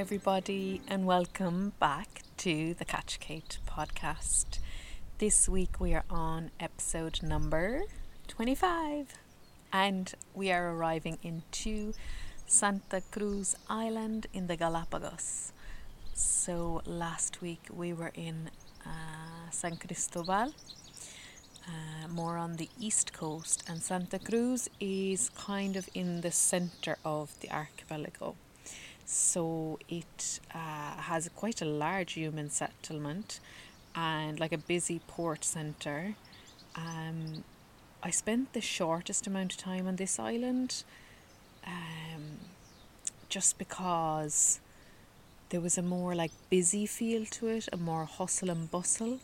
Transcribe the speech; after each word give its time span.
everybody, 0.00 0.80
and 0.88 1.04
welcome 1.04 1.74
back 1.78 2.22
to 2.38 2.72
the 2.72 2.86
Catch 2.86 3.20
Kate 3.20 3.58
podcast. 3.68 4.58
This 5.18 5.46
week 5.46 5.78
we 5.78 5.92
are 5.92 6.06
on 6.08 6.50
episode 6.58 7.22
number 7.22 7.82
25, 8.26 9.12
and 9.70 10.14
we 10.32 10.50
are 10.50 10.74
arriving 10.74 11.18
into 11.22 11.92
Santa 12.46 13.02
Cruz 13.10 13.54
Island 13.68 14.26
in 14.32 14.46
the 14.46 14.56
Galapagos. 14.56 15.52
So, 16.14 16.80
last 16.86 17.42
week 17.42 17.66
we 17.70 17.92
were 17.92 18.12
in 18.14 18.48
uh, 18.86 19.50
San 19.50 19.76
Cristobal, 19.76 20.54
uh, 21.68 22.08
more 22.08 22.38
on 22.38 22.56
the 22.56 22.70
east 22.80 23.12
coast, 23.12 23.64
and 23.68 23.82
Santa 23.82 24.18
Cruz 24.18 24.66
is 24.80 25.28
kind 25.36 25.76
of 25.76 25.90
in 25.92 26.22
the 26.22 26.32
center 26.32 26.96
of 27.04 27.38
the 27.40 27.50
archipelago. 27.50 28.34
So 29.12 29.80
it 29.88 30.38
uh, 30.54 30.94
has 31.02 31.28
quite 31.34 31.60
a 31.60 31.64
large 31.64 32.12
human 32.12 32.48
settlement 32.48 33.40
and 33.92 34.38
like 34.38 34.52
a 34.52 34.58
busy 34.58 35.00
port 35.08 35.44
centre. 35.44 36.14
Um, 36.76 37.42
I 38.04 38.10
spent 38.10 38.52
the 38.52 38.60
shortest 38.60 39.26
amount 39.26 39.54
of 39.54 39.58
time 39.58 39.88
on 39.88 39.96
this 39.96 40.20
island 40.20 40.84
um, 41.66 42.38
just 43.28 43.58
because 43.58 44.60
there 45.48 45.60
was 45.60 45.76
a 45.76 45.82
more 45.82 46.14
like 46.14 46.30
busy 46.48 46.86
feel 46.86 47.24
to 47.26 47.48
it, 47.48 47.68
a 47.72 47.76
more 47.76 48.04
hustle 48.04 48.48
and 48.48 48.70
bustle. 48.70 49.18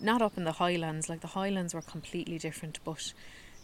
Not 0.00 0.22
up 0.22 0.38
in 0.38 0.44
the 0.44 0.52
highlands, 0.52 1.08
like 1.08 1.20
the 1.20 1.34
highlands 1.38 1.74
were 1.74 1.82
completely 1.82 2.38
different, 2.38 2.78
but 2.84 3.12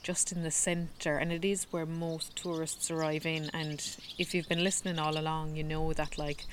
just 0.03 0.33
in 0.33 0.43
the 0.43 0.51
centre, 0.51 1.17
and 1.17 1.33
it 1.33 1.45
is 1.45 1.67
where 1.71 1.87
most 1.87 2.37
tourists 2.37 2.91
arrive 2.91 3.27
in. 3.27 3.51
And 3.53 3.81
if 4.19 4.35
you've 4.35 4.49
been 4.49 4.65
listening 4.65 4.99
all 4.99 5.19
along, 5.19 5.57
you 5.57 5.65
know 5.65 5.93
that 5.93 6.19
like 6.19 6.45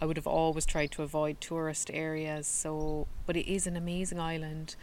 I 0.00 0.06
would 0.06 0.16
have 0.16 0.26
always 0.26 0.66
tried 0.66 0.90
to 0.92 1.02
avoid 1.02 1.40
tourist 1.40 1.90
areas. 1.92 2.46
So, 2.46 3.06
but 3.26 3.36
it 3.36 3.50
is 3.50 3.66
an 3.66 3.76
amazing 3.76 4.18
island. 4.18 4.74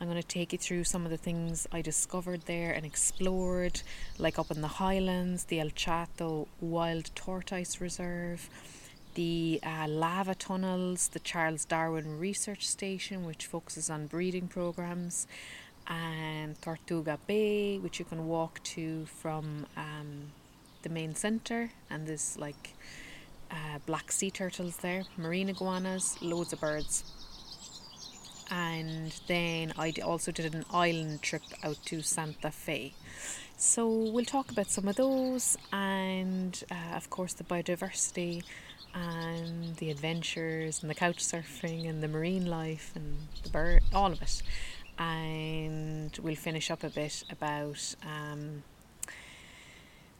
I'm 0.00 0.08
going 0.08 0.20
to 0.20 0.26
take 0.26 0.52
you 0.52 0.58
through 0.58 0.84
some 0.84 1.04
of 1.04 1.10
the 1.10 1.18
things 1.18 1.66
I 1.70 1.82
discovered 1.82 2.42
there 2.46 2.72
and 2.72 2.86
explored, 2.86 3.82
like 4.16 4.38
up 4.38 4.50
in 4.50 4.62
the 4.62 4.68
highlands, 4.68 5.44
the 5.44 5.60
El 5.60 5.70
Chato 5.70 6.48
Wild 6.60 7.10
Tortoise 7.14 7.82
Reserve, 7.82 8.48
the 9.14 9.60
uh, 9.62 9.86
lava 9.88 10.34
tunnels, 10.34 11.08
the 11.08 11.18
Charles 11.18 11.66
Darwin 11.66 12.18
Research 12.18 12.66
Station, 12.66 13.26
which 13.26 13.44
focuses 13.44 13.90
on 13.90 14.06
breeding 14.06 14.48
programs, 14.48 15.26
and 15.90 16.60
Tortuga 16.62 17.18
Bay, 17.26 17.78
which 17.78 17.98
you 17.98 18.04
can 18.04 18.28
walk 18.28 18.62
to 18.62 19.06
from 19.06 19.66
um, 19.76 20.30
the 20.82 20.88
main 20.88 21.14
centre. 21.14 21.72
And 21.90 22.06
there's 22.06 22.38
like 22.38 22.74
uh, 23.50 23.80
black 23.86 24.12
sea 24.12 24.30
turtles 24.30 24.76
there, 24.76 25.02
marine 25.16 25.48
iguanas, 25.48 26.16
loads 26.22 26.52
of 26.52 26.60
birds. 26.60 27.04
And 28.52 29.12
then 29.26 29.72
I 29.76 29.92
also 30.04 30.32
did 30.32 30.54
an 30.54 30.64
island 30.72 31.22
trip 31.22 31.42
out 31.62 31.78
to 31.86 32.02
Santa 32.02 32.50
Fe. 32.50 32.94
So 33.56 33.88
we'll 33.88 34.24
talk 34.24 34.50
about 34.50 34.70
some 34.70 34.88
of 34.88 34.96
those 34.96 35.58
and, 35.72 36.62
uh, 36.70 36.96
of 36.96 37.10
course, 37.10 37.34
the 37.34 37.44
biodiversity 37.44 38.42
and 38.94 39.76
the 39.76 39.90
adventures 39.90 40.82
and 40.82 40.90
the 40.90 40.94
couch 40.94 41.18
surfing 41.18 41.88
and 41.88 42.02
the 42.02 42.08
marine 42.08 42.46
life 42.46 42.90
and 42.96 43.18
the 43.44 43.50
bird, 43.50 43.82
all 43.92 44.10
of 44.10 44.22
it 44.22 44.42
and 45.00 46.16
we'll 46.22 46.36
finish 46.36 46.70
up 46.70 46.84
a 46.84 46.90
bit 46.90 47.24
about 47.30 47.96
um, 48.06 48.62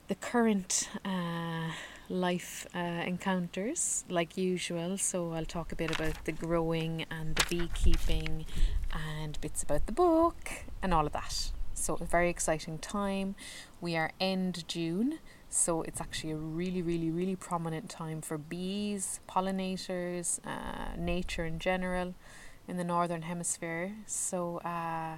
the 0.08 0.14
current 0.14 0.88
uh, 1.04 1.68
life 2.08 2.66
uh, 2.74 2.78
encounters, 2.78 4.04
like 4.08 4.38
usual. 4.38 4.96
So, 4.96 5.32
I'll 5.32 5.44
talk 5.44 5.70
a 5.70 5.76
bit 5.76 5.94
about 5.94 6.24
the 6.24 6.32
growing 6.32 7.04
and 7.10 7.36
the 7.36 7.44
beekeeping 7.50 8.46
and 8.90 9.38
bits 9.42 9.62
about 9.62 9.84
the 9.84 9.92
book 9.92 10.50
and 10.82 10.94
all 10.94 11.06
of 11.06 11.12
that. 11.12 11.52
So, 11.74 11.98
a 12.00 12.04
very 12.04 12.30
exciting 12.30 12.78
time. 12.78 13.34
We 13.82 13.96
are 13.96 14.12
end 14.18 14.66
June, 14.66 15.18
so 15.50 15.82
it's 15.82 16.00
actually 16.00 16.32
a 16.32 16.36
really, 16.36 16.80
really, 16.80 17.10
really 17.10 17.36
prominent 17.36 17.90
time 17.90 18.22
for 18.22 18.38
bees, 18.38 19.20
pollinators, 19.28 20.40
uh, 20.46 20.96
nature 20.96 21.44
in 21.44 21.58
general 21.58 22.14
in 22.70 22.76
the 22.76 22.84
northern 22.84 23.22
hemisphere. 23.22 23.92
So, 24.06 24.58
uh, 24.58 25.16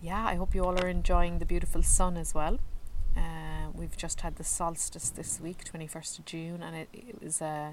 yeah, 0.00 0.24
I 0.24 0.36
hope 0.36 0.54
you 0.54 0.64
all 0.64 0.78
are 0.78 0.88
enjoying 0.88 1.40
the 1.40 1.44
beautiful 1.44 1.82
sun 1.82 2.16
as 2.16 2.32
well. 2.32 2.60
Uh, 3.16 3.70
we've 3.74 3.96
just 3.96 4.20
had 4.20 4.36
the 4.36 4.44
solstice 4.44 5.10
this 5.10 5.40
week, 5.40 5.64
21st 5.64 6.20
of 6.20 6.24
June, 6.26 6.62
and 6.62 6.76
it, 6.76 6.88
it 6.92 7.20
was 7.20 7.42
uh, 7.42 7.72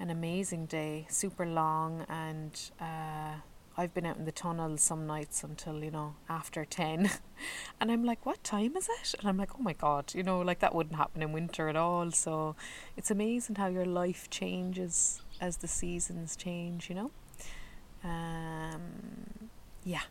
an 0.00 0.08
amazing 0.08 0.64
day, 0.64 1.06
super 1.10 1.44
long, 1.44 2.06
and 2.08 2.70
uh, 2.80 3.34
I've 3.76 3.92
been 3.92 4.06
out 4.06 4.16
in 4.16 4.24
the 4.24 4.32
tunnel 4.32 4.78
some 4.78 5.06
nights 5.06 5.44
until, 5.44 5.84
you 5.84 5.90
know, 5.90 6.14
after 6.28 6.64
10. 6.64 7.10
and 7.80 7.92
I'm 7.92 8.04
like, 8.04 8.24
what 8.24 8.42
time 8.42 8.76
is 8.78 8.88
it? 8.88 9.14
And 9.18 9.28
I'm 9.28 9.36
like, 9.36 9.50
oh 9.56 9.62
my 9.62 9.74
God, 9.74 10.14
you 10.14 10.22
know, 10.22 10.40
like 10.40 10.60
that 10.60 10.74
wouldn't 10.74 10.96
happen 10.96 11.22
in 11.22 11.32
winter 11.32 11.68
at 11.68 11.76
all. 11.76 12.12
So 12.12 12.56
it's 12.96 13.10
amazing 13.10 13.56
how 13.56 13.66
your 13.66 13.84
life 13.84 14.30
changes 14.30 15.20
as 15.38 15.58
the 15.58 15.68
seasons 15.68 16.34
change, 16.34 16.88
you 16.88 16.94
know? 16.94 17.10
Um, 18.08 19.50
yeah. 19.84 20.02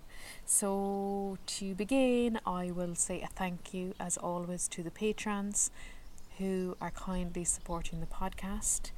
So 0.46 1.38
to 1.46 1.75
begin, 1.75 2.40
I 2.46 2.72
will 2.72 2.96
say 2.96 3.22
a 3.22 3.28
thank 3.28 3.74
you 3.74 3.94
as 4.00 4.18
always 4.18 4.68
to 4.69 4.84
the 4.84 4.91
patrons 4.91 5.72
who 6.38 6.78
are 6.80 6.91
kindly 6.91 7.44
supporting 7.44 8.00
the 8.00 8.06
podcast. 8.06 8.91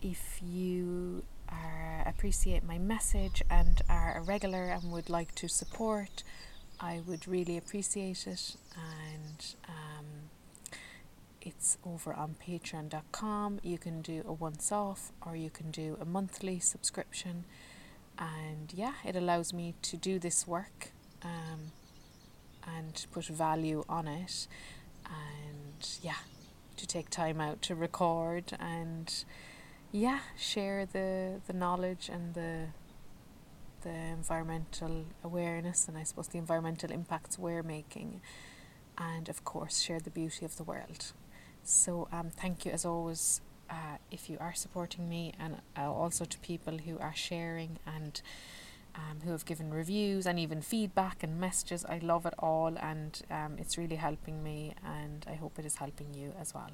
If 0.00 0.40
you 0.42 1.24
are, 1.48 2.02
appreciate 2.06 2.64
my 2.64 2.78
message 2.78 3.42
and 3.50 3.82
are 3.88 4.16
a 4.18 4.20
regular 4.20 4.64
and 4.64 4.92
would 4.92 5.10
like 5.10 5.34
to 5.36 5.48
support, 5.48 6.22
I 6.80 7.00
would 7.06 7.26
really 7.26 7.56
appreciate 7.56 8.26
it. 8.26 8.56
And 8.76 9.54
um, 9.68 10.06
it's 11.40 11.78
over 11.84 12.14
on 12.14 12.36
patreon.com. 12.46 13.60
You 13.62 13.78
can 13.78 14.02
do 14.02 14.22
a 14.26 14.32
once 14.32 14.70
off 14.72 15.12
or 15.24 15.36
you 15.36 15.50
can 15.50 15.70
do 15.70 15.96
a 16.00 16.04
monthly 16.04 16.58
subscription 16.60 17.44
and 18.22 18.72
yeah, 18.72 18.94
it 19.04 19.16
allows 19.16 19.52
me 19.52 19.74
to 19.82 19.96
do 19.96 20.18
this 20.18 20.46
work 20.46 20.92
um, 21.22 21.72
and 22.76 23.06
put 23.12 23.24
value 23.26 23.84
on 23.88 24.06
it, 24.06 24.46
and 25.06 25.98
yeah, 26.02 26.22
to 26.76 26.86
take 26.86 27.10
time 27.10 27.40
out 27.40 27.62
to 27.62 27.74
record 27.74 28.56
and 28.60 29.24
yeah, 29.90 30.20
share 30.36 30.86
the 30.86 31.40
the 31.46 31.52
knowledge 31.52 32.08
and 32.08 32.34
the 32.34 32.68
the 33.82 33.90
environmental 33.90 35.04
awareness 35.24 35.88
and 35.88 35.98
I 35.98 36.04
suppose 36.04 36.28
the 36.28 36.38
environmental 36.38 36.90
impacts 36.92 37.38
we're 37.38 37.64
making, 37.64 38.20
and 38.96 39.28
of 39.28 39.44
course 39.44 39.80
share 39.80 40.00
the 40.00 40.10
beauty 40.10 40.44
of 40.44 40.56
the 40.56 40.64
world. 40.64 41.12
So 41.64 42.08
um, 42.12 42.30
thank 42.30 42.64
you 42.64 42.72
as 42.72 42.84
always 42.84 43.40
uh, 43.72 43.96
if 44.10 44.28
you 44.28 44.36
are 44.38 44.52
supporting 44.54 45.08
me, 45.08 45.32
and 45.40 45.56
uh, 45.78 45.90
also 45.90 46.24
to 46.26 46.38
people 46.40 46.78
who 46.78 46.98
are 46.98 47.14
sharing 47.14 47.78
and 47.86 48.20
um, 48.94 49.20
who 49.24 49.30
have 49.30 49.46
given 49.46 49.72
reviews 49.72 50.26
and 50.26 50.38
even 50.38 50.60
feedback 50.60 51.22
and 51.22 51.40
messages. 51.40 51.84
I 51.86 51.98
love 51.98 52.26
it 52.26 52.34
all, 52.38 52.76
and 52.78 53.20
um, 53.30 53.56
it's 53.58 53.78
really 53.78 53.96
helping 53.96 54.42
me, 54.42 54.74
and 54.84 55.24
I 55.26 55.34
hope 55.34 55.58
it 55.58 55.64
is 55.64 55.76
helping 55.76 56.12
you 56.12 56.34
as 56.38 56.52
well. 56.52 56.70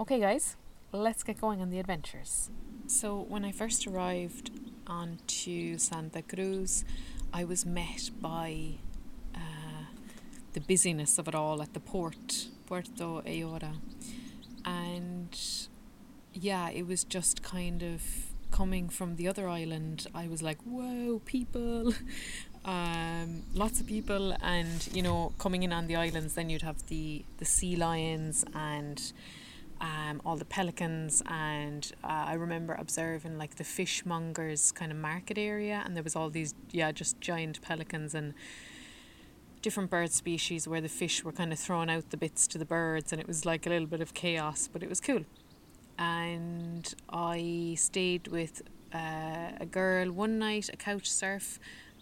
Okay, 0.00 0.18
guys, 0.18 0.56
let's 0.90 1.22
get 1.22 1.40
going 1.40 1.60
on 1.60 1.70
the 1.70 1.78
adventures. 1.78 2.50
So, 2.86 3.24
when 3.28 3.44
I 3.44 3.52
first 3.52 3.86
arrived 3.86 4.50
onto 4.86 5.78
Santa 5.78 6.22
Cruz, 6.22 6.84
I 7.32 7.44
was 7.44 7.64
met 7.64 8.10
by 8.20 8.78
uh, 9.34 9.84
the 10.54 10.60
busyness 10.60 11.18
of 11.18 11.28
it 11.28 11.34
all 11.34 11.62
at 11.62 11.74
the 11.74 11.80
port, 11.80 12.48
Puerto 12.66 13.22
Ayora. 13.22 13.76
And 14.64 15.38
yeah, 16.40 16.70
it 16.70 16.86
was 16.86 17.04
just 17.04 17.42
kind 17.42 17.82
of 17.82 18.02
coming 18.50 18.88
from 18.88 19.16
the 19.16 19.28
other 19.28 19.48
island. 19.48 20.06
I 20.14 20.28
was 20.28 20.42
like, 20.42 20.58
whoa, 20.62 21.20
people. 21.24 21.94
Um, 22.64 23.44
lots 23.54 23.80
of 23.80 23.86
people 23.86 24.36
and 24.42 24.88
you 24.92 25.00
know 25.00 25.32
coming 25.38 25.62
in 25.62 25.72
on 25.72 25.86
the 25.86 25.96
islands 25.96 26.34
then 26.34 26.50
you'd 26.50 26.62
have 26.62 26.84
the 26.88 27.24
the 27.38 27.46
sea 27.46 27.76
lions 27.76 28.44
and 28.52 29.12
um, 29.80 30.20
all 30.26 30.36
the 30.36 30.44
pelicans 30.44 31.22
and 31.26 31.90
uh, 32.04 32.24
I 32.26 32.34
remember 32.34 32.74
observing 32.74 33.38
like 33.38 33.54
the 33.54 33.64
fishmongers 33.64 34.74
kind 34.74 34.92
of 34.92 34.98
market 34.98 35.38
area 35.38 35.82
and 35.84 35.96
there 35.96 36.02
was 36.02 36.14
all 36.14 36.28
these 36.28 36.54
yeah 36.70 36.92
just 36.92 37.20
giant 37.22 37.62
pelicans 37.62 38.14
and 38.14 38.34
different 39.62 39.88
bird 39.88 40.12
species 40.12 40.68
where 40.68 40.82
the 40.82 40.90
fish 40.90 41.24
were 41.24 41.32
kind 41.32 41.52
of 41.52 41.58
throwing 41.58 41.88
out 41.88 42.10
the 42.10 42.18
bits 42.18 42.46
to 42.48 42.58
the 42.58 42.66
birds 42.66 43.12
and 43.12 43.20
it 43.20 43.26
was 43.26 43.46
like 43.46 43.66
a 43.66 43.70
little 43.70 43.88
bit 43.88 44.02
of 44.02 44.12
chaos 44.12 44.68
but 44.70 44.82
it 44.82 44.90
was 44.90 45.00
cool 45.00 45.24
and 45.98 46.94
I 47.10 47.74
stayed 47.78 48.28
with 48.28 48.62
uh, 48.94 49.52
a 49.60 49.66
girl 49.66 50.10
one 50.12 50.38
night, 50.38 50.70
a 50.72 50.76
couch 50.76 51.10
surf, 51.10 51.58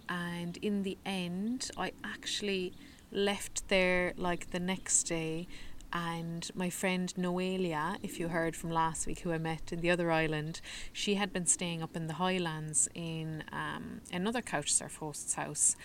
and 0.08 0.56
in 0.58 0.82
the 0.82 0.98
end, 1.04 1.70
I 1.76 1.93
actually 2.04 2.72
left 3.10 3.69
there 3.69 4.12
like 4.16 4.50
the 4.50 4.60
next 4.60 5.04
day 5.04 5.46
And 5.93 6.50
my 6.54 6.69
friend 6.69 7.12
Noelia, 7.16 7.96
if 8.02 8.19
you 8.19 8.28
heard 8.28 8.56
from 8.56 8.70
last 8.70 9.06
week, 9.06 9.20
who 9.20 9.32
I 9.32 9.38
met 9.38 9.72
in 9.72 9.81
the 9.81 9.90
other 9.90 10.10
island, 10.10 10.60
she 10.93 11.14
had 11.14 11.32
been 11.32 11.46
staying 11.46 11.82
up 11.82 11.96
in 11.96 12.06
the 12.06 12.14
Highlands 12.14 12.88
in 12.94 13.44
um, 13.52 14.00
another 14.12 14.43
couchsurf 14.43 14.96
host's 14.98 15.34
house. 15.34 15.76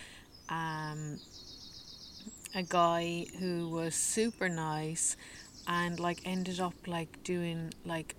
Um, 0.48 1.20
a 2.54 2.62
guy 2.62 3.26
who 3.38 3.68
was 3.68 3.94
super 3.94 4.48
nice 4.48 5.16
and 5.66 6.00
like 6.00 6.20
ended 6.24 6.60
up 6.60 6.74
like 6.86 7.22
doing 7.22 7.72
like 7.84 8.14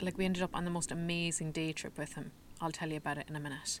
like 0.00 0.16
we 0.16 0.24
ended 0.24 0.42
up 0.42 0.54
on 0.54 0.64
the 0.64 0.70
most 0.70 0.92
amazing 0.92 1.50
day 1.52 1.72
trip 1.72 1.98
with 1.98 2.14
him 2.14 2.30
I'll 2.60 2.72
tell 2.72 2.88
you 2.88 2.96
about 2.96 3.18
it 3.18 3.26
in 3.28 3.36
a 3.36 3.40
minute. 3.40 3.80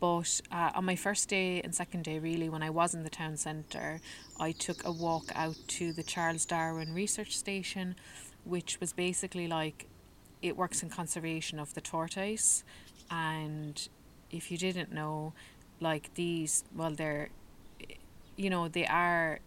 But 0.00 0.40
uh, 0.50 0.70
on 0.74 0.84
my 0.84 0.96
first 0.96 1.28
day 1.28 1.60
and 1.60 1.74
second 1.74 2.04
day, 2.04 2.18
really, 2.18 2.48
when 2.48 2.62
I 2.62 2.70
was 2.70 2.94
in 2.94 3.02
the 3.02 3.10
town 3.10 3.36
centre, 3.36 4.00
I 4.40 4.52
took 4.52 4.84
a 4.84 4.92
walk 4.92 5.30
out 5.34 5.56
to 5.68 5.92
the 5.92 6.02
Charles 6.02 6.46
Darwin 6.46 6.94
Research 6.94 7.36
Station, 7.36 7.96
which 8.44 8.80
was 8.80 8.92
basically 8.92 9.46
like 9.46 9.86
it 10.42 10.56
works 10.56 10.82
in 10.82 10.90
conservation 10.90 11.58
of 11.58 11.74
the 11.74 11.80
tortoise. 11.80 12.64
And 13.10 13.88
if 14.30 14.50
you 14.50 14.58
didn't 14.58 14.92
know, 14.92 15.34
like 15.80 16.14
these, 16.14 16.64
well, 16.74 16.92
they're, 16.92 17.28
you 18.36 18.48
know, 18.48 18.68
they 18.68 18.86
are 18.86 19.40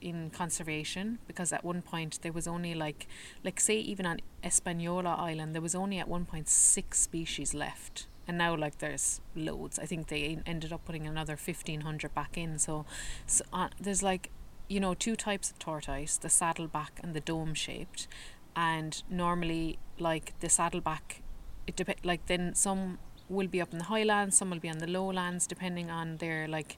in 0.00 0.30
conservation 0.30 1.18
because 1.26 1.52
at 1.52 1.64
one 1.64 1.82
point 1.82 2.20
there 2.22 2.32
was 2.32 2.46
only 2.46 2.74
like 2.74 3.06
like 3.44 3.60
say 3.60 3.78
even 3.78 4.06
on 4.06 4.20
Espanola 4.44 5.14
Island 5.14 5.54
there 5.54 5.62
was 5.62 5.74
only 5.74 5.98
at 5.98 6.08
one 6.08 6.24
point 6.24 6.48
six 6.48 7.00
species 7.00 7.54
left. 7.54 8.06
And 8.26 8.36
now 8.36 8.54
like 8.54 8.78
there's 8.78 9.22
loads. 9.34 9.78
I 9.78 9.86
think 9.86 10.08
they 10.08 10.38
ended 10.44 10.70
up 10.70 10.84
putting 10.84 11.06
another 11.06 11.32
1500 11.32 12.14
back 12.14 12.36
in. 12.36 12.58
So, 12.58 12.84
so 13.26 13.42
uh, 13.54 13.68
there's 13.80 14.02
like 14.02 14.30
you 14.68 14.80
know 14.80 14.94
two 14.94 15.16
types 15.16 15.50
of 15.50 15.58
tortoise 15.58 16.18
the 16.18 16.28
saddleback 16.28 17.00
and 17.02 17.14
the 17.14 17.20
dome 17.20 17.54
shaped 17.54 18.06
and 18.54 19.02
normally 19.08 19.78
like 19.98 20.38
the 20.40 20.48
saddleback 20.48 21.22
it 21.66 21.76
dep- 21.76 22.04
like 22.04 22.26
then 22.26 22.54
some 22.54 22.98
will 23.28 23.46
be 23.46 23.60
up 23.60 23.72
in 23.72 23.78
the 23.78 23.84
highlands 23.84 24.36
some 24.36 24.50
will 24.50 24.58
be 24.58 24.68
on 24.68 24.78
the 24.78 24.86
lowlands 24.86 25.46
depending 25.46 25.90
on 25.90 26.18
their 26.18 26.46
like 26.46 26.76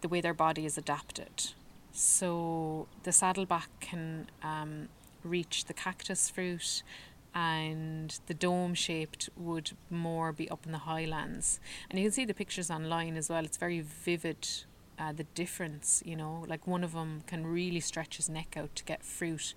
the 0.00 0.08
way 0.08 0.20
their 0.20 0.34
body 0.34 0.64
is 0.64 0.78
adapted 0.78 1.52
so 1.92 2.86
the 3.02 3.12
saddleback 3.12 3.68
can 3.80 4.28
um, 4.42 4.88
reach 5.22 5.66
the 5.66 5.74
cactus 5.74 6.28
fruit 6.30 6.82
and 7.34 8.18
the 8.26 8.34
dome 8.34 8.74
shaped 8.74 9.30
would 9.36 9.72
more 9.90 10.32
be 10.32 10.50
up 10.50 10.66
in 10.66 10.72
the 10.72 10.78
highlands. 10.78 11.60
And 11.88 11.98
you 11.98 12.06
can 12.06 12.12
see 12.12 12.24
the 12.24 12.34
pictures 12.34 12.70
online 12.70 13.16
as 13.16 13.30
well. 13.30 13.44
It's 13.44 13.56
very 13.56 13.80
vivid 13.80 14.46
uh, 14.98 15.12
the 15.12 15.24
difference, 15.24 16.02
you 16.04 16.16
know, 16.16 16.44
like 16.46 16.66
one 16.66 16.84
of 16.84 16.92
them 16.92 17.22
can 17.26 17.46
really 17.46 17.80
stretch 17.80 18.16
his 18.16 18.28
neck 18.28 18.56
out 18.56 18.74
to 18.76 18.84
get 18.84 19.02
fruit 19.02 19.54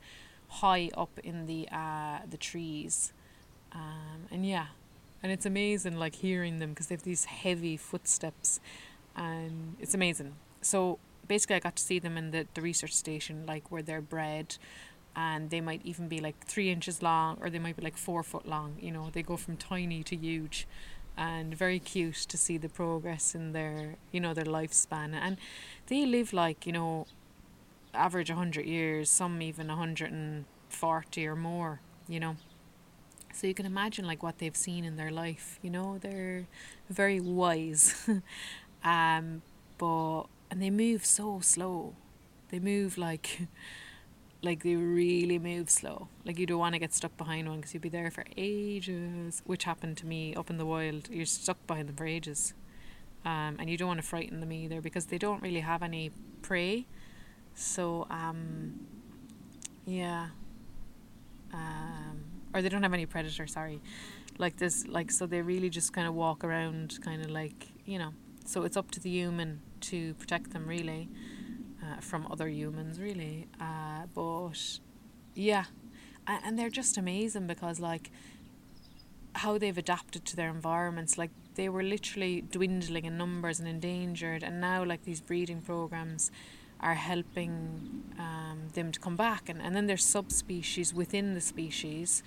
high 0.47 0.89
up 0.95 1.19
in 1.23 1.45
the 1.45 1.67
uh, 1.71 2.19
the 2.29 2.37
trees. 2.37 3.11
Um, 3.73 4.27
and 4.31 4.45
yeah, 4.45 4.67
and 5.21 5.31
it's 5.31 5.45
amazing 5.45 5.97
like 5.97 6.15
hearing 6.15 6.59
them 6.59 6.69
because 6.69 6.87
they 6.87 6.95
have 6.95 7.03
these 7.03 7.25
heavy 7.25 7.77
footsteps 7.77 8.59
and 9.15 9.75
it's 9.79 9.93
amazing. 9.93 10.35
So 10.61 10.99
basically 11.27 11.55
I 11.55 11.59
got 11.59 11.75
to 11.77 11.83
see 11.83 11.99
them 11.99 12.17
in 12.17 12.31
the, 12.31 12.47
the 12.53 12.61
research 12.61 12.93
station, 12.93 13.45
like 13.45 13.71
where 13.71 13.81
they're 13.81 14.01
bred, 14.01 14.57
and 15.15 15.49
they 15.49 15.61
might 15.61 15.81
even 15.83 16.07
be 16.07 16.19
like 16.19 16.45
three 16.45 16.69
inches 16.71 17.01
long, 17.01 17.37
or 17.41 17.49
they 17.49 17.59
might 17.59 17.75
be 17.77 17.83
like 17.83 17.97
four 17.97 18.23
foot 18.23 18.47
long. 18.47 18.75
You 18.79 18.91
know, 18.91 19.09
they 19.11 19.23
go 19.23 19.37
from 19.37 19.57
tiny 19.57 20.03
to 20.03 20.15
huge, 20.15 20.67
and 21.17 21.55
very 21.55 21.79
cute 21.79 22.15
to 22.15 22.37
see 22.37 22.57
the 22.57 22.69
progress 22.69 23.33
in 23.35 23.53
their, 23.53 23.95
you 24.11 24.19
know, 24.19 24.33
their 24.33 24.45
lifespan, 24.45 25.13
and 25.13 25.37
they 25.87 26.05
live 26.05 26.33
like 26.33 26.65
you 26.65 26.73
know, 26.73 27.07
average 27.93 28.29
hundred 28.29 28.65
years, 28.65 29.09
some 29.09 29.41
even 29.41 29.69
hundred 29.69 30.11
and 30.11 30.45
forty 30.69 31.25
or 31.27 31.35
more. 31.35 31.79
You 32.07 32.19
know. 32.19 32.35
So 33.33 33.47
you 33.47 33.53
can 33.53 33.65
imagine 33.65 34.05
like 34.07 34.23
what 34.23 34.37
they've 34.37 34.55
seen 34.55 34.85
in 34.85 34.95
their 34.95 35.11
life, 35.11 35.59
you 35.61 35.69
know, 35.69 35.97
they're 35.99 36.47
very 36.89 37.19
wise. 37.19 38.07
um, 38.83 39.41
but 39.77 40.23
and 40.49 40.61
they 40.61 40.69
move 40.69 41.05
so 41.05 41.39
slow. 41.39 41.95
They 42.49 42.59
move 42.59 42.97
like 42.97 43.47
like 44.41 44.63
they 44.63 44.75
really 44.75 45.39
move 45.39 45.69
slow. 45.69 46.07
Like 46.23 46.39
you 46.39 46.45
don't 46.45 46.59
want 46.59 46.73
to 46.73 46.79
get 46.79 46.93
stuck 46.93 47.17
behind 47.17 47.49
one 47.49 47.57
because 47.57 47.73
you'd 47.73 47.83
be 47.83 47.89
there 47.89 48.11
for 48.11 48.23
ages, 48.37 49.41
which 49.45 49.63
happened 49.63 49.97
to 49.97 50.05
me 50.05 50.35
up 50.35 50.49
in 50.49 50.57
the 50.57 50.65
wild. 50.65 51.09
You're 51.09 51.25
stuck 51.25 51.65
behind 51.67 51.89
them 51.89 51.95
for 51.95 52.05
ages. 52.05 52.53
Um, 53.25 53.57
and 53.59 53.69
you 53.69 53.77
don't 53.77 53.87
want 53.87 53.99
to 53.99 54.05
frighten 54.05 54.39
them 54.39 54.51
either 54.51 54.81
because 54.81 55.07
they 55.07 55.17
don't 55.17 55.41
really 55.41 55.61
have 55.61 55.81
any 55.81 56.11
prey. 56.43 56.85
So 57.55 58.05
um, 58.11 58.85
yeah. 59.85 60.27
Um, 61.51 62.23
or 62.53 62.61
they 62.61 62.69
don't 62.69 62.83
have 62.83 62.93
any 62.93 63.05
predator, 63.05 63.47
sorry. 63.47 63.81
Like 64.37 64.57
this 64.57 64.85
like 64.85 65.11
so 65.11 65.25
they 65.25 65.41
really 65.41 65.69
just 65.69 65.93
kind 65.93 66.07
of 66.07 66.13
walk 66.13 66.43
around 66.43 66.99
kind 67.01 67.23
of 67.23 67.31
like, 67.31 67.67
you 67.85 67.97
know. 67.97 68.13
So 68.45 68.63
it's 68.63 68.77
up 68.77 68.91
to 68.91 68.99
the 68.99 69.09
human 69.09 69.61
to 69.89 70.13
protect 70.15 70.51
them 70.51 70.67
really 70.67 71.09
uh, 71.83 71.99
from 72.01 72.27
other 72.31 72.47
humans 72.47 72.99
really. 72.99 73.47
Uh, 73.59 74.03
but 74.13 74.79
yeah. 75.33 75.65
And, 76.27 76.57
they're 76.57 76.71
just 76.71 76.97
amazing 76.97 77.45
because 77.45 77.79
like 77.79 78.09
how 79.35 79.57
they've 79.59 79.77
adapted 79.77 80.25
to 80.25 80.35
their 80.35 80.49
environments. 80.49 81.17
Like 81.17 81.29
they 81.53 81.69
were 81.69 81.83
literally 81.83 82.41
dwindling 82.41 83.05
in 83.05 83.17
numbers 83.17 83.59
and 83.59 83.67
endangered 83.67 84.41
and 84.43 84.59
now 84.59 84.83
like 84.83 85.03
these 85.03 85.21
breeding 85.21 85.61
programs 85.61 86.31
are 86.79 86.95
helping 86.95 88.03
um, 88.17 88.69
them 88.73 88.91
to 88.91 88.99
come 88.99 89.15
back. 89.15 89.49
And, 89.49 89.61
and 89.61 89.75
then 89.75 89.85
there's 89.87 90.03
subspecies 90.03 90.93
within 90.93 91.35
the 91.35 91.41
species. 91.41 92.23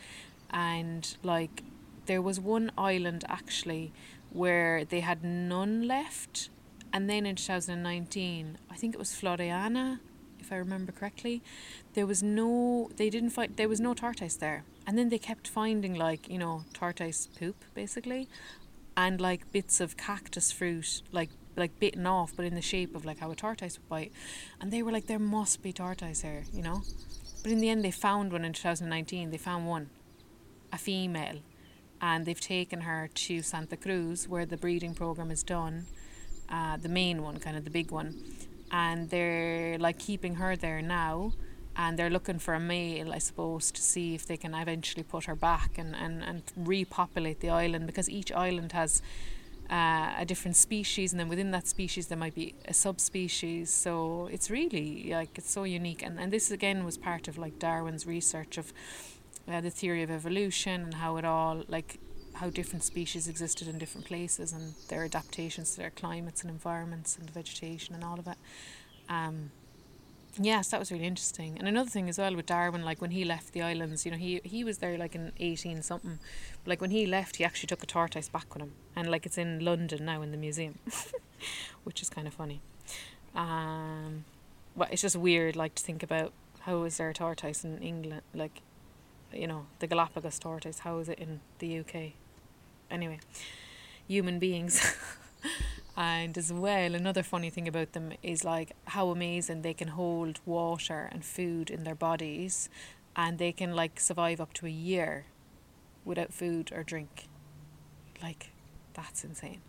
And 0.50 1.16
like 1.22 1.64
there 2.06 2.22
was 2.22 2.38
one 2.38 2.70
island 2.78 3.24
actually 3.28 3.92
where 4.30 4.84
they 4.84 5.00
had 5.00 5.24
none 5.24 5.86
left 5.86 6.50
and 6.92 7.08
then 7.08 7.26
in 7.26 7.36
2019, 7.36 8.58
I 8.70 8.74
think 8.74 8.94
it 8.94 8.98
was 8.98 9.10
Floreana, 9.10 10.00
if 10.40 10.52
I 10.52 10.56
remember 10.56 10.92
correctly, 10.92 11.42
there 11.94 12.06
was 12.06 12.22
no, 12.22 12.90
they 12.96 13.10
didn't 13.10 13.30
find, 13.30 13.56
there 13.56 13.68
was 13.68 13.80
no 13.80 13.94
tortoise 13.94 14.36
there. 14.36 14.64
And 14.86 14.96
then 14.96 15.08
they 15.10 15.18
kept 15.18 15.48
finding 15.48 15.94
like, 15.94 16.28
you 16.28 16.38
know, 16.38 16.64
tortoise 16.72 17.28
poop 17.38 17.56
basically, 17.74 18.28
and 18.96 19.20
like 19.20 19.50
bits 19.52 19.80
of 19.80 19.96
cactus 19.96 20.50
fruit, 20.52 21.02
like 21.12 21.30
like 21.56 21.78
bitten 21.80 22.06
off, 22.06 22.32
but 22.36 22.44
in 22.44 22.54
the 22.54 22.62
shape 22.62 22.94
of 22.94 23.04
like 23.04 23.18
how 23.18 23.30
a 23.30 23.34
tortoise 23.34 23.78
would 23.78 23.88
bite. 23.88 24.12
And 24.60 24.72
they 24.72 24.82
were 24.82 24.92
like, 24.92 25.08
there 25.08 25.18
must 25.18 25.60
be 25.60 25.72
tortoise 25.72 26.22
here, 26.22 26.44
you 26.52 26.62
know. 26.62 26.82
But 27.42 27.52
in 27.52 27.58
the 27.58 27.68
end, 27.68 27.84
they 27.84 27.90
found 27.90 28.32
one 28.32 28.44
in 28.44 28.52
2019. 28.52 29.30
They 29.30 29.38
found 29.38 29.66
one, 29.66 29.90
a 30.72 30.78
female, 30.78 31.40
and 32.00 32.24
they've 32.24 32.40
taken 32.40 32.82
her 32.82 33.10
to 33.12 33.42
Santa 33.42 33.76
Cruz 33.76 34.28
where 34.28 34.46
the 34.46 34.56
breeding 34.56 34.94
program 34.94 35.30
is 35.30 35.42
done 35.42 35.86
uh, 36.50 36.76
the 36.76 36.88
main 36.88 37.22
one, 37.22 37.38
kind 37.38 37.56
of 37.56 37.64
the 37.64 37.70
big 37.70 37.90
one, 37.90 38.14
and 38.70 39.10
they're 39.10 39.78
like 39.78 39.98
keeping 39.98 40.36
her 40.36 40.56
there 40.56 40.82
now. 40.82 41.32
And 41.80 41.96
they're 41.96 42.10
looking 42.10 42.40
for 42.40 42.54
a 42.54 42.58
male, 42.58 43.12
I 43.12 43.18
suppose, 43.18 43.70
to 43.70 43.80
see 43.80 44.16
if 44.16 44.26
they 44.26 44.36
can 44.36 44.52
eventually 44.52 45.04
put 45.04 45.26
her 45.26 45.36
back 45.36 45.78
and, 45.78 45.94
and, 45.94 46.24
and 46.24 46.42
repopulate 46.56 47.38
the 47.38 47.50
island 47.50 47.86
because 47.86 48.10
each 48.10 48.32
island 48.32 48.72
has 48.72 49.00
uh, 49.70 50.10
a 50.18 50.24
different 50.24 50.56
species, 50.56 51.12
and 51.12 51.20
then 51.20 51.28
within 51.28 51.50
that 51.52 51.68
species 51.68 52.06
there 52.08 52.18
might 52.18 52.34
be 52.34 52.54
a 52.66 52.74
subspecies. 52.74 53.70
So 53.70 54.28
it's 54.32 54.50
really 54.50 55.10
like 55.12 55.38
it's 55.38 55.50
so 55.50 55.64
unique, 55.64 56.02
and 56.02 56.18
and 56.18 56.32
this 56.32 56.50
again 56.50 56.84
was 56.84 56.96
part 56.96 57.28
of 57.28 57.38
like 57.38 57.58
Darwin's 57.58 58.06
research 58.06 58.58
of 58.58 58.72
uh, 59.46 59.60
the 59.60 59.70
theory 59.70 60.02
of 60.02 60.10
evolution 60.10 60.82
and 60.82 60.94
how 60.94 61.16
it 61.16 61.24
all 61.24 61.64
like 61.68 62.00
how 62.38 62.50
different 62.50 62.84
species 62.84 63.28
existed 63.28 63.68
in 63.68 63.78
different 63.78 64.06
places 64.06 64.52
and 64.52 64.74
their 64.88 65.04
adaptations 65.04 65.72
to 65.72 65.78
their 65.78 65.90
climates 65.90 66.42
and 66.42 66.50
environments 66.50 67.16
and 67.16 67.28
the 67.28 67.32
vegetation 67.32 67.94
and 67.94 68.04
all 68.04 68.18
of 68.18 68.26
it. 68.26 68.36
Um, 69.08 69.50
yes, 70.40 70.68
that 70.68 70.80
was 70.80 70.90
really 70.92 71.06
interesting. 71.06 71.58
And 71.58 71.66
another 71.66 71.90
thing 71.90 72.08
as 72.08 72.18
well 72.18 72.34
with 72.34 72.46
Darwin, 72.46 72.84
like 72.84 73.00
when 73.00 73.10
he 73.10 73.24
left 73.24 73.52
the 73.52 73.62
islands, 73.62 74.04
you 74.04 74.12
know, 74.12 74.18
he 74.18 74.40
he 74.44 74.64
was 74.64 74.78
there 74.78 74.96
like 74.98 75.14
in 75.14 75.32
eighteen 75.38 75.82
something. 75.82 76.18
Like 76.66 76.80
when 76.80 76.90
he 76.90 77.06
left, 77.06 77.36
he 77.36 77.44
actually 77.44 77.68
took 77.68 77.82
a 77.82 77.86
tortoise 77.86 78.28
back 78.28 78.52
with 78.54 78.62
him, 78.62 78.72
and 78.96 79.10
like 79.10 79.26
it's 79.26 79.38
in 79.38 79.64
London 79.64 80.04
now 80.04 80.22
in 80.22 80.30
the 80.30 80.36
museum, 80.36 80.78
which 81.84 82.02
is 82.02 82.10
kind 82.10 82.26
of 82.26 82.34
funny. 82.34 82.60
Um, 83.34 84.24
well, 84.74 84.88
it's 84.90 85.02
just 85.02 85.16
weird, 85.16 85.56
like 85.56 85.74
to 85.74 85.82
think 85.82 86.02
about 86.02 86.32
how 86.60 86.84
is 86.84 86.98
there 86.98 87.08
a 87.08 87.14
tortoise 87.14 87.64
in 87.64 87.78
England, 87.78 88.22
like, 88.34 88.62
you 89.32 89.46
know, 89.46 89.66
the 89.78 89.86
Galapagos 89.86 90.38
tortoise. 90.38 90.80
How 90.80 90.98
is 90.98 91.08
it 91.08 91.18
in 91.18 91.40
the 91.58 91.78
UK? 91.80 92.12
Anyway, 92.90 93.20
human 94.06 94.38
beings. 94.38 94.80
and 95.96 96.36
as 96.38 96.52
well, 96.52 96.94
another 96.94 97.22
funny 97.22 97.50
thing 97.50 97.68
about 97.68 97.92
them 97.92 98.12
is 98.22 98.44
like 98.44 98.72
how 98.86 99.10
amazing 99.10 99.62
they 99.62 99.74
can 99.74 99.88
hold 99.88 100.40
water 100.46 101.08
and 101.12 101.24
food 101.24 101.70
in 101.70 101.84
their 101.84 101.94
bodies 101.94 102.68
and 103.16 103.38
they 103.38 103.52
can 103.52 103.74
like 103.74 103.98
survive 104.00 104.40
up 104.40 104.52
to 104.54 104.66
a 104.66 104.70
year 104.70 105.26
without 106.04 106.32
food 106.32 106.70
or 106.72 106.82
drink. 106.82 107.28
Like, 108.22 108.50
that's 108.94 109.24
insane. 109.24 109.60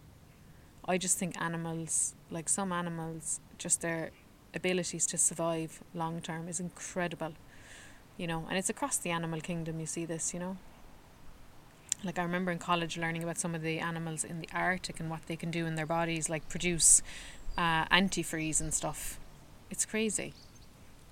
I 0.87 0.97
just 0.97 1.17
think 1.17 1.39
animals, 1.39 2.15
like 2.31 2.49
some 2.49 2.71
animals, 2.71 3.39
just 3.57 3.81
their 3.81 4.11
abilities 4.55 5.05
to 5.07 5.17
survive 5.17 5.83
long 5.93 6.21
term 6.21 6.47
is 6.47 6.59
incredible. 6.59 7.33
you 8.17 8.27
know, 8.27 8.45
and 8.49 8.57
it's 8.57 8.69
across 8.69 8.97
the 8.97 9.09
animal 9.11 9.39
kingdom 9.41 9.79
you 9.79 9.85
see 9.85 10.05
this, 10.05 10.33
you 10.33 10.39
know. 10.39 10.57
Like 12.03 12.17
I 12.17 12.23
remember 12.23 12.51
in 12.51 12.59
college 12.59 12.97
learning 12.97 13.23
about 13.23 13.37
some 13.37 13.53
of 13.53 13.61
the 13.61 13.79
animals 13.79 14.23
in 14.23 14.39
the 14.39 14.47
Arctic 14.53 14.99
and 14.99 15.09
what 15.09 15.25
they 15.27 15.35
can 15.35 15.51
do 15.51 15.65
in 15.65 15.75
their 15.75 15.85
bodies, 15.85 16.29
like 16.29 16.47
produce 16.47 17.01
uh, 17.57 17.85
antifreeze 17.85 18.61
and 18.61 18.73
stuff. 18.73 19.19
It's 19.69 19.85
crazy. 19.85 20.33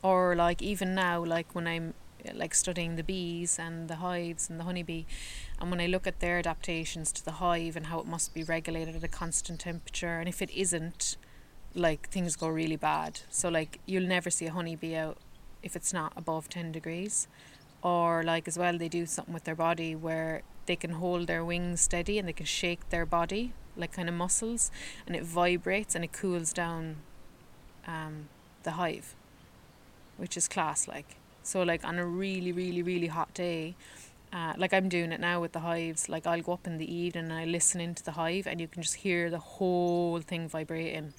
Or 0.01 0.35
like 0.35 0.61
even 0.61 0.95
now, 0.95 1.23
like 1.23 1.53
when 1.53 1.67
I'm 1.67 1.93
like 2.33 2.55
studying 2.55 2.95
the 2.95 3.03
bees 3.03 3.59
and 3.59 3.89
the 3.89 3.97
hives 3.97 4.49
and 4.49 4.59
the 4.59 4.63
honeybee, 4.63 5.05
and 5.59 5.69
when 5.71 5.81
I 5.81 5.87
look 5.87 6.07
at 6.07 6.19
their 6.19 6.39
adaptations 6.39 7.11
to 7.13 7.25
the 7.25 7.33
hive 7.33 7.75
and 7.75 7.87
how 7.87 7.99
it 7.99 8.05
must 8.05 8.33
be 8.33 8.43
regulated 8.43 8.95
at 8.95 9.03
a 9.03 9.07
constant 9.09 9.59
temperature, 9.59 10.19
and 10.19 10.29
if 10.29 10.41
it 10.41 10.51
isn't, 10.51 11.17
like 11.75 12.09
things 12.09 12.35
go 12.35 12.47
really 12.47 12.77
bad. 12.77 13.19
So 13.29 13.49
like 13.49 13.79
you'll 13.85 14.07
never 14.07 14.29
see 14.29 14.45
a 14.45 14.51
honeybee 14.51 14.95
out 14.95 15.17
if 15.61 15.75
it's 15.75 15.91
not 15.91 16.13
above 16.15 16.47
ten 16.47 16.71
degrees. 16.71 17.27
Or 17.81 18.23
like 18.23 18.47
as 18.47 18.57
well 18.57 18.77
they 18.77 18.89
do 18.89 19.05
something 19.05 19.33
with 19.33 19.43
their 19.43 19.55
body 19.55 19.95
where 19.95 20.41
they 20.65 20.75
can 20.75 20.91
hold 20.91 21.27
their 21.27 21.43
wings 21.43 21.81
steady 21.81 22.19
and 22.19 22.27
they 22.27 22.33
can 22.33 22.45
shake 22.45 22.89
their 22.89 23.05
body 23.05 23.53
like 23.75 23.93
kind 23.93 24.09
of 24.09 24.15
muscles 24.15 24.71
and 25.05 25.15
it 25.15 25.23
vibrates 25.23 25.95
and 25.95 26.03
it 26.03 26.11
cools 26.11 26.51
down 26.51 26.97
um, 27.85 28.29
the 28.63 28.71
hive 28.71 29.15
which 30.17 30.35
is 30.35 30.47
class 30.47 30.87
like. 30.87 31.15
So 31.43 31.63
like 31.63 31.85
on 31.85 31.97
a 31.97 32.05
really 32.05 32.51
really 32.51 32.81
really 32.81 33.07
hot 33.07 33.33
day 33.33 33.75
uh, 34.33 34.53
like 34.57 34.73
I'm 34.73 34.89
doing 34.89 35.11
it 35.11 35.19
now 35.19 35.39
with 35.39 35.53
the 35.53 35.59
hives 35.59 36.09
like 36.09 36.27
I'll 36.27 36.41
go 36.41 36.53
up 36.53 36.67
in 36.67 36.77
the 36.77 36.93
evening 36.93 37.25
and 37.25 37.33
I 37.33 37.45
listen 37.45 37.79
into 37.79 38.03
the 38.03 38.11
hive 38.11 38.45
and 38.47 38.59
you 38.59 38.67
can 38.67 38.81
just 38.81 38.95
hear 38.95 39.29
the 39.29 39.39
whole 39.39 40.19
thing 40.19 40.49
vibrating 40.49 41.13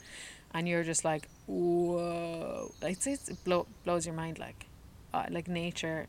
and 0.52 0.68
you're 0.68 0.84
just 0.84 1.04
like 1.04 1.28
whoa 1.46 2.70
it's, 2.82 3.06
it's 3.06 3.28
it 3.28 3.42
blow, 3.44 3.66
blows 3.84 4.04
your 4.04 4.14
mind 4.14 4.38
like 4.38 4.66
uh, 5.14 5.24
like 5.30 5.48
nature 5.48 6.06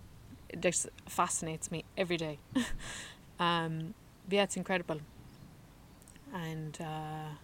just 0.60 0.90
fascinates 1.08 1.72
me 1.72 1.84
every 1.98 2.18
day. 2.18 2.40
Um 3.40 3.94
yeah 4.30 4.44
it's 4.44 4.58
incredible. 4.58 5.00
And 6.34 6.78
uh, 6.82 7.36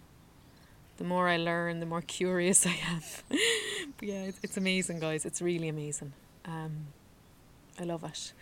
the 0.98 1.04
more 1.04 1.26
I 1.26 1.38
learn 1.38 1.80
the 1.80 1.86
more 1.86 2.02
curious 2.18 2.66
I 2.66 2.76
am. 2.90 3.00
But 3.96 4.08
yeah 4.08 4.24
it's, 4.24 4.38
it's 4.42 4.56
amazing 4.58 5.00
guys. 5.00 5.24
It's 5.24 5.40
really 5.40 5.68
amazing. 5.68 6.12
Um 6.44 6.88
I 7.80 7.84
love 7.84 8.04
it. 8.04 8.34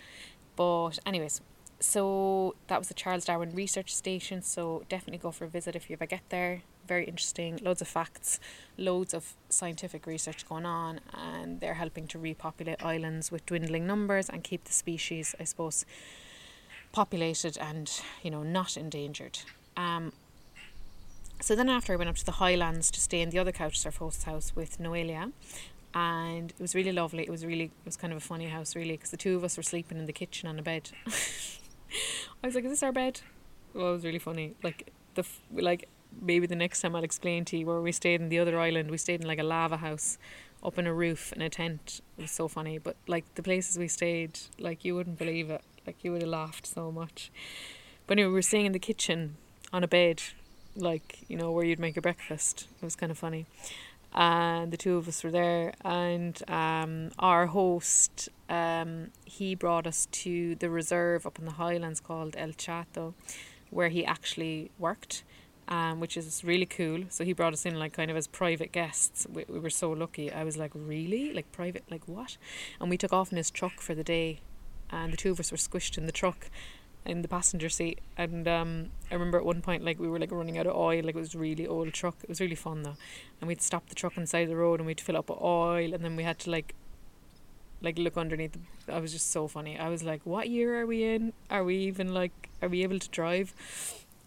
But 0.57 0.99
anyways 1.07 1.43
so 1.79 2.57
that 2.67 2.79
was 2.81 2.89
the 2.89 2.95
Charles 2.95 3.25
Darwin 3.25 3.55
Research 3.55 3.95
Station. 3.95 4.43
So 4.43 4.83
definitely 4.89 5.19
go 5.19 5.31
for 5.31 5.45
a 5.45 5.49
visit 5.49 5.77
if 5.77 5.89
you 5.89 5.95
ever 5.95 6.07
get 6.07 6.23
there 6.31 6.63
very 6.87 7.05
interesting, 7.05 7.59
loads 7.63 7.81
of 7.81 7.89
facts, 7.89 8.41
loads 8.77 9.15
of 9.15 9.35
scientific 9.49 10.07
research 10.07 10.49
going 10.49 10.67
on, 10.67 11.01
and 11.13 11.61
they're 11.61 11.75
helping 11.75 12.07
to 12.09 12.19
repopulate 12.19 12.85
islands 12.85 13.31
with 13.33 13.45
dwindling 13.47 13.87
numbers 13.87 14.29
and 14.29 14.43
keep 14.45 14.65
the 14.65 14.73
species, 14.73 15.35
I 15.41 15.45
suppose, 15.45 15.85
populated 16.93 17.59
and 17.59 17.91
you 18.23 18.31
know 18.31 18.43
not 18.43 18.77
endangered. 18.77 19.41
Um, 19.77 20.13
so 21.41 21.55
then 21.55 21.69
after 21.69 21.93
I 21.93 21.97
went 21.97 22.09
up 22.09 22.17
to 22.17 22.25
the 22.25 22.33
Highlands 22.33 22.91
to 22.93 23.01
stay 23.01 23.21
in 23.21 23.31
the 23.31 23.39
other 23.39 23.53
couchsurf 23.53 23.99
host's 23.99 24.25
house 24.25 24.55
with 24.55 24.79
Noelia, 24.79 25.33
and 25.95 26.51
it 26.51 26.61
was 26.61 26.75
really 26.75 26.93
lovely. 26.93 27.23
It 27.23 27.31
was 27.31 27.45
really 27.45 27.65
it 27.65 27.85
was 27.85 27.97
kind 27.97 28.13
of 28.13 28.17
a 28.17 28.21
funny 28.21 28.49
house 28.49 28.75
really 28.75 28.93
because 28.93 29.11
the 29.11 29.17
two 29.17 29.37
of 29.37 29.45
us 29.45 29.57
were 29.57 29.63
sleeping 29.63 29.99
in 29.99 30.07
the 30.07 30.13
kitchen 30.13 30.49
on 30.49 30.59
a 30.59 30.63
bed. 30.63 30.91
I 32.43 32.47
was 32.47 32.55
like, 32.55 32.65
"Is 32.65 32.71
this 32.71 32.83
our 32.83 32.93
bed?" 32.93 33.21
Well, 33.75 33.91
it 33.91 33.93
was 33.93 34.05
really 34.05 34.19
funny. 34.19 34.55
Like 34.63 34.93
the 35.15 35.25
like 35.53 35.89
maybe 36.21 36.47
the 36.47 36.57
next 36.57 36.81
time 36.81 36.95
I'll 36.97 37.05
explain 37.05 37.45
to 37.47 37.59
you 37.59 37.67
where 37.67 37.81
we 37.81 37.93
stayed 37.93 38.21
in 38.21 38.29
the 38.29 38.39
other 38.39 38.59
island. 38.59 38.91
We 38.91 38.99
stayed 38.99 39.21
in 39.21 39.27
like 39.27 39.39
a 39.39 39.45
lava 39.45 39.79
house 39.79 40.19
up 40.63 40.79
in 40.79 40.87
a 40.87 40.95
roof 40.95 41.33
in 41.33 41.43
a 41.43 41.51
tent. 41.51 42.01
It 42.17 42.23
was 42.23 42.31
so 42.31 42.49
funny. 42.49 42.79
But 42.79 42.97
like 43.07 43.25
the 43.35 43.43
places 43.43 43.79
we 43.79 43.89
stayed, 43.89 44.39
like 44.59 44.85
you 44.85 44.95
wouldn't 44.95 45.19
believe 45.19 45.51
it. 45.51 45.63
Like 45.87 46.03
you 46.03 46.13
would 46.13 46.23
have 46.23 46.31
laughed 46.31 46.67
so 46.67 46.91
much. 46.91 47.31
But 48.07 48.19
anyway, 48.19 48.29
we 48.29 48.35
were 48.35 48.43
staying 48.43 48.67
in 48.67 48.73
the 48.73 48.79
kitchen 48.79 49.37
on 49.73 49.83
a 49.83 49.89
bed, 49.89 50.23
like, 50.77 51.21
you 51.29 51.37
know, 51.37 51.51
where 51.51 51.65
you'd 51.65 51.79
make 51.79 51.97
a 51.97 52.03
breakfast. 52.03 52.69
It 52.81 52.85
was 52.85 52.97
kind 52.97 53.11
of 53.11 53.19
funny. 53.19 53.47
And 54.15 54.73
the 54.73 54.77
two 54.77 54.97
of 54.97 55.09
us 55.09 55.25
were 55.25 55.33
there, 55.33 55.73
and 55.85 56.41
um, 56.49 57.11
our 57.19 57.47
host, 57.47 58.29
um, 58.49 59.11
he 59.25 59.57
brought 59.57 59.89
us 59.89 60.07
to 60.13 60.55
the 60.55 60.71
reserve 60.71 61.27
up 61.27 61.37
in 61.41 61.47
the 61.47 61.53
highlands 61.53 61.99
called 61.99 62.37
El 62.39 62.53
Chato, 62.53 63.15
where 63.71 63.89
he 63.89 64.05
actually 64.05 64.71
worked 64.79 65.25
um, 65.69 66.01
which 66.01 66.17
is 66.17 66.45
really 66.45 66.67
cool. 66.67 67.05
So 67.09 67.25
he 67.25 67.33
brought 67.33 67.53
us 67.53 67.65
in 67.65 67.79
like 67.79 67.93
kind 67.93 68.11
of 68.11 68.17
as 68.17 68.27
private 68.27 68.73
guests. 68.73 69.27
We, 69.33 69.45
we 69.49 69.59
were 69.59 69.71
so 69.71 69.91
lucky. 69.91 70.31
I 70.31 70.45
was 70.45 70.57
like, 70.57 70.73
really? 70.75 71.33
Like 71.33 71.51
private? 71.53 71.85
Like 71.91 72.07
what? 72.07 72.37
And 72.81 72.91
we 72.91 72.99
took 72.99 73.13
off 73.13 73.31
in 73.31 73.37
his 73.39 73.51
truck 73.51 73.81
for 73.81 73.95
the 73.95 74.05
day, 74.05 74.41
and 74.91 75.13
the 75.13 75.17
two 75.17 75.31
of 75.31 75.41
us 75.41 75.51
were 75.51 75.57
squished 75.57 75.97
in 75.97 76.07
the 76.07 76.13
truck, 76.13 76.51
in 77.07 77.23
the 77.23 77.29
passenger 77.29 77.69
seat. 77.69 78.01
And 78.17 78.47
um, 78.47 78.91
I 79.11 79.15
remember 79.15 79.39
at 79.39 79.45
one 79.45 79.63
point 79.63 79.85
like 79.85 79.99
we 79.99 80.09
were 80.09 80.19
like 80.19 80.33
running 80.33 80.59
out 80.59 80.67
of 80.67 80.77
oil. 80.77 81.03
Like 81.03 81.15
it 81.15 81.19
was 81.19 81.35
really 81.35 81.67
old 81.67 81.93
truck. 81.93 82.17
It 82.23 82.29
was 82.29 82.41
really 82.41 82.55
fun 82.55 82.83
though, 82.83 82.97
and 83.41 83.49
we'd 83.49 83.63
stop 83.63 83.89
the 83.89 83.95
truck 83.95 84.15
on 84.17 84.25
the 84.25 84.29
side 84.29 84.43
of 84.43 84.49
the 84.51 84.57
road 84.57 84.81
and 84.81 84.87
we'd 84.87 85.01
fill 85.01 85.17
up 85.17 85.31
with 85.31 85.41
oil, 85.41 85.95
and 85.95 86.05
then 86.05 86.17
we 86.17 86.23
had 86.25 86.39
to 86.41 86.51
like. 86.51 86.75
Like 87.83 87.99
look 87.99 88.17
underneath. 88.17 88.57
I 88.89 88.99
was 88.99 89.13
just 89.13 89.31
so 89.31 89.47
funny. 89.47 89.79
I 89.79 89.91
was 89.91 90.03
like, 90.03 90.23
"What 90.25 90.49
year 90.49 90.81
are 90.81 90.87
we 90.87 91.05
in? 91.05 91.35
Are 91.51 91.63
we 91.63 91.77
even 91.77 92.15
like? 92.15 92.49
Are 92.63 92.69
we 92.69 92.83
able 92.83 92.99
to 92.99 93.09
drive?" 93.11 93.53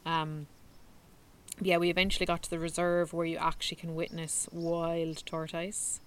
Um, 0.06 0.46
yeah, 1.61 1.77
we 1.77 1.89
eventually 1.89 2.25
got 2.25 2.43
to 2.43 2.49
the 2.49 2.59
reserve 2.59 3.13
where 3.13 3.25
you 3.25 3.37
actually 3.37 3.77
can 3.77 3.95
witness 3.95 4.47
wild 4.51 5.25
tortoise, 5.25 6.01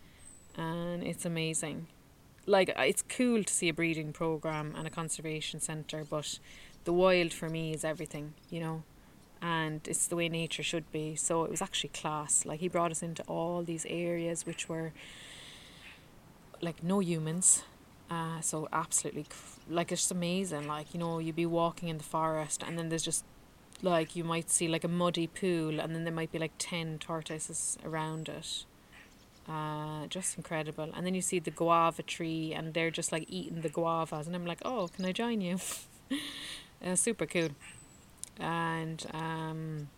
and 0.56 1.02
it's 1.02 1.24
amazing. 1.24 1.88
Like 2.46 2.72
it's 2.76 3.02
cool 3.02 3.44
to 3.44 3.52
see 3.52 3.68
a 3.68 3.74
breeding 3.74 4.12
program 4.12 4.74
and 4.76 4.86
a 4.86 4.90
conservation 4.90 5.60
center, 5.60 6.04
but 6.08 6.38
the 6.84 6.92
wild 6.92 7.32
for 7.32 7.48
me 7.48 7.72
is 7.72 7.84
everything, 7.84 8.34
you 8.48 8.60
know, 8.60 8.82
and 9.42 9.80
it's 9.86 10.06
the 10.06 10.16
way 10.16 10.28
nature 10.28 10.62
should 10.62 10.90
be. 10.92 11.16
So 11.16 11.44
it 11.44 11.50
was 11.50 11.62
actually 11.62 11.90
class. 11.90 12.46
Like 12.46 12.60
he 12.60 12.68
brought 12.68 12.90
us 12.90 13.02
into 13.02 13.22
all 13.24 13.62
these 13.62 13.86
areas 13.86 14.46
which 14.46 14.68
were 14.68 14.92
like 16.62 16.82
no 16.82 17.00
humans. 17.00 17.64
Uh, 18.10 18.40
so 18.40 18.68
absolutely, 18.72 19.26
like 19.68 19.92
it's 19.92 20.10
amazing. 20.10 20.66
Like 20.66 20.94
you 20.94 21.00
know, 21.00 21.18
you'd 21.18 21.36
be 21.36 21.46
walking 21.46 21.88
in 21.88 21.98
the 21.98 22.04
forest, 22.04 22.62
and 22.66 22.78
then 22.78 22.88
there's 22.88 23.04
just 23.04 23.24
like 23.82 24.16
you 24.16 24.24
might 24.24 24.50
see 24.50 24.68
like 24.68 24.84
a 24.84 24.88
muddy 24.88 25.26
pool 25.26 25.80
and 25.80 25.94
then 25.94 26.04
there 26.04 26.12
might 26.12 26.32
be 26.32 26.38
like 26.38 26.52
10 26.58 26.98
tortoises 26.98 27.78
around 27.84 28.28
it. 28.28 28.64
Uh, 29.48 30.06
just 30.06 30.36
incredible. 30.36 30.90
And 30.94 31.04
then 31.04 31.14
you 31.14 31.22
see 31.22 31.38
the 31.38 31.50
guava 31.50 32.02
tree 32.02 32.52
and 32.54 32.74
they're 32.74 32.90
just 32.90 33.10
like 33.10 33.24
eating 33.28 33.62
the 33.62 33.70
guavas 33.70 34.26
and 34.26 34.36
i'm 34.36 34.46
like 34.46 34.60
oh 34.64 34.88
can 34.88 35.04
i 35.04 35.12
join 35.12 35.40
you? 35.40 35.58
Uh, 36.82 36.96
super 36.96 37.26
cool. 37.26 37.50
And 38.38 39.04
um, 39.12 39.88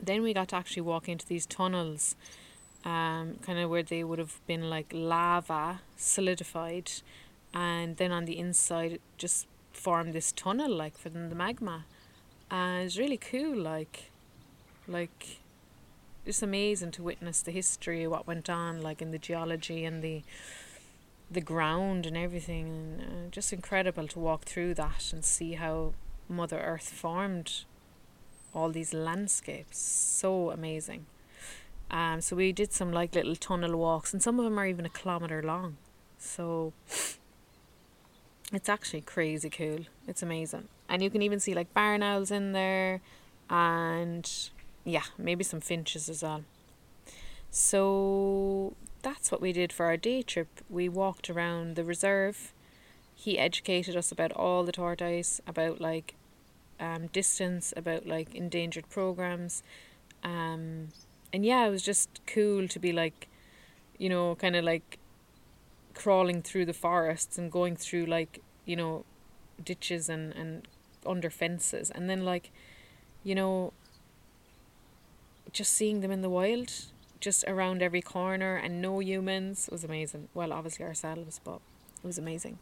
then 0.00 0.22
we 0.22 0.34
got 0.34 0.48
to 0.48 0.56
actually 0.56 0.82
walk 0.82 1.08
into 1.08 1.24
these 1.24 1.46
tunnels 1.46 2.16
um, 2.84 3.36
kind 3.42 3.58
of 3.58 3.68
where 3.70 3.82
they 3.82 4.02
would 4.02 4.18
have 4.18 4.40
been 4.46 4.70
like 4.70 4.90
lava 4.92 5.80
solidified 5.96 6.90
and 7.52 7.96
then 7.96 8.10
on 8.10 8.24
the 8.24 8.38
inside 8.38 9.00
just 9.18 9.46
formed 9.72 10.12
this 10.12 10.32
tunnel 10.32 10.74
like 10.74 10.96
for 10.96 11.10
the 11.10 11.18
magma 11.18 11.84
and 12.50 12.84
it's 12.84 12.98
really 12.98 13.16
cool 13.16 13.56
like 13.56 14.10
like 14.88 15.38
it's 16.26 16.42
amazing 16.42 16.90
to 16.92 17.02
witness 17.02 17.42
the 17.42 17.50
history 17.50 18.06
what 18.06 18.26
went 18.26 18.50
on 18.50 18.82
like 18.82 19.00
in 19.00 19.10
the 19.10 19.18
geology 19.18 19.84
and 19.84 20.02
the 20.02 20.22
the 21.30 21.40
ground 21.40 22.06
and 22.06 22.16
everything. 22.16 23.00
And 23.00 23.28
uh, 23.28 23.30
just 23.30 23.52
incredible 23.52 24.08
to 24.08 24.18
walk 24.18 24.44
through 24.44 24.74
that 24.74 25.12
and 25.12 25.24
see 25.24 25.52
how 25.52 25.92
mother 26.28 26.58
earth 26.58 26.88
formed 26.88 27.64
all 28.54 28.70
these 28.70 28.92
landscapes. 28.92 29.78
So 29.78 30.50
amazing. 30.50 31.06
Um 31.90 32.20
so 32.20 32.36
we 32.36 32.52
did 32.52 32.72
some 32.72 32.92
like 32.92 33.14
little 33.14 33.36
tunnel 33.36 33.76
walks 33.76 34.12
and 34.12 34.22
some 34.22 34.38
of 34.38 34.44
them 34.44 34.58
are 34.58 34.66
even 34.66 34.86
a 34.86 34.90
kilometer 34.90 35.42
long. 35.42 35.76
So 36.18 36.72
it's 38.52 38.68
actually 38.68 39.02
crazy 39.02 39.50
cool. 39.50 39.86
It's 40.08 40.22
amazing 40.22 40.68
and 40.90 41.02
you 41.02 41.08
can 41.08 41.22
even 41.22 41.40
see 41.40 41.54
like 41.54 41.72
barn 41.72 42.02
owls 42.02 42.30
in 42.30 42.52
there 42.52 43.00
and 43.48 44.50
yeah 44.84 45.04
maybe 45.16 45.44
some 45.44 45.60
finches 45.60 46.08
as 46.08 46.22
well. 46.22 46.44
So 47.50 48.74
that's 49.02 49.32
what 49.32 49.40
we 49.40 49.52
did 49.52 49.72
for 49.72 49.86
our 49.86 49.96
day 49.96 50.22
trip. 50.22 50.48
We 50.68 50.88
walked 50.88 51.30
around 51.30 51.76
the 51.76 51.84
reserve. 51.84 52.52
He 53.14 53.38
educated 53.38 53.96
us 53.96 54.12
about 54.12 54.32
all 54.32 54.64
the 54.64 54.72
tortoise 54.72 55.40
about 55.46 55.80
like 55.80 56.14
um, 56.78 57.08
distance 57.08 57.72
about 57.76 58.06
like 58.06 58.34
endangered 58.34 58.88
programs. 58.88 59.62
Um, 60.22 60.88
and 61.32 61.44
yeah 61.44 61.66
it 61.66 61.70
was 61.70 61.82
just 61.82 62.20
cool 62.26 62.68
to 62.68 62.78
be 62.78 62.92
like 62.92 63.28
you 63.98 64.08
know 64.08 64.34
kind 64.34 64.56
of 64.56 64.64
like 64.64 64.98
crawling 65.94 66.42
through 66.42 66.64
the 66.64 66.72
forests 66.72 67.38
and 67.38 67.50
going 67.52 67.76
through 67.76 68.06
like 68.06 68.42
you 68.64 68.76
know 68.76 69.04
ditches 69.62 70.08
and 70.08 70.32
and 70.34 70.66
under 71.06 71.30
fences 71.30 71.90
and 71.90 72.08
then 72.08 72.24
like 72.24 72.50
you 73.22 73.34
know 73.34 73.72
just 75.52 75.72
seeing 75.72 76.00
them 76.00 76.10
in 76.10 76.22
the 76.22 76.30
wild 76.30 76.72
just 77.20 77.44
around 77.46 77.82
every 77.82 78.00
corner 78.02 78.56
and 78.56 78.80
no 78.80 79.00
humans 79.00 79.68
was 79.72 79.84
amazing 79.84 80.28
well 80.34 80.52
obviously 80.52 80.84
ourselves 80.84 81.40
but 81.42 81.60
it 82.02 82.06
was 82.06 82.18
amazing. 82.18 82.58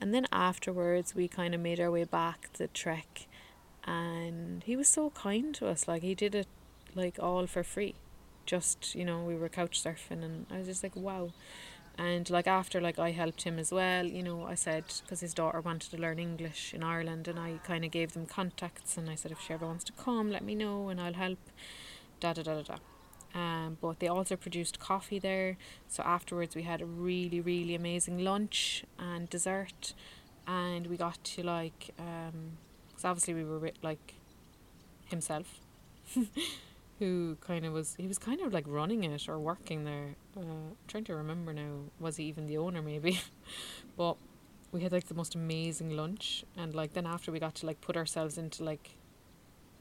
And 0.00 0.14
then 0.14 0.26
afterwards, 0.32 1.14
we 1.14 1.28
kind 1.28 1.54
of 1.54 1.60
made 1.60 1.78
our 1.80 1.90
way 1.90 2.04
back 2.04 2.52
the 2.54 2.68
trek, 2.68 3.26
and 3.84 4.62
he 4.64 4.76
was 4.76 4.88
so 4.88 5.10
kind 5.10 5.54
to 5.56 5.68
us. 5.68 5.86
Like 5.86 6.02
he 6.02 6.14
did 6.14 6.34
it, 6.34 6.46
like 6.94 7.18
all 7.20 7.46
for 7.46 7.62
free. 7.62 7.94
Just 8.46 8.94
you 8.94 9.04
know, 9.04 9.22
we 9.22 9.36
were 9.36 9.48
couch 9.48 9.82
surfing, 9.82 10.24
and 10.24 10.46
I 10.50 10.58
was 10.58 10.66
just 10.66 10.82
like, 10.82 10.96
wow. 10.96 11.30
And 11.98 12.28
like 12.30 12.46
after, 12.46 12.80
like 12.80 12.98
I 12.98 13.10
helped 13.10 13.42
him 13.42 13.58
as 13.58 13.70
well. 13.70 14.06
You 14.06 14.22
know, 14.22 14.46
I 14.46 14.54
said 14.54 14.84
because 15.02 15.20
his 15.20 15.34
daughter 15.34 15.60
wanted 15.60 15.90
to 15.90 15.98
learn 15.98 16.18
English 16.18 16.72
in 16.72 16.82
Ireland, 16.82 17.28
and 17.28 17.38
I 17.38 17.60
kind 17.64 17.84
of 17.84 17.90
gave 17.90 18.12
them 18.12 18.26
contacts, 18.26 18.96
and 18.96 19.10
I 19.10 19.14
said 19.14 19.32
if 19.32 19.40
she 19.40 19.52
ever 19.52 19.66
wants 19.66 19.84
to 19.84 19.92
come, 19.92 20.30
let 20.30 20.42
me 20.42 20.54
know, 20.54 20.88
and 20.88 21.00
I'll 21.00 21.12
help. 21.14 21.38
Da 22.20 22.32
da 22.32 22.42
da 22.42 22.62
da 22.62 22.62
da. 22.62 22.76
Um, 23.32 23.78
but 23.80 24.00
they 24.00 24.08
also 24.08 24.34
produced 24.36 24.80
coffee 24.80 25.18
there. 25.18 25.56
So 25.88 26.02
afterwards, 26.02 26.56
we 26.56 26.62
had 26.62 26.82
a 26.82 26.86
really, 26.86 27.40
really 27.40 27.74
amazing 27.74 28.18
lunch 28.18 28.84
and 28.98 29.28
dessert, 29.30 29.94
and 30.46 30.86
we 30.86 30.96
got 30.96 31.22
to 31.24 31.42
like, 31.42 31.90
um 31.98 32.58
because 32.88 33.04
obviously 33.04 33.34
we 33.34 33.44
were 33.44 33.70
like 33.82 34.14
himself, 35.06 35.60
who 37.00 37.36
kind 37.40 37.66
of 37.66 37.72
was 37.72 37.96
he 37.98 38.06
was 38.06 38.18
kind 38.18 38.40
of 38.40 38.52
like 38.52 38.64
running 38.68 39.02
it 39.02 39.28
or 39.28 39.38
working 39.38 39.84
there. 39.84 40.14
Uh, 40.36 40.40
I'm 40.40 40.76
trying 40.86 41.04
to 41.04 41.16
remember 41.16 41.52
now, 41.52 41.80
was 41.98 42.16
he 42.16 42.24
even 42.24 42.46
the 42.46 42.58
owner 42.58 42.80
maybe? 42.82 43.20
but 43.96 44.16
we 44.70 44.82
had 44.82 44.92
like 44.92 45.08
the 45.08 45.14
most 45.14 45.34
amazing 45.34 45.96
lunch, 45.96 46.44
and 46.56 46.74
like 46.74 46.92
then 46.92 47.06
after 47.06 47.32
we 47.32 47.40
got 47.40 47.56
to 47.56 47.66
like 47.66 47.80
put 47.80 47.96
ourselves 47.96 48.38
into 48.38 48.62
like 48.62 48.90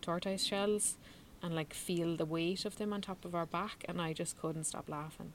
tortoise 0.01 0.43
shells 0.43 0.97
and 1.43 1.55
like 1.55 1.73
feel 1.73 2.15
the 2.15 2.25
weight 2.25 2.65
of 2.65 2.77
them 2.77 2.93
on 2.93 3.01
top 3.01 3.25
of 3.25 3.35
our 3.35 3.45
back 3.45 3.85
and 3.87 4.01
I 4.01 4.13
just 4.13 4.39
couldn't 4.39 4.63
stop 4.65 4.89
laughing. 4.89 5.33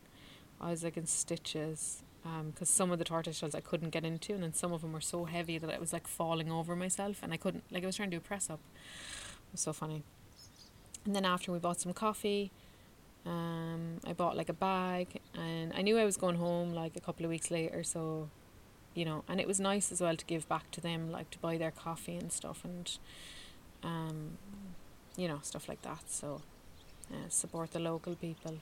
I 0.60 0.70
was 0.70 0.84
like 0.84 0.96
in 0.96 1.06
stitches 1.06 2.02
because 2.22 2.70
um, 2.70 2.74
some 2.74 2.90
of 2.90 2.98
the 2.98 3.04
tortoise 3.04 3.38
shells 3.38 3.54
I 3.54 3.60
couldn't 3.60 3.90
get 3.90 4.04
into 4.04 4.32
and 4.32 4.42
then 4.42 4.54
some 4.54 4.72
of 4.72 4.82
them 4.82 4.92
were 4.92 5.00
so 5.00 5.24
heavy 5.24 5.58
that 5.58 5.70
I 5.70 5.78
was 5.78 5.92
like 5.92 6.06
falling 6.06 6.50
over 6.50 6.74
myself 6.74 7.22
and 7.22 7.32
I 7.32 7.36
couldn't 7.36 7.64
like 7.70 7.82
I 7.82 7.86
was 7.86 7.96
trying 7.96 8.10
to 8.10 8.16
do 8.16 8.18
a 8.18 8.28
press 8.28 8.50
up. 8.50 8.60
It 8.74 9.52
was 9.52 9.60
so 9.60 9.72
funny. 9.72 10.02
And 11.04 11.14
then 11.14 11.24
after 11.24 11.52
we 11.52 11.58
bought 11.58 11.80
some 11.80 11.92
coffee, 11.92 12.50
um, 13.26 14.00
I 14.06 14.12
bought 14.12 14.36
like 14.36 14.48
a 14.48 14.54
bag 14.54 15.20
and 15.34 15.72
I 15.74 15.82
knew 15.82 15.98
I 15.98 16.04
was 16.04 16.16
going 16.16 16.36
home 16.36 16.74
like 16.74 16.94
a 16.94 17.00
couple 17.00 17.24
of 17.24 17.30
weeks 17.30 17.50
later 17.50 17.82
so 17.82 18.28
you 18.94 19.06
know 19.06 19.24
and 19.28 19.40
it 19.40 19.48
was 19.48 19.58
nice 19.58 19.90
as 19.90 20.02
well 20.02 20.14
to 20.14 20.26
give 20.26 20.46
back 20.46 20.70
to 20.72 20.80
them 20.82 21.10
like 21.10 21.30
to 21.30 21.38
buy 21.38 21.56
their 21.56 21.70
coffee 21.70 22.16
and 22.16 22.30
stuff 22.30 22.66
and 22.66 22.98
um, 23.84 24.38
you 25.16 25.28
know, 25.28 25.38
stuff 25.42 25.68
like 25.68 25.82
that. 25.82 26.02
So 26.10 26.42
uh, 27.12 27.28
support 27.28 27.72
the 27.72 27.78
local 27.78 28.14
people. 28.14 28.58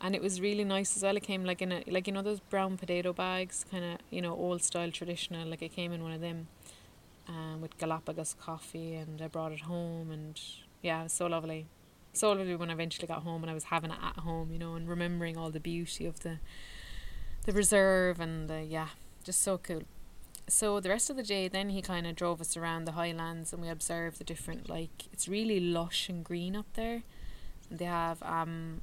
And 0.00 0.14
it 0.14 0.22
was 0.22 0.40
really 0.40 0.64
nice 0.64 0.96
as 0.96 1.02
well. 1.02 1.16
It 1.16 1.24
came 1.24 1.44
like 1.44 1.60
in 1.60 1.72
a 1.72 1.82
like 1.88 2.06
you 2.06 2.12
know 2.12 2.22
those 2.22 2.38
brown 2.38 2.76
potato 2.76 3.12
bags, 3.12 3.64
kind 3.68 3.84
of 3.84 3.98
you 4.10 4.22
know 4.22 4.32
old 4.32 4.62
style 4.62 4.92
traditional. 4.92 5.48
Like 5.48 5.62
it 5.62 5.72
came 5.72 5.92
in 5.92 6.02
one 6.04 6.12
of 6.12 6.20
them, 6.20 6.46
um, 7.26 7.60
with 7.60 7.76
Galapagos 7.78 8.36
coffee, 8.40 8.94
and 8.94 9.20
I 9.20 9.26
brought 9.26 9.50
it 9.50 9.62
home, 9.62 10.12
and 10.12 10.40
yeah, 10.82 11.00
it 11.00 11.04
was 11.04 11.12
so 11.12 11.26
lovely, 11.26 11.66
so 12.18 12.32
lovely 12.32 12.56
when 12.56 12.70
I 12.70 12.72
eventually 12.72 13.06
got 13.06 13.22
home 13.22 13.42
and 13.42 13.50
I 13.50 13.54
was 13.54 13.64
having 13.64 13.90
it 13.90 13.98
at 14.02 14.16
home, 14.22 14.50
you 14.52 14.58
know, 14.58 14.74
and 14.74 14.88
remembering 14.88 15.36
all 15.36 15.50
the 15.50 15.60
beauty 15.60 16.06
of 16.06 16.20
the, 16.20 16.38
the 17.44 17.52
reserve 17.52 18.20
and 18.20 18.48
the 18.48 18.62
yeah, 18.62 18.88
just 19.24 19.42
so 19.42 19.58
cool. 19.58 19.82
So 20.48 20.80
the 20.80 20.88
rest 20.88 21.10
of 21.10 21.16
the 21.16 21.22
day 21.22 21.48
then 21.48 21.70
he 21.70 21.82
kind 21.82 22.06
of 22.06 22.16
drove 22.16 22.40
us 22.40 22.56
around 22.56 22.86
the 22.86 22.92
highlands 22.92 23.52
and 23.52 23.60
we 23.62 23.68
observed 23.68 24.18
the 24.18 24.24
different 24.24 24.68
like 24.68 25.06
it's 25.12 25.28
really 25.28 25.60
lush 25.60 26.08
and 26.08 26.24
green 26.24 26.56
up 26.56 26.66
there. 26.74 27.02
And 27.70 27.78
they 27.78 27.84
have 27.84 28.22
um 28.22 28.80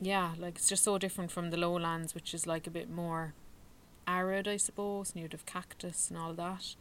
yeah 0.00 0.34
like 0.38 0.56
it's 0.56 0.68
just 0.68 0.84
so 0.84 0.98
different 0.98 1.30
from 1.30 1.50
the 1.50 1.56
lowlands 1.56 2.14
which 2.14 2.32
is 2.34 2.46
like 2.46 2.66
a 2.66 2.70
bit 2.70 2.90
more 2.90 3.34
arid 4.06 4.48
i 4.48 4.56
suppose 4.56 5.12
and 5.12 5.22
you'd 5.22 5.32
have 5.32 5.46
cactus 5.46 6.08
and 6.10 6.18
all 6.18 6.32
that. 6.34 6.74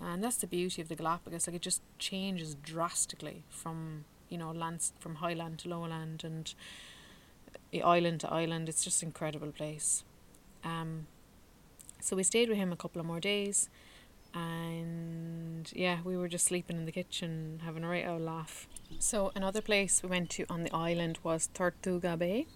And 0.00 0.24
that's 0.24 0.36
the 0.36 0.46
beauty 0.46 0.80
of 0.80 0.88
the 0.88 0.96
galapagos 0.96 1.46
like 1.46 1.56
it 1.56 1.62
just 1.62 1.82
changes 1.98 2.54
drastically 2.54 3.44
from 3.50 4.06
you 4.30 4.38
know 4.38 4.50
lands 4.50 4.92
from 4.98 5.16
highland 5.16 5.58
to 5.58 5.68
lowland 5.68 6.24
and 6.24 6.54
uh, 7.74 7.78
island 7.78 8.20
to 8.20 8.32
island. 8.32 8.68
It's 8.68 8.84
just 8.84 9.02
an 9.02 9.08
incredible 9.08 9.52
place. 9.52 10.04
Um 10.64 11.06
so 12.00 12.16
we 12.16 12.22
stayed 12.22 12.48
with 12.48 12.56
him 12.56 12.72
a 12.72 12.76
couple 12.76 13.00
of 13.00 13.06
more 13.06 13.20
days 13.20 13.68
and 14.34 15.70
yeah, 15.74 15.98
we 16.04 16.16
were 16.16 16.28
just 16.28 16.46
sleeping 16.46 16.76
in 16.76 16.84
the 16.84 16.92
kitchen 16.92 17.60
having 17.64 17.84
a 17.84 17.88
right 17.88 18.06
old 18.06 18.22
laugh. 18.22 18.68
So 18.98 19.32
another 19.34 19.60
place 19.60 20.02
we 20.02 20.08
went 20.08 20.30
to 20.30 20.46
on 20.48 20.62
the 20.62 20.74
island 20.74 21.18
was 21.22 21.48
Tortuga 21.52 22.16
Bay, 22.16 22.46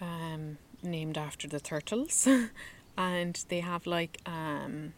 um, 0.00 0.58
named 0.82 1.18
after 1.18 1.48
the 1.48 1.60
turtles, 1.60 2.28
and 2.96 3.44
they 3.48 3.60
have 3.60 3.86
like 3.86 4.20
um, 4.26 4.92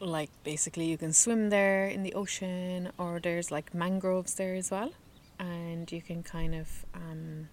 like 0.00 0.30
basically 0.44 0.86
you 0.86 0.96
can 0.96 1.12
swim 1.12 1.50
there 1.50 1.86
in 1.86 2.02
the 2.02 2.14
ocean, 2.14 2.90
or 2.98 3.20
there's 3.20 3.50
like 3.50 3.74
mangroves 3.74 4.34
there 4.34 4.54
as 4.54 4.70
well, 4.70 4.92
and 5.38 5.90
you 5.92 6.00
can 6.00 6.22
kind 6.22 6.54
of 6.54 6.86
um, 6.94 7.48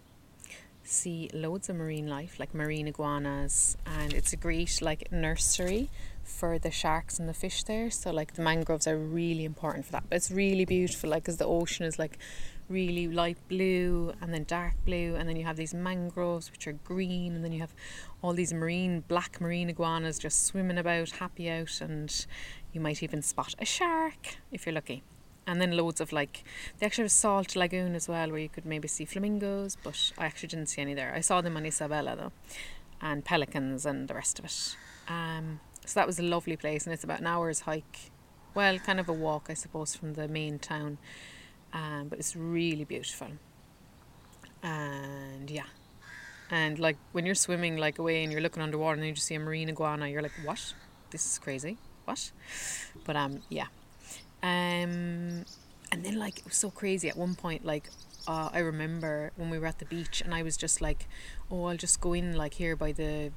see 0.84 1.30
loads 1.34 1.70
of 1.70 1.76
marine 1.76 2.08
life, 2.08 2.40
like 2.40 2.54
marine 2.54 2.88
iguanas, 2.88 3.78
and 3.86 4.14
it's 4.14 4.34
a 4.34 4.38
great 4.38 4.82
like 4.82 5.12
nursery 5.12 5.90
for 6.24 6.58
the 6.60 6.72
sharks 6.72 7.20
and 7.20 7.28
the 7.28 7.34
fish 7.34 7.64
there. 7.64 7.90
So 7.92 8.12
like 8.12 8.34
the 8.34 8.42
mangroves 8.42 8.88
are 8.88 8.98
really 8.98 9.46
important 9.46 9.86
for 9.86 9.92
that. 9.94 10.04
But 10.10 10.16
it's 10.16 10.32
really 10.32 10.66
beautiful, 10.66 11.10
like 11.10 11.24
because 11.24 11.38
the 11.38 11.46
ocean 11.46 11.86
is 11.86 12.00
like 12.00 12.18
really 12.70 13.08
light 13.08 13.38
blue 13.48 14.14
and 14.22 14.34
then 14.34 14.44
dark 14.44 14.74
blue, 14.86 15.16
and 15.16 15.28
then 15.28 15.36
you 15.36 15.46
have 15.46 15.58
these 15.58 15.74
mangroves 15.74 16.52
which 16.52 16.68
are 16.68 16.74
green, 16.74 17.36
and 17.36 17.44
then 17.44 17.52
you 17.52 17.60
have 17.60 17.74
all 18.22 18.34
these 18.34 18.54
marine 18.54 19.04
black 19.08 19.40
marine 19.40 19.70
iguanas 19.70 20.20
just 20.20 20.46
swimming 20.46 20.78
about, 20.78 21.12
happy 21.12 21.50
out, 21.50 21.80
and 21.82 22.26
you 22.74 22.82
might 22.82 23.02
even 23.02 23.22
spot 23.22 23.56
a 23.60 23.66
shark 23.66 24.38
if 24.52 24.66
you're 24.66 24.76
lucky. 24.76 25.04
And 25.48 25.62
then 25.62 25.78
loads 25.78 26.02
of 26.02 26.12
like 26.12 26.44
they 26.78 26.86
actually 26.86 27.04
have 27.04 27.08
a 27.08 27.10
salt 27.10 27.56
lagoon 27.56 27.96
as 27.96 28.10
well 28.10 28.30
where 28.30 28.40
you 28.40 28.50
could 28.50 28.66
maybe 28.66 28.90
see 28.90 29.06
flamingos 29.06 29.78
but 29.82 30.12
I 30.18 30.26
actually 30.26 30.50
didn't 30.50 30.68
see 30.68 30.82
any 30.82 30.94
there. 30.94 31.14
I 31.16 31.22
saw 31.22 31.40
them 31.40 31.56
on 31.56 31.64
Isabela 31.64 32.18
though 32.18 32.34
and 33.02 33.24
pelicans 33.24 33.86
and 33.86 34.10
the 34.10 34.14
rest 34.14 34.40
of 34.40 34.46
it. 34.46 34.76
Um, 35.08 35.62
so 35.86 35.98
that 36.02 36.06
was 36.06 36.20
a 36.20 36.24
lovely 36.24 36.58
place 36.58 36.86
and 36.86 36.94
it's 36.94 37.06
about 37.06 37.22
an 37.22 37.28
hour's 37.28 37.62
hike. 37.62 38.12
Well 38.56 38.78
kind 38.80 39.00
of 39.00 39.08
a 39.08 39.14
walk 39.14 39.48
I 39.50 39.54
suppose 39.54 39.96
from 39.96 40.16
the 40.16 40.28
main 40.28 40.60
town 40.60 40.98
um, 41.74 42.08
but 42.10 42.20
it's 42.20 42.36
really 42.36 42.84
beautiful. 42.84 43.28
And 44.64 45.50
yeah. 45.50 45.66
And 46.50 46.80
like 46.80 46.98
when 47.12 47.26
you're 47.26 47.36
swimming 47.36 47.78
like 47.78 48.00
away 48.00 48.24
and 48.24 48.32
you're 48.32 48.42
looking 48.42 48.64
underwater 48.64 48.98
and 48.98 49.06
you 49.06 49.14
just 49.14 49.28
see 49.28 49.36
a 49.36 49.40
marine 49.40 49.70
iguana 49.70 50.08
you're 50.08 50.22
like 50.22 50.32
what? 50.44 50.74
This 51.12 51.26
is 51.26 51.40
crazy. 51.40 51.78
What? 52.06 52.32
But 53.06 53.16
um 53.16 53.42
yeah. 53.50 53.68
Um, 54.44 55.44
and 55.92 56.04
then 56.04 56.18
like 56.18 56.40
it 56.40 56.46
was 56.46 56.56
so 56.56 56.70
crazy. 56.70 57.10
At 57.10 57.18
one 57.18 57.36
point 57.36 57.66
like 57.66 57.90
uh, 58.28 58.50
I 58.52 58.60
remember 58.60 59.32
when 59.36 59.50
we 59.50 59.60
were 59.60 59.68
at 59.68 59.80
the 59.80 59.86
beach 59.86 60.22
and 60.22 60.34
I 60.34 60.44
was 60.44 60.58
just 60.58 60.82
like 60.82 61.08
oh 61.52 61.66
I'll 61.66 61.78
just 61.78 62.02
go 62.02 62.14
in 62.14 62.36
like 62.36 62.56
here 62.56 62.76
by 62.76 62.92
the 62.92 63.32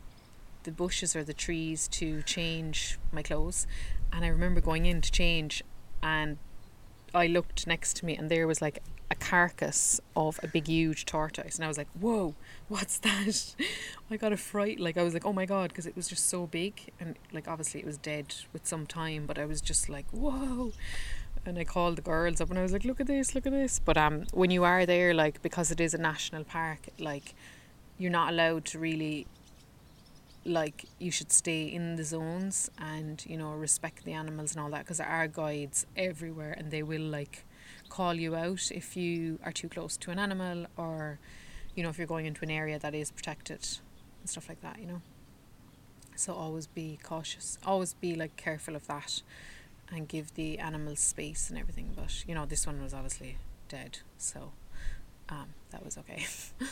the 0.63 0.71
bushes 0.71 1.17
or 1.17 1.25
the 1.25 1.33
trees 1.33 1.89
to 1.89 2.23
change 2.23 2.99
my 3.13 3.23
clothes. 3.23 3.67
And 4.13 4.25
I 4.25 4.29
remember 4.29 4.61
going 4.61 4.87
in 4.87 5.01
to 5.01 5.11
change 5.11 5.63
and 6.03 6.39
I 7.15 7.27
looked 7.27 7.67
next 7.67 7.97
to 7.99 8.07
me 8.07 8.17
and 8.17 8.31
there 8.31 8.47
was 8.47 8.61
like 8.63 8.83
a 9.11 9.15
carcass 9.15 10.01
of 10.15 10.39
a 10.43 10.49
big 10.49 10.69
huge 10.69 11.05
tortoise. 11.05 11.57
And 11.57 11.65
I 11.65 11.69
was 11.69 11.79
like 11.79 11.89
whoa 11.99 12.35
what's 12.69 12.99
that? 12.99 13.55
I 14.11 14.17
got 14.17 14.33
a 14.33 14.37
fright. 14.37 14.79
Like 14.81 14.97
I 14.97 15.03
was 15.03 15.15
like 15.15 15.25
oh 15.25 15.33
my 15.33 15.47
god 15.47 15.71
because 15.71 15.87
it 15.87 15.97
was 15.97 16.09
just 16.09 16.29
so 16.29 16.47
big. 16.47 16.91
And 17.01 17.17
like 17.33 17.49
obviously 17.49 17.81
it 17.81 17.87
was 17.87 17.99
dead 17.99 18.35
with 18.53 18.67
some 18.67 18.87
time 18.87 19.27
but 19.27 19.39
I 19.39 19.45
was 19.45 19.61
just 19.61 19.89
like 19.89 20.07
whoa. 20.11 20.73
And 21.47 21.59
I 21.59 21.65
called 21.65 21.97
the 21.97 22.03
girls 22.03 22.41
up 22.41 22.51
and 22.51 22.59
I 22.59 22.63
was 22.63 22.73
like 22.73 22.85
look 22.85 23.01
at 23.01 23.07
this 23.07 23.35
look 23.35 23.47
at 23.47 23.53
this. 23.53 23.79
But 23.79 23.97
um 23.97 24.27
when 24.33 24.51
you 24.51 24.65
are 24.65 24.87
there 24.87 25.15
like 25.15 25.43
because 25.43 25.71
it 25.71 25.81
is 25.81 25.95
a 25.95 25.99
national 25.99 26.45
park 26.45 26.89
like 26.99 27.35
you're 27.99 28.11
not 28.11 28.33
allowed 28.33 28.65
to 28.65 28.79
really 28.79 29.27
like 30.45 30.87
you 30.99 31.11
should 31.11 31.31
stay 31.31 31.65
in 31.65 31.97
the 31.97 32.05
zones 32.05 32.71
and 32.79 33.25
you 33.27 33.37
know 33.37 33.53
respect 33.53 34.05
the 34.05 34.13
animals 34.13 34.53
and 34.53 34.63
all 34.63 34.71
that 34.71 34.81
because 34.81 34.99
there 34.99 35.07
are 35.07 35.29
guides 35.29 35.87
everywhere 35.97 36.55
and 36.57 36.71
they 36.71 36.83
will 36.83 37.03
like 37.03 37.45
call 37.89 38.15
you 38.15 38.35
out 38.35 38.71
if 38.71 38.97
you 38.97 39.39
are 39.45 39.53
too 39.53 39.69
close 39.69 39.97
to 39.99 40.11
an 40.11 40.19
animal 40.19 40.67
or 40.77 41.19
you 41.75 41.83
know 41.83 41.91
if 41.91 41.99
you're 41.99 42.07
going 42.07 42.25
into 42.25 42.43
an 42.43 42.51
area 42.51 42.79
that 42.79 42.95
is 42.95 43.11
protected 43.11 43.67
and 44.21 44.29
stuff 44.29 44.49
like 44.49 44.61
that 44.63 44.79
you 44.81 44.87
know? 44.87 45.03
So 46.17 46.35
always 46.35 46.67
be 46.67 46.99
cautious. 47.03 47.57
Always 47.65 47.95
be 47.95 48.15
like 48.15 48.37
careful 48.37 48.77
of 48.77 48.87
that 48.89 49.23
and 49.91 50.07
give 50.07 50.35
the 50.35 50.59
animals 50.59 51.01
space 51.01 51.49
and 51.49 51.59
everything 51.59 51.93
but 51.97 52.25
you 52.27 52.35
know 52.35 52.47
this 52.47 52.67
one 52.67 52.83
was 52.83 52.95
obviously 52.95 53.37
dead 53.69 53.99
so 54.19 54.53
um, 55.29 55.55
that 55.71 55.85
was 55.85 55.99
okay. 55.99 56.27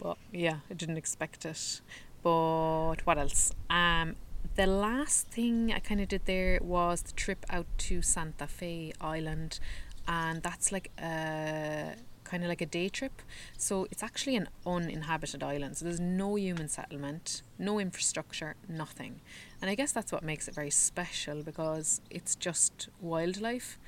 But 0.00 0.16
yeah 0.32 0.60
I 0.70 0.74
didn't 0.74 0.96
expect 0.96 1.44
it 1.44 1.80
but 2.22 2.96
what 3.04 3.18
else 3.18 3.52
um 3.70 4.16
the 4.56 4.66
last 4.66 5.28
thing 5.28 5.72
I 5.72 5.78
kind 5.78 6.00
of 6.00 6.08
did 6.08 6.26
there 6.26 6.58
was 6.62 7.02
the 7.02 7.12
trip 7.12 7.46
out 7.50 7.66
to 7.78 8.02
Santa 8.02 8.46
Fe 8.46 8.92
Island 9.00 9.60
and 10.08 10.42
that's 10.42 10.72
like 10.72 10.90
a 10.98 11.94
kind 12.30 12.44
of 12.44 12.48
like 12.48 12.60
a 12.60 12.66
day 12.66 12.88
trip. 12.88 13.22
So 13.58 13.88
it's 13.90 14.02
actually 14.02 14.36
an 14.36 14.48
uninhabited 14.64 15.42
island. 15.42 15.76
So 15.76 15.84
there's 15.84 16.00
no 16.00 16.36
human 16.36 16.68
settlement, 16.68 17.42
no 17.58 17.80
infrastructure, 17.80 18.54
nothing. 18.68 19.20
And 19.60 19.68
I 19.68 19.74
guess 19.74 19.90
that's 19.90 20.12
what 20.12 20.22
makes 20.22 20.46
it 20.46 20.54
very 20.54 20.70
special 20.70 21.42
because 21.42 22.00
it's 22.08 22.36
just 22.36 22.88
wildlife 23.00 23.78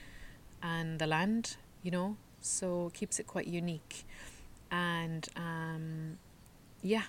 and 0.62 0.99
the 0.99 1.07
land, 1.07 1.57
you 1.83 1.92
know, 1.92 2.16
so 2.40 2.90
keeps 2.95 3.21
it 3.21 3.27
quite 3.29 3.47
unique. 3.47 4.05
And 4.71 5.29
um, 5.37 6.18
yeah, 6.83 7.05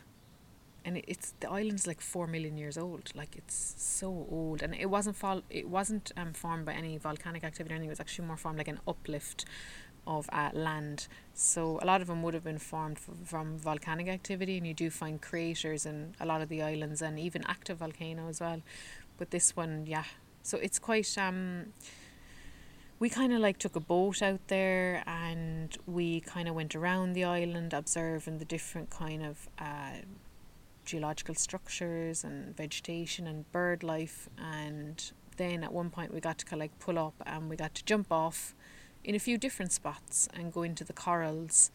and 0.86 1.02
it's 1.08 1.34
the 1.40 1.50
island's 1.50 1.88
like 1.88 2.02
four 2.02 2.28
million 2.28 2.58
years 2.58 2.78
old. 2.78 3.12
Like 3.16 3.36
it's 3.36 3.76
so 3.78 4.28
old, 4.30 4.62
and 4.62 4.76
it 4.76 4.90
wasn't 4.90 5.16
fall. 5.16 5.42
It 5.50 5.68
wasn't 5.70 6.12
um, 6.18 6.34
formed 6.34 6.66
by 6.66 6.74
any 6.74 6.98
volcanic 6.98 7.44
activity 7.44 7.74
or 7.74 7.76
anything. 7.76 7.90
It 7.90 7.92
was 7.92 8.00
actually 8.00 8.28
more 8.28 8.38
formed 8.38 8.58
like 8.58 8.68
an 8.68 8.80
uplift 8.88 9.46
of 10.06 10.30
uh, 10.34 10.50
land. 10.54 11.08
So 11.34 11.80
a 11.82 11.86
lot 11.86 12.02
of 12.02 12.08
them 12.08 12.22
would 12.24 12.34
have 12.34 12.44
been 12.44 12.60
formed 12.60 12.98
f- 12.98 13.28
from 13.28 13.58
volcanic 13.58 14.08
activity, 14.08 14.58
and 14.58 14.68
you 14.68 14.74
do 14.74 14.90
find 14.90 15.22
craters 15.22 15.86
in 15.86 16.16
a 16.20 16.26
lot 16.26 16.42
of 16.42 16.50
the 16.50 16.62
islands, 16.62 17.02
and 17.02 17.18
even 17.20 17.44
active 17.48 17.78
volcano 17.78 18.28
as 18.28 18.42
well. 18.42 18.62
But 19.18 19.32
this 19.32 19.56
one, 19.56 19.86
yeah. 19.86 20.06
So 20.42 20.58
it's 20.58 20.80
quite 20.80 21.18
um 21.18 21.68
we 23.00 23.10
kind 23.10 23.34
of 23.34 23.42
like 23.42 23.58
took 23.58 23.76
a 23.76 23.82
boat 23.82 24.22
out 24.22 24.40
there 24.48 25.04
and 25.06 25.78
we 25.86 26.22
kind 26.22 26.48
of 26.48 26.56
went 26.56 26.74
around 26.74 27.12
the 27.12 27.24
island 27.26 27.74
observing 27.74 28.38
the 28.38 28.46
different 28.46 28.90
kind 28.90 29.26
of 29.26 29.50
uh, 29.60 29.98
geological 30.86 31.36
structures 31.36 32.24
and 32.24 32.56
vegetation 32.56 33.28
and 33.28 33.52
bird 33.52 33.84
life. 33.84 34.30
And 34.38 35.12
then 35.38 35.64
at 35.64 35.74
one 35.74 35.90
point 35.90 36.14
we 36.14 36.20
got 36.20 36.38
to 36.40 36.46
kind 36.46 36.62
of 36.62 36.66
like 36.66 36.80
pull 36.80 37.00
up 37.00 37.16
and 37.26 37.50
we 37.50 37.56
got 37.56 37.76
to 37.76 37.86
jump 37.86 38.12
off 38.12 38.56
in 39.04 39.16
a 39.16 39.20
few 39.20 39.38
different 39.38 39.72
spots 39.72 40.28
and 40.34 40.54
go 40.54 40.64
into 40.64 40.84
the 40.84 40.94
corals. 40.94 41.72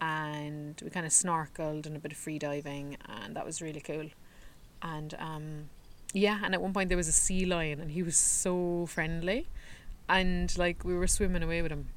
And 0.00 0.80
we 0.84 0.90
kind 0.90 1.06
of 1.06 1.12
snorkeled 1.12 1.86
and 1.86 1.96
a 1.96 1.98
bit 1.98 2.12
of 2.12 2.18
free 2.18 2.38
diving 2.38 2.96
and 3.06 3.34
that 3.36 3.46
was 3.46 3.62
really 3.62 3.80
cool. 3.80 4.10
And 4.82 5.14
um 5.18 5.70
yeah 6.12 6.40
and 6.44 6.54
at 6.54 6.62
one 6.62 6.72
point 6.72 6.88
there 6.88 6.96
was 6.96 7.08
a 7.08 7.12
sea 7.12 7.44
lion 7.44 7.80
and 7.80 7.90
he 7.90 8.02
was 8.02 8.16
so 8.16 8.86
friendly. 8.86 9.48
And 10.08 10.56
like 10.58 10.84
we 10.84 10.94
were 10.94 11.06
swimming 11.06 11.42
away 11.42 11.62
with 11.62 11.72
him. 11.72 11.88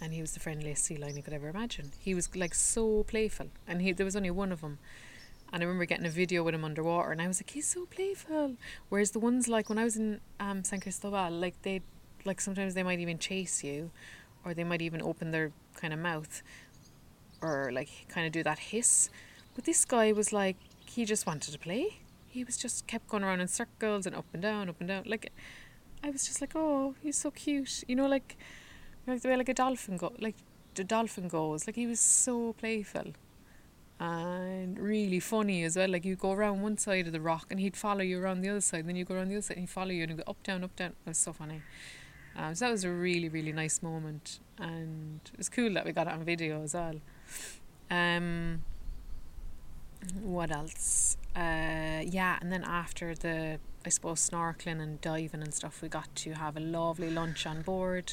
And 0.00 0.12
he 0.12 0.20
was 0.20 0.32
the 0.32 0.40
friendliest 0.40 0.84
sea 0.84 0.96
lion 0.96 1.16
you 1.16 1.22
could 1.22 1.32
ever 1.32 1.48
imagine. 1.48 1.90
He 2.00 2.14
was 2.14 2.34
like 2.36 2.54
so 2.54 3.04
playful. 3.04 3.48
And 3.66 3.82
he 3.82 3.92
there 3.92 4.06
was 4.06 4.16
only 4.16 4.30
one 4.30 4.52
of 4.52 4.60
them 4.60 4.78
and 5.52 5.62
I 5.62 5.66
remember 5.66 5.84
getting 5.84 6.06
a 6.06 6.10
video 6.10 6.42
with 6.42 6.54
him 6.54 6.64
underwater 6.64 7.10
and 7.12 7.22
I 7.22 7.28
was 7.28 7.40
like 7.40 7.50
he's 7.50 7.66
so 7.66 7.86
playful. 7.86 8.56
Whereas 8.88 9.12
the 9.12 9.18
ones 9.18 9.48
like 9.48 9.68
when 9.68 9.78
I 9.78 9.84
was 9.84 9.96
in 9.96 10.20
um, 10.40 10.64
San 10.64 10.80
Cristobal 10.80 11.30
like 11.30 11.60
they 11.62 11.80
like 12.24 12.40
sometimes 12.40 12.74
they 12.74 12.82
might 12.82 13.00
even 13.00 13.18
chase 13.18 13.64
you 13.64 13.90
or 14.44 14.54
they 14.54 14.64
might 14.64 14.82
even 14.82 15.02
open 15.02 15.30
their 15.30 15.52
kind 15.76 15.92
of 15.92 15.98
mouth 15.98 16.42
or 17.40 17.70
like 17.72 17.88
kind 18.08 18.26
of 18.26 18.32
do 18.32 18.42
that 18.42 18.58
hiss. 18.58 19.10
But 19.54 19.64
this 19.64 19.84
guy 19.84 20.12
was 20.12 20.32
like 20.32 20.56
he 20.86 21.04
just 21.04 21.26
wanted 21.26 21.52
to 21.52 21.58
play. 21.58 22.00
He 22.28 22.44
was 22.44 22.56
just 22.56 22.86
kept 22.86 23.08
going 23.08 23.24
around 23.24 23.40
in 23.40 23.48
circles 23.48 24.06
and 24.06 24.14
up 24.14 24.26
and 24.32 24.42
down 24.42 24.68
up 24.68 24.76
and 24.80 24.88
down. 24.88 25.04
Like 25.06 25.32
I 26.02 26.10
was 26.10 26.26
just 26.26 26.40
like, 26.40 26.52
oh, 26.54 26.94
he's 27.02 27.16
so 27.16 27.30
cute. 27.30 27.84
You 27.88 27.96
know, 27.96 28.06
like, 28.06 28.36
like 29.06 29.22
the 29.22 29.28
way 29.28 29.36
like 29.36 29.48
a 29.48 29.54
dolphin 29.54 29.96
go, 29.96 30.12
like 30.18 30.36
the 30.74 30.84
dolphin 30.84 31.28
goes. 31.28 31.66
Like 31.66 31.76
he 31.76 31.86
was 31.86 32.00
so 32.00 32.52
playful, 32.54 33.12
and 34.00 34.78
really 34.78 35.20
funny 35.20 35.64
as 35.64 35.76
well. 35.76 35.88
Like 35.88 36.04
you 36.04 36.16
go 36.16 36.32
around 36.32 36.62
one 36.62 36.78
side 36.78 37.06
of 37.06 37.12
the 37.12 37.20
rock, 37.20 37.46
and 37.50 37.58
he'd 37.60 37.76
follow 37.76 38.02
you 38.02 38.20
around 38.20 38.40
the 38.42 38.48
other 38.48 38.60
side. 38.60 38.80
And 38.80 38.88
then 38.90 38.96
you 38.96 39.04
go 39.04 39.14
around 39.14 39.28
the 39.28 39.34
other 39.34 39.42
side, 39.42 39.56
and 39.56 39.66
he'd 39.66 39.72
follow 39.72 39.90
you, 39.90 40.02
and 40.02 40.12
he'd 40.12 40.18
go 40.18 40.30
up, 40.30 40.42
down, 40.42 40.64
up, 40.64 40.74
down. 40.76 40.90
It 40.90 41.08
was 41.08 41.18
so 41.18 41.32
funny. 41.32 41.62
Um, 42.36 42.54
so 42.54 42.66
that 42.66 42.70
was 42.70 42.84
a 42.84 42.90
really, 42.90 43.28
really 43.28 43.52
nice 43.52 43.82
moment, 43.82 44.38
and 44.58 45.20
it 45.32 45.36
was 45.36 45.48
cool 45.48 45.72
that 45.74 45.84
we 45.84 45.92
got 45.92 46.06
it 46.06 46.12
on 46.12 46.24
video 46.24 46.62
as 46.62 46.74
well. 46.74 47.00
Um, 47.90 48.62
what 50.22 50.52
else? 50.52 51.16
Uh, 51.34 52.02
yeah, 52.06 52.38
and 52.40 52.52
then 52.52 52.62
after 52.64 53.14
the 53.14 53.58
I 53.84 53.88
suppose 53.88 54.28
snorkeling 54.28 54.80
and 54.80 55.00
diving 55.00 55.42
and 55.42 55.52
stuff, 55.52 55.82
we 55.82 55.88
got 55.88 56.14
to 56.16 56.32
have 56.34 56.56
a 56.56 56.60
lovely 56.60 57.10
lunch 57.10 57.46
on 57.46 57.62
board, 57.62 58.12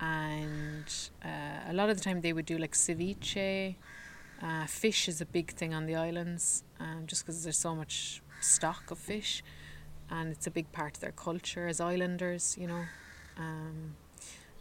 and 0.00 0.84
uh, 1.24 1.68
a 1.68 1.72
lot 1.72 1.90
of 1.90 1.98
the 1.98 2.02
time 2.02 2.22
they 2.22 2.32
would 2.32 2.46
do 2.46 2.56
like 2.56 2.72
ceviche. 2.72 3.76
Uh, 4.42 4.66
fish 4.66 5.08
is 5.08 5.20
a 5.20 5.26
big 5.26 5.52
thing 5.52 5.74
on 5.74 5.86
the 5.86 5.94
islands, 5.94 6.64
um, 6.78 7.04
just 7.06 7.24
because 7.24 7.42
there's 7.44 7.58
so 7.58 7.74
much 7.74 8.22
stock 8.40 8.90
of 8.90 8.98
fish, 8.98 9.42
and 10.10 10.32
it's 10.32 10.46
a 10.46 10.50
big 10.50 10.70
part 10.72 10.96
of 10.96 11.00
their 11.00 11.12
culture 11.12 11.68
as 11.68 11.80
islanders, 11.80 12.56
you 12.58 12.66
know. 12.66 12.84
Um, 13.36 13.96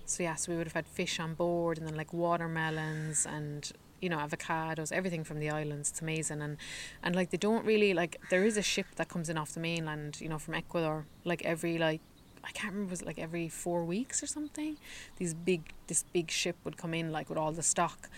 so 0.06 0.24
yeah, 0.24 0.36
so 0.36 0.52
we 0.52 0.58
would 0.58 0.68
have 0.68 0.74
had 0.74 0.88
fish 0.88 1.20
on 1.20 1.34
board, 1.34 1.78
and 1.78 1.88
then 1.88 1.96
like 1.96 2.12
watermelons 2.14 3.26
and 3.26 3.72
you 4.02 4.10
know 4.10 4.18
avocados 4.18 4.92
everything 4.94 5.26
from 5.26 5.40
the 5.40 5.50
islands 5.50 5.90
it's 5.90 6.02
amazing 6.02 6.42
and 6.42 6.58
and 7.04 7.16
like 7.16 7.32
they 7.32 7.38
don't 7.38 7.66
really 7.66 7.94
like 7.94 8.18
there 8.30 8.46
is 8.46 8.56
a 8.56 8.62
ship 8.62 8.86
that 8.96 9.10
comes 9.10 9.30
in 9.30 9.38
off 9.38 9.52
the 9.52 9.60
mainland 9.60 10.20
you 10.22 10.30
know 10.30 10.40
from 10.40 10.54
ecuador 10.54 11.06
like 11.26 11.44
every 11.44 11.78
like 11.78 12.02
I 12.44 12.52
can't 12.52 12.74
remember 12.74 12.92
was 12.92 13.02
it 13.02 13.06
like 13.06 13.20
every 13.20 13.50
four 13.50 13.84
weeks 13.84 14.24
or 14.24 14.28
something 14.28 14.78
these 15.18 15.34
big 15.34 15.74
this 15.88 16.04
big 16.14 16.32
ship 16.32 16.56
would 16.64 16.78
come 16.78 16.94
in 16.94 17.12
like 17.12 17.30
with 17.30 17.38
all 17.38 17.52
the 17.52 17.64
stock 17.64 18.10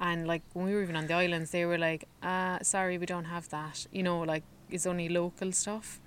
and 0.00 0.26
like 0.26 0.42
when 0.54 0.66
we 0.66 0.74
were 0.74 0.82
even 0.82 0.96
on 0.96 1.06
the 1.06 1.14
islands 1.14 1.50
they 1.50 1.64
were 1.64 1.78
like 1.78 2.06
uh 2.22 2.58
sorry 2.62 2.96
we 2.98 3.06
don't 3.06 3.26
have 3.26 3.48
that 3.50 3.86
you 3.92 4.02
know 4.02 4.20
like 4.20 4.42
it's 4.70 4.86
only 4.86 5.08
local 5.08 5.52
stuff 5.52 6.00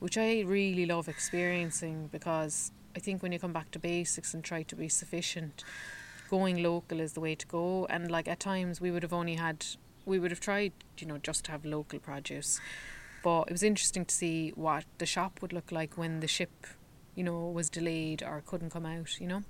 which 0.00 0.16
I 0.16 0.40
really 0.42 0.86
love 0.86 1.08
experiencing 1.08 2.08
because 2.12 2.70
I 2.94 3.00
think 3.00 3.22
when 3.22 3.32
you 3.32 3.38
come 3.38 3.52
back 3.52 3.70
to 3.72 3.78
basics 3.78 4.34
and 4.34 4.44
try 4.44 4.62
to 4.62 4.76
be 4.76 4.88
sufficient 4.88 5.64
going 6.30 6.62
local 6.62 7.00
is 7.00 7.14
the 7.14 7.20
way 7.20 7.34
to 7.34 7.46
go. 7.46 7.86
And 7.86 8.10
like 8.10 8.28
at 8.28 8.40
times 8.40 8.80
we 8.80 8.90
would 8.90 9.02
have 9.02 9.12
only 9.12 9.36
had, 9.36 9.64
we 10.04 10.18
would 10.18 10.30
have 10.30 10.40
tried, 10.40 10.72
you 10.98 11.06
know, 11.06 11.18
just 11.18 11.44
to 11.46 11.52
have 11.52 11.64
local 11.64 11.98
produce. 11.98 12.60
But 13.24 13.42
it 13.42 13.52
was 13.52 13.62
interesting 13.62 14.04
to 14.04 14.14
see 14.14 14.50
what 14.50 14.84
the 14.98 15.06
shop 15.06 15.40
would 15.42 15.52
look 15.52 15.72
like 15.72 15.98
when 15.98 16.20
the 16.20 16.28
ship, 16.28 16.66
you 17.14 17.24
know, 17.24 17.48
was 17.48 17.68
delayed 17.68 18.22
or 18.22 18.42
couldn't 18.46 18.70
come 18.70 18.86
out, 18.86 19.20
you 19.20 19.26
know? 19.26 19.42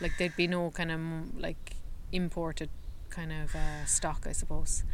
Like 0.00 0.12
there'd 0.18 0.36
be 0.36 0.46
no 0.46 0.70
kind 0.70 0.90
of 0.90 1.38
like 1.38 1.76
imported 2.12 2.70
kind 3.14 3.32
of 3.32 3.54
uh, 3.54 3.84
stock, 3.86 4.26
I 4.26 4.32
suppose. 4.32 4.84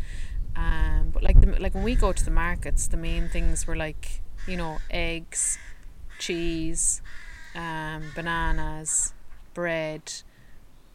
Um, 0.56 1.10
but 1.12 1.22
like 1.22 1.40
the, 1.40 1.46
like 1.60 1.74
when 1.74 1.84
we 1.84 1.94
go 1.94 2.12
to 2.12 2.24
the 2.24 2.30
markets, 2.30 2.88
the 2.88 2.96
main 2.96 3.28
things 3.28 3.66
were 3.66 3.76
like 3.76 4.22
you 4.46 4.56
know 4.56 4.78
eggs, 4.90 5.58
cheese, 6.18 7.02
um, 7.54 8.02
bananas, 8.14 9.14
bread, 9.54 10.12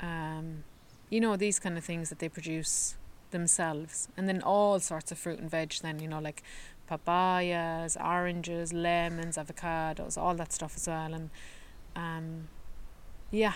um, 0.02 0.64
you 1.10 1.20
know, 1.20 1.36
these 1.36 1.60
kind 1.60 1.78
of 1.78 1.84
things 1.84 2.10
that 2.10 2.20
they 2.20 2.30
produce 2.30 2.98
themselves. 3.32 4.08
And 4.18 4.28
then 4.28 4.42
all 4.42 4.80
sorts 4.80 5.12
of 5.12 5.18
fruit 5.18 5.40
and 5.40 5.50
veg, 5.50 5.74
then, 5.82 6.00
you 6.00 6.08
know, 6.08 6.20
like 6.20 6.44
papayas, 6.88 7.98
oranges, 7.98 8.74
lemons, 8.74 9.38
avocados, 9.38 10.18
all 10.18 10.36
that 10.36 10.54
stuff 10.54 10.74
as 10.76 10.88
well. 10.88 11.14
And 11.14 11.30
um, 11.96 12.48
yeah, 13.32 13.56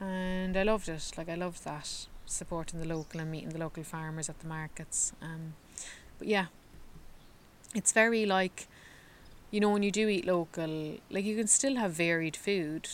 and 0.00 0.56
I 0.56 0.62
loved 0.62 0.88
it. 0.88 1.12
Like, 1.16 1.28
I 1.28 1.34
loved 1.34 1.64
that 1.64 2.06
supporting 2.28 2.80
the 2.80 2.86
local 2.86 3.20
and 3.20 3.30
meeting 3.30 3.50
the 3.50 3.58
local 3.58 3.82
farmers 3.82 4.28
at 4.28 4.38
the 4.40 4.46
markets. 4.46 5.12
Um, 5.20 5.54
but 6.18 6.28
yeah, 6.28 6.46
it's 7.74 7.92
very 7.92 8.26
like, 8.26 8.68
you 9.50 9.60
know, 9.60 9.70
when 9.70 9.82
you 9.82 9.90
do 9.90 10.08
eat 10.08 10.26
local, 10.26 10.98
like 11.10 11.24
you 11.24 11.36
can 11.36 11.46
still 11.46 11.76
have 11.76 11.92
varied 11.92 12.36
food. 12.36 12.88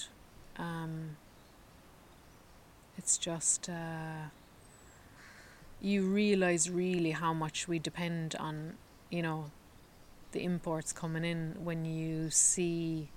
Um, 0.56 1.16
it's 2.96 3.18
just 3.18 3.68
uh, 3.68 4.28
you 5.80 6.02
realize 6.02 6.70
really 6.70 7.10
how 7.10 7.32
much 7.32 7.68
we 7.68 7.78
depend 7.78 8.34
on, 8.38 8.74
you 9.10 9.22
know, 9.22 9.50
the 10.32 10.42
imports 10.42 10.92
coming 10.92 11.24
in 11.24 11.56
when 11.62 11.84
you 11.84 12.28
see 12.30 13.08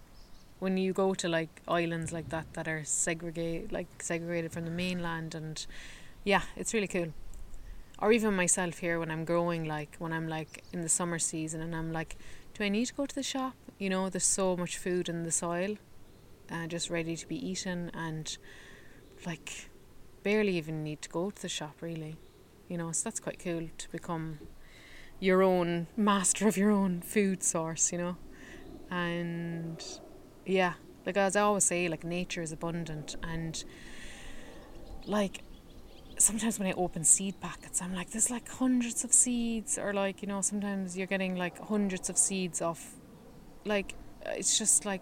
when 0.60 0.78
you 0.78 0.94
go 0.94 1.14
to 1.14 1.28
like 1.28 1.62
islands 1.68 2.12
like 2.12 2.30
that 2.30 2.46
that 2.54 2.68
are 2.68 2.84
segregated 2.84 3.72
like 3.72 3.88
segregated 4.02 4.52
from 4.52 4.66
the 4.66 4.72
mainland 4.72 5.36
and 5.36 5.66
yeah 6.28 6.42
it's 6.58 6.74
really 6.74 6.90
cool. 6.90 7.14
Or 8.00 8.12
even 8.12 8.36
myself 8.36 8.80
here 8.80 9.00
when 9.00 9.10
i'm 9.10 9.24
growing 9.24 9.64
like 9.64 9.96
when 9.98 10.12
i'm 10.12 10.28
like 10.28 10.62
in 10.74 10.82
the 10.82 10.90
summer 10.90 11.18
season 11.18 11.62
and 11.62 11.74
i'm 11.74 11.94
like 11.94 12.18
do 12.54 12.66
i 12.66 12.70
need 12.70 12.88
to 12.88 12.94
go 12.94 13.06
to 13.06 13.16
the 13.16 13.24
shop? 13.24 13.56
You 13.80 13.90
know 13.90 14.10
there's 14.10 14.26
so 14.26 14.58
much 14.58 14.78
food 14.78 15.08
in 15.08 15.24
the 15.24 15.32
soil 15.32 15.78
uh, 16.52 16.68
just 16.68 16.90
ready 16.90 17.16
to 17.16 17.26
be 17.28 17.38
eaten 17.50 17.92
and 17.94 18.38
like 19.26 19.70
barely 20.24 20.58
even 20.58 20.84
need 20.84 21.02
to 21.04 21.10
go 21.10 21.32
to 21.32 21.42
the 21.42 21.50
shop 21.50 21.78
really. 21.80 22.18
You 22.68 22.78
know 22.78 22.92
so 22.92 23.06
that's 23.06 23.22
quite 23.22 23.40
cool 23.40 23.70
to 23.78 23.90
become 23.90 24.40
your 25.22 25.42
own 25.42 25.88
master 25.96 26.46
of 26.46 26.58
your 26.58 26.72
own 26.72 27.00
food 27.00 27.42
source 27.42 27.94
you 27.94 28.00
know? 28.00 28.18
And 28.92 29.82
yeah 30.46 30.74
like 31.06 31.16
as 31.16 31.38
i 31.38 31.42
always 31.42 31.64
say 31.64 31.88
like 31.88 32.04
nature 32.04 32.42
is 32.42 32.52
abundant 32.52 33.16
and 33.24 33.64
like 35.06 35.42
sometimes 36.18 36.60
when 36.60 36.68
i 36.68 36.74
open 36.74 37.04
seed 37.04 37.40
packets 37.40 37.82
i'm 37.82 37.94
like 37.94 38.10
there's 38.12 38.32
like 38.32 38.48
hundreds 38.50 39.04
of 39.04 39.14
seeds 39.14 39.78
or 39.78 39.94
like 39.94 40.22
you 40.22 40.28
know 40.28 40.42
sometimes 40.42 40.98
you're 40.98 41.08
getting 41.08 41.36
like 41.36 41.60
hundreds 41.68 42.10
of 42.10 42.18
seeds 42.18 42.62
off 42.62 42.96
like 43.66 43.94
it's 44.26 44.58
just 44.58 44.86
like 44.86 45.02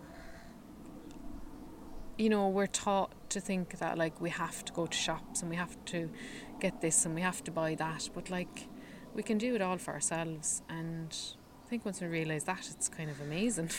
you 2.18 2.30
know, 2.30 2.48
we're 2.48 2.68
taught 2.68 3.12
to 3.32 3.40
think 3.40 3.80
that 3.80 3.98
like 3.98 4.22
we 4.22 4.30
have 4.30 4.64
to 4.66 4.74
go 4.74 4.86
to 4.86 4.98
shops 4.98 5.42
and 5.42 5.50
we 5.50 5.58
have 5.58 5.78
to 5.86 6.10
get 6.60 6.82
this 6.82 7.06
and 7.06 7.14
we 7.14 7.22
have 7.22 7.44
to 7.44 7.52
buy 7.52 7.76
that, 7.76 8.10
but 8.14 8.30
like 8.30 8.68
we 9.14 9.24
can 9.24 9.38
do 9.38 9.56
it 9.56 9.62
all 9.62 9.78
for 9.78 9.94
ourselves. 9.94 10.62
And 10.70 11.16
I 11.66 11.70
think 11.70 11.84
once 11.84 12.02
we 12.02 12.08
realize 12.08 12.46
that, 12.46 12.70
it's 12.72 12.88
kind 12.88 13.10
of 13.10 13.20
amazing. 13.22 13.70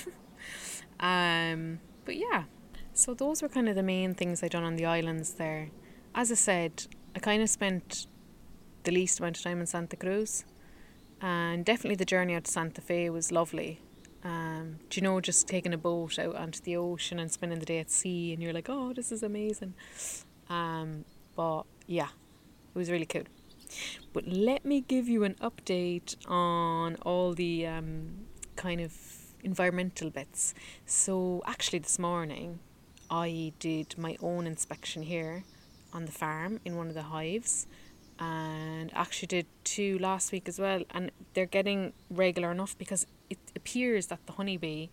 um, 1.00 1.80
but 2.04 2.16
yeah, 2.16 2.44
so 2.92 3.14
those 3.14 3.42
were 3.42 3.48
kind 3.48 3.68
of 3.68 3.74
the 3.74 3.82
main 3.82 4.14
things 4.14 4.42
I 4.42 4.48
done 4.48 4.64
on 4.64 4.76
the 4.76 4.86
islands 4.86 5.34
there. 5.34 5.70
As 6.14 6.30
I 6.30 6.34
said, 6.34 6.86
I 7.16 7.18
kind 7.18 7.42
of 7.42 7.48
spent 7.48 8.06
the 8.84 8.92
least 8.92 9.20
amount 9.20 9.38
of 9.38 9.42
time 9.42 9.58
in 9.58 9.66
Santa 9.66 9.96
Cruz, 9.96 10.44
and 11.22 11.64
definitely 11.64 11.96
the 11.96 12.04
journey 12.04 12.34
out 12.34 12.44
to 12.44 12.52
Santa 12.52 12.82
Fe 12.82 13.08
was 13.08 13.32
lovely. 13.32 13.80
Um, 14.22 14.80
do 14.90 15.00
you 15.00 15.02
know, 15.02 15.18
just 15.22 15.48
taking 15.48 15.72
a 15.72 15.78
boat 15.78 16.18
out 16.18 16.34
onto 16.34 16.60
the 16.60 16.76
ocean 16.76 17.18
and 17.18 17.32
spending 17.32 17.58
the 17.58 17.64
day 17.64 17.78
at 17.78 17.90
sea, 17.90 18.34
and 18.34 18.42
you're 18.42 18.52
like, 18.52 18.68
oh, 18.68 18.92
this 18.92 19.10
is 19.12 19.22
amazing. 19.22 19.72
Um, 20.50 21.06
but 21.34 21.62
yeah, 21.86 22.08
it 22.74 22.78
was 22.78 22.90
really 22.90 23.06
cool. 23.06 23.24
But 24.12 24.26
let 24.26 24.66
me 24.66 24.82
give 24.82 25.08
you 25.08 25.24
an 25.24 25.36
update 25.40 26.16
on 26.28 26.96
all 26.96 27.32
the 27.32 27.66
um, 27.66 28.26
kind 28.56 28.82
of 28.82 28.92
environmental 29.42 30.10
bits. 30.10 30.52
So, 30.84 31.42
actually, 31.46 31.78
this 31.78 31.98
morning 31.98 32.58
I 33.10 33.54
did 33.58 33.96
my 33.96 34.18
own 34.20 34.46
inspection 34.46 35.02
here 35.02 35.44
on 35.96 36.04
the 36.04 36.12
farm 36.12 36.60
in 36.64 36.76
one 36.76 36.88
of 36.88 36.94
the 36.94 37.08
hives 37.16 37.66
and 38.18 38.90
actually 38.94 39.26
did 39.26 39.46
two 39.64 39.98
last 39.98 40.30
week 40.30 40.48
as 40.48 40.58
well 40.58 40.82
and 40.90 41.10
they're 41.34 41.46
getting 41.58 41.92
regular 42.10 42.50
enough 42.52 42.76
because 42.78 43.06
it 43.28 43.38
appears 43.54 44.06
that 44.06 44.20
the 44.26 44.32
honeybee 44.32 44.88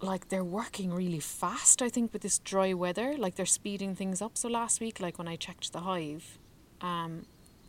like 0.00 0.28
they're 0.30 0.50
working 0.60 0.92
really 0.92 1.20
fast 1.20 1.82
i 1.82 1.88
think 1.88 2.12
with 2.12 2.22
this 2.22 2.38
dry 2.38 2.72
weather 2.72 3.16
like 3.18 3.34
they're 3.36 3.46
speeding 3.60 3.94
things 3.94 4.22
up. 4.22 4.36
So 4.36 4.48
last 4.48 4.80
week 4.80 4.98
like 5.00 5.18
when 5.18 5.28
i 5.28 5.36
checked 5.36 5.72
the 5.72 5.80
hive 5.80 6.38
um 6.80 7.26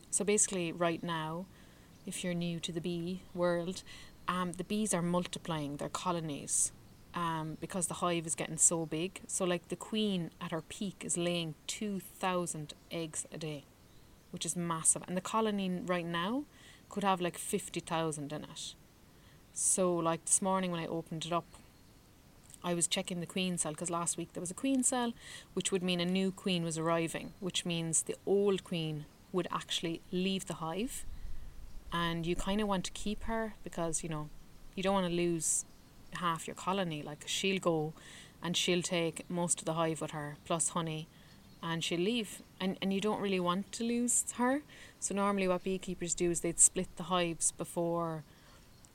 so 0.09 0.23
basically 0.23 0.71
right 0.71 1.03
now 1.03 1.45
if 2.05 2.23
you're 2.23 2.33
new 2.33 2.59
to 2.61 2.71
the 2.71 2.81
bee 2.81 3.21
world 3.33 3.83
um 4.27 4.53
the 4.53 4.63
bees 4.63 4.93
are 4.93 5.01
multiplying 5.01 5.77
their 5.77 5.89
colonies 5.89 6.71
um, 7.13 7.57
because 7.59 7.87
the 7.87 7.95
hive 7.95 8.25
is 8.25 8.35
getting 8.35 8.57
so 8.57 8.85
big. 8.85 9.21
So, 9.27 9.45
like 9.45 9.67
the 9.67 9.75
queen 9.75 10.31
at 10.39 10.51
her 10.51 10.61
peak 10.61 11.03
is 11.05 11.17
laying 11.17 11.55
2,000 11.67 12.73
eggs 12.91 13.25
a 13.31 13.37
day 13.37 13.65
which 14.31 14.45
is 14.45 14.55
massive. 14.55 15.03
And 15.07 15.15
the 15.15 15.21
colony 15.21 15.69
right 15.85 16.05
now 16.05 16.45
could 16.89 17.03
have 17.03 17.21
like 17.21 17.37
50,000 17.37 18.33
in 18.33 18.43
it. 18.43 18.73
So, 19.53 19.95
like 19.95 20.25
this 20.25 20.41
morning 20.41 20.71
when 20.71 20.79
I 20.79 20.87
opened 20.87 21.25
it 21.25 21.33
up, 21.33 21.45
I 22.63 22.73
was 22.73 22.87
checking 22.87 23.19
the 23.19 23.25
queen 23.25 23.57
cell 23.57 23.71
because 23.71 23.89
last 23.89 24.17
week 24.17 24.33
there 24.33 24.41
was 24.41 24.51
a 24.51 24.55
queen 24.55 24.83
cell, 24.83 25.13
which 25.53 25.71
would 25.71 25.83
mean 25.83 25.99
a 25.99 26.05
new 26.05 26.31
queen 26.31 26.63
was 26.63 26.77
arriving, 26.77 27.33
which 27.39 27.65
means 27.65 28.03
the 28.03 28.15
old 28.25 28.63
queen 28.63 29.05
would 29.31 29.47
actually 29.51 30.01
leave 30.11 30.47
the 30.47 30.55
hive. 30.55 31.05
And 31.91 32.25
you 32.25 32.35
kind 32.35 32.61
of 32.61 32.67
want 32.67 32.85
to 32.85 32.91
keep 32.91 33.23
her 33.23 33.55
because, 33.63 34.03
you 34.03 34.09
know, 34.09 34.29
you 34.75 34.83
don't 34.83 34.93
want 34.93 35.07
to 35.07 35.13
lose 35.13 35.65
half 36.15 36.47
your 36.47 36.55
colony. 36.55 37.01
Like 37.03 37.23
she'll 37.25 37.59
go 37.59 37.93
and 38.43 38.57
she'll 38.57 38.81
take 38.81 39.29
most 39.29 39.59
of 39.59 39.65
the 39.65 39.73
hive 39.73 40.01
with 40.01 40.11
her, 40.11 40.37
plus 40.45 40.69
honey 40.69 41.07
and 41.63 41.83
she'll 41.83 41.99
leave. 41.99 42.41
And, 42.59 42.77
and 42.81 42.93
you 42.93 43.01
don't 43.01 43.21
really 43.21 43.39
want 43.39 43.71
to 43.73 43.83
lose 43.83 44.25
her. 44.37 44.61
So 44.99 45.15
normally 45.15 45.47
what 45.47 45.63
beekeepers 45.63 46.13
do 46.13 46.31
is 46.31 46.41
they'd 46.41 46.59
split 46.59 46.87
the 46.97 47.03
hives 47.03 47.51
before 47.51 48.23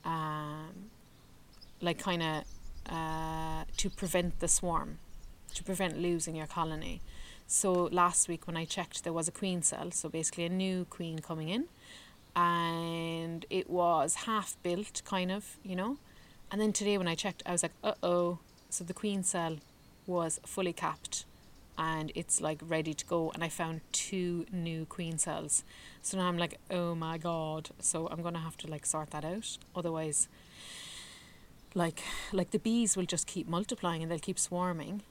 um, 0.05 0.89
like 1.81 1.99
kind 1.99 2.23
of 2.23 2.43
uh, 2.89 3.63
to 3.77 3.89
prevent 3.89 4.39
the 4.39 4.47
swarm 4.47 4.99
to 5.53 5.63
prevent 5.63 5.97
losing 5.97 6.35
your 6.35 6.47
colony. 6.47 7.01
So 7.47 7.71
last 7.91 8.27
week 8.27 8.47
when 8.47 8.57
I 8.57 8.65
checked 8.65 9.03
there 9.03 9.13
was 9.13 9.27
a 9.27 9.31
queen 9.31 9.61
cell 9.61 9.91
so 9.91 10.09
basically 10.09 10.45
a 10.45 10.49
new 10.49 10.85
queen 10.85 11.19
coming 11.19 11.49
in. 11.49 11.65
And 12.35 13.45
it 13.49 13.69
was 13.69 14.15
half 14.25 14.55
built 14.61 15.01
kind 15.05 15.31
of 15.31 15.57
you 15.63 15.75
know 15.75 15.97
and 16.51 16.59
then 16.61 16.73
today 16.73 16.97
when 16.97 17.07
I 17.07 17.15
checked 17.15 17.43
I 17.45 17.51
was 17.51 17.63
like 17.63 17.73
uh-oh 17.83 18.39
so 18.69 18.83
the 18.83 18.93
queen 18.93 19.23
cell 19.23 19.57
was 20.05 20.39
fully 20.45 20.73
capped 20.73 21.25
and 21.77 22.11
it's 22.15 22.41
like 22.41 22.59
ready 22.61 22.93
to 22.93 23.05
go 23.05 23.31
and 23.31 23.43
I 23.43 23.49
found 23.49 23.81
two 23.91 24.45
new 24.51 24.85
queen 24.85 25.17
cells. 25.17 25.63
So 26.01 26.17
now 26.17 26.27
I'm 26.27 26.37
like, 26.37 26.59
oh 26.71 26.95
my 26.95 27.17
god. 27.17 27.69
So 27.79 28.07
I'm 28.07 28.21
gonna 28.23 28.39
have 28.39 28.57
to 28.57 28.67
like 28.67 28.85
sort 28.85 29.11
that 29.11 29.23
out. 29.23 29.57
Otherwise 29.75 30.27
like 31.75 32.01
like 32.33 32.51
the 32.51 32.59
bees 32.59 32.97
will 32.97 33.05
just 33.05 33.27
keep 33.27 33.47
multiplying 33.47 34.01
and 34.01 34.11
they'll 34.11 34.19
keep 34.19 34.39
swarming, 34.39 35.03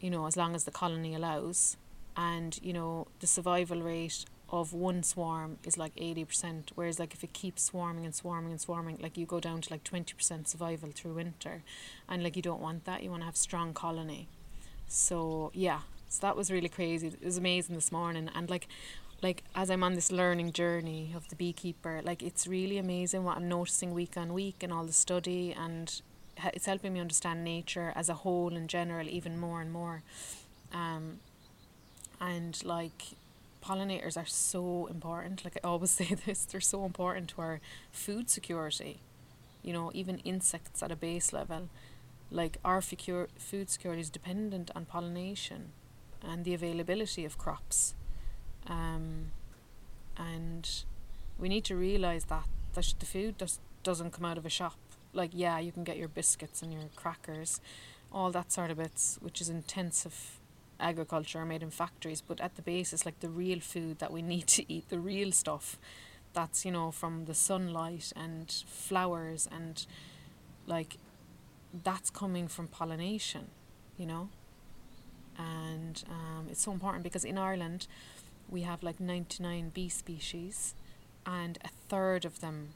you 0.00 0.10
know, 0.10 0.26
as 0.26 0.36
long 0.36 0.54
as 0.54 0.64
the 0.64 0.70
colony 0.70 1.14
allows. 1.14 1.76
And, 2.16 2.58
you 2.62 2.72
know, 2.72 3.06
the 3.20 3.28
survival 3.28 3.80
rate 3.80 4.24
of 4.50 4.72
one 4.72 5.02
swarm 5.02 5.58
is 5.64 5.76
like 5.76 5.94
80%, 5.96 6.70
whereas 6.74 6.98
like 6.98 7.12
if 7.12 7.22
it 7.22 7.32
keeps 7.32 7.62
swarming 7.64 8.04
and 8.04 8.14
swarming 8.14 8.50
and 8.50 8.60
swarming, 8.60 8.98
like 9.00 9.16
you 9.18 9.26
go 9.26 9.40
down 9.40 9.60
to 9.60 9.72
like 9.72 9.84
20% 9.84 10.48
survival 10.48 10.90
through 10.94 11.14
winter. 11.14 11.62
And 12.08 12.22
like 12.22 12.36
you 12.36 12.42
don't 12.42 12.60
want 12.60 12.84
that, 12.86 13.02
you 13.02 13.10
want 13.10 13.22
to 13.22 13.26
have 13.26 13.36
strong 13.36 13.74
colony. 13.74 14.28
So 14.86 15.50
yeah, 15.54 15.80
so 16.08 16.20
that 16.22 16.36
was 16.36 16.50
really 16.50 16.70
crazy. 16.70 17.08
It 17.08 17.24
was 17.24 17.36
amazing 17.36 17.74
this 17.74 17.92
morning, 17.92 18.30
and 18.34 18.48
like, 18.48 18.68
like 19.22 19.44
as 19.54 19.70
I'm 19.70 19.84
on 19.84 19.94
this 19.94 20.10
learning 20.10 20.52
journey 20.52 21.12
of 21.14 21.28
the 21.28 21.36
beekeeper, 21.36 22.00
like 22.02 22.22
it's 22.22 22.46
really 22.46 22.78
amazing 22.78 23.24
what 23.24 23.36
I'm 23.36 23.48
noticing 23.48 23.92
week 23.92 24.16
on 24.16 24.32
week 24.32 24.62
and 24.62 24.72
all 24.72 24.84
the 24.84 24.92
study, 24.92 25.52
and 25.52 26.00
it's 26.54 26.64
helping 26.64 26.94
me 26.94 27.00
understand 27.00 27.44
nature 27.44 27.92
as 27.94 28.08
a 28.08 28.14
whole 28.14 28.56
in 28.56 28.68
general 28.68 29.06
even 29.08 29.38
more 29.38 29.60
and 29.60 29.70
more. 29.70 30.02
Um, 30.72 31.18
and 32.20 32.62
like 32.64 33.02
pollinators 33.68 34.16
are 34.16 34.26
so 34.26 34.86
important. 34.86 35.44
Like 35.44 35.58
I 35.62 35.66
always 35.66 35.90
say 36.00 36.14
this, 36.26 36.44
they're 36.44 36.60
so 36.60 36.84
important 36.84 37.28
to 37.30 37.40
our 37.42 37.60
food 37.92 38.30
security. 38.30 39.00
You 39.62 39.72
know, 39.72 39.90
even 39.92 40.18
insects 40.18 40.82
at 40.82 40.90
a 40.90 40.96
base 40.96 41.32
level. 41.32 41.68
Like 42.30 42.58
our 42.64 42.80
food 42.80 43.70
security 43.70 44.00
is 44.00 44.10
dependent 44.10 44.70
on 44.74 44.84
pollination 44.84 45.72
and 46.22 46.44
the 46.44 46.54
availability 46.54 47.24
of 47.24 47.38
crops. 47.38 47.94
Um, 48.66 49.32
and 50.16 50.68
we 51.38 51.48
need 51.48 51.64
to 51.64 51.76
realize 51.76 52.24
that, 52.26 52.44
that 52.74 52.94
the 52.98 53.06
food 53.06 53.38
just 53.38 53.60
doesn't 53.82 54.12
come 54.12 54.24
out 54.24 54.36
of 54.36 54.44
a 54.44 54.50
shop. 54.50 54.76
Like, 55.14 55.30
yeah, 55.32 55.58
you 55.58 55.72
can 55.72 55.84
get 55.84 55.96
your 55.96 56.08
biscuits 56.08 56.60
and 56.60 56.72
your 56.72 56.82
crackers, 56.94 57.60
all 58.12 58.30
that 58.32 58.52
sort 58.52 58.70
of 58.70 58.76
bits, 58.76 59.18
which 59.22 59.40
is 59.40 59.48
intensive 59.48 60.37
agriculture 60.80 61.40
are 61.40 61.46
made 61.46 61.62
in 61.62 61.70
factories, 61.70 62.20
but 62.20 62.40
at 62.40 62.56
the 62.56 62.62
base, 62.62 62.92
it's 62.92 63.04
like 63.04 63.20
the 63.20 63.28
real 63.28 63.60
food 63.60 63.98
that 63.98 64.12
we 64.12 64.22
need 64.34 64.46
to 64.48 64.72
eat, 64.72 64.88
the 64.88 64.98
real 64.98 65.32
stuff 65.32 65.78
that's, 66.32 66.64
you 66.64 66.70
know, 66.70 66.90
from 66.90 67.24
the 67.24 67.34
sunlight 67.34 68.12
and 68.14 68.62
flowers 68.66 69.48
and 69.50 69.86
like 70.66 70.96
that's 71.84 72.10
coming 72.10 72.48
from 72.48 72.68
pollination, 72.68 73.48
you 73.96 74.06
know? 74.06 74.28
And 75.36 76.02
um, 76.08 76.46
it's 76.50 76.62
so 76.62 76.72
important 76.72 77.04
because 77.04 77.24
in 77.24 77.38
Ireland 77.38 77.86
we 78.48 78.62
have 78.62 78.82
like 78.82 78.98
99 79.00 79.70
bee 79.74 79.88
species 79.88 80.74
and 81.26 81.58
a 81.64 81.68
third 81.88 82.24
of 82.24 82.40
them 82.40 82.70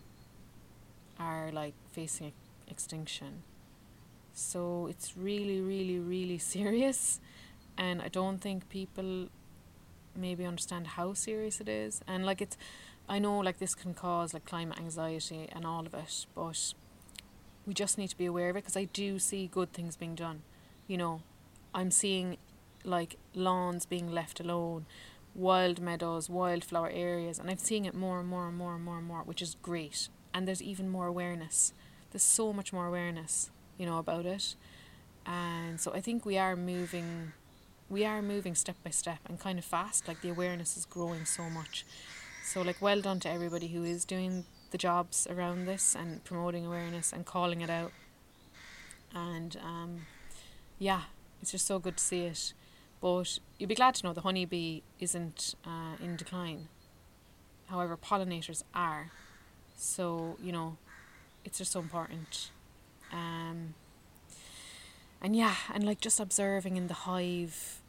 are 1.18 1.50
like 1.52 1.74
facing 1.92 2.32
extinction. 2.68 3.42
So 4.34 4.86
it's 4.88 5.16
really 5.16 5.60
really 5.60 5.98
really 5.98 6.38
serious 6.56 7.20
and 7.76 8.02
I 8.02 8.08
don't 8.08 8.38
think 8.38 8.68
people 8.68 9.28
maybe 10.14 10.44
understand 10.44 10.86
how 10.88 11.14
serious 11.14 11.60
it 11.60 11.68
is 11.68 12.02
and 12.06 12.26
like 12.26 12.42
it's 12.42 12.56
I 13.08 13.18
know 13.18 13.38
like 13.38 13.58
this 13.58 13.74
can 13.74 13.94
cause 13.94 14.34
like 14.34 14.44
climate 14.44 14.78
anxiety 14.78 15.48
and 15.52 15.64
all 15.64 15.86
of 15.86 15.94
it 15.94 16.26
but 16.34 16.74
we 17.66 17.74
just 17.74 17.96
need 17.96 18.08
to 18.08 18.18
be 18.18 18.26
aware 18.26 18.50
of 18.50 18.56
it 18.56 18.60
because 18.64 18.76
I 18.76 18.84
do 18.84 19.18
see 19.18 19.46
good 19.46 19.72
things 19.72 19.96
being 19.96 20.14
done 20.14 20.42
you 20.86 20.98
know 20.98 21.22
I'm 21.74 21.90
seeing 21.90 22.36
like 22.84 23.16
lawns 23.34 23.86
being 23.86 24.10
left 24.10 24.40
alone, 24.40 24.86
wild 25.34 25.80
meadows, 25.80 26.28
wildflower 26.28 26.90
areas, 26.90 27.38
and 27.38 27.50
I'm 27.50 27.58
seeing 27.58 27.84
it 27.84 27.94
more 27.94 28.20
and 28.20 28.28
more 28.28 28.48
and 28.48 28.56
more 28.56 28.74
and 28.74 28.84
more 28.84 28.98
and 28.98 29.06
more, 29.06 29.22
which 29.22 29.42
is 29.42 29.56
great. 29.62 30.08
And 30.34 30.46
there's 30.46 30.62
even 30.62 30.88
more 30.88 31.06
awareness. 31.06 31.72
There's 32.10 32.22
so 32.22 32.52
much 32.52 32.72
more 32.72 32.86
awareness, 32.86 33.50
you 33.78 33.86
know, 33.86 33.98
about 33.98 34.26
it. 34.26 34.54
And 35.24 35.80
so 35.80 35.92
I 35.92 36.00
think 36.00 36.26
we 36.26 36.36
are 36.36 36.56
moving 36.56 37.32
we 37.92 38.06
are 38.06 38.22
moving 38.22 38.54
step 38.54 38.76
by 38.82 38.88
step 38.88 39.18
and 39.28 39.38
kind 39.38 39.58
of 39.58 39.64
fast. 39.66 40.08
Like 40.08 40.22
the 40.22 40.30
awareness 40.30 40.78
is 40.78 40.86
growing 40.86 41.26
so 41.26 41.50
much. 41.50 41.84
So 42.42 42.62
like 42.62 42.80
well 42.80 43.02
done 43.02 43.20
to 43.20 43.30
everybody 43.30 43.68
who 43.68 43.84
is 43.84 44.06
doing 44.06 44.46
the 44.70 44.78
jobs 44.78 45.26
around 45.28 45.66
this 45.66 45.94
and 45.94 46.24
promoting 46.24 46.64
awareness 46.64 47.12
and 47.12 47.26
calling 47.26 47.60
it 47.60 47.68
out. 47.68 47.92
And 49.14 49.58
um, 49.62 50.06
yeah, 50.78 51.02
it's 51.42 51.50
just 51.50 51.66
so 51.66 51.78
good 51.78 51.98
to 51.98 52.02
see 52.02 52.22
it. 52.22 52.54
But 53.02 53.38
you'd 53.58 53.68
be 53.68 53.74
glad 53.74 53.94
to 53.96 54.06
know 54.06 54.14
the 54.14 54.22
honeybee 54.22 54.80
isn't 54.98 55.54
uh, 55.66 56.02
in 56.02 56.16
decline. 56.16 56.68
However, 57.66 57.98
pollinators 57.98 58.62
are. 58.74 59.10
So, 59.76 60.38
you 60.42 60.52
know, 60.52 60.78
it's 61.44 61.58
just 61.58 61.72
so 61.72 61.80
important. 61.80 62.52
Um, 63.12 63.74
and 65.20 65.36
yeah, 65.36 65.56
and 65.74 65.84
like 65.84 66.00
just 66.00 66.18
observing 66.18 66.78
in 66.78 66.86
the 66.86 66.94
hive 66.94 67.81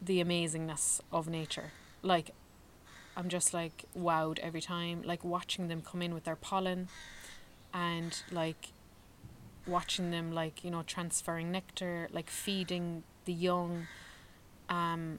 the 0.00 0.22
amazingness 0.22 1.00
of 1.12 1.28
nature. 1.28 1.72
Like, 2.02 2.32
I'm 3.16 3.28
just 3.28 3.54
like 3.54 3.84
wowed 3.96 4.38
every 4.40 4.60
time, 4.60 5.02
like 5.02 5.24
watching 5.24 5.68
them 5.68 5.82
come 5.82 6.02
in 6.02 6.12
with 6.14 6.24
their 6.24 6.36
pollen 6.36 6.88
and 7.72 8.22
like 8.30 8.72
watching 9.66 10.10
them, 10.10 10.32
like, 10.32 10.64
you 10.64 10.70
know, 10.70 10.82
transferring 10.82 11.50
nectar, 11.50 12.08
like 12.12 12.30
feeding 12.30 13.02
the 13.24 13.32
young. 13.32 13.86
Um, 14.68 15.18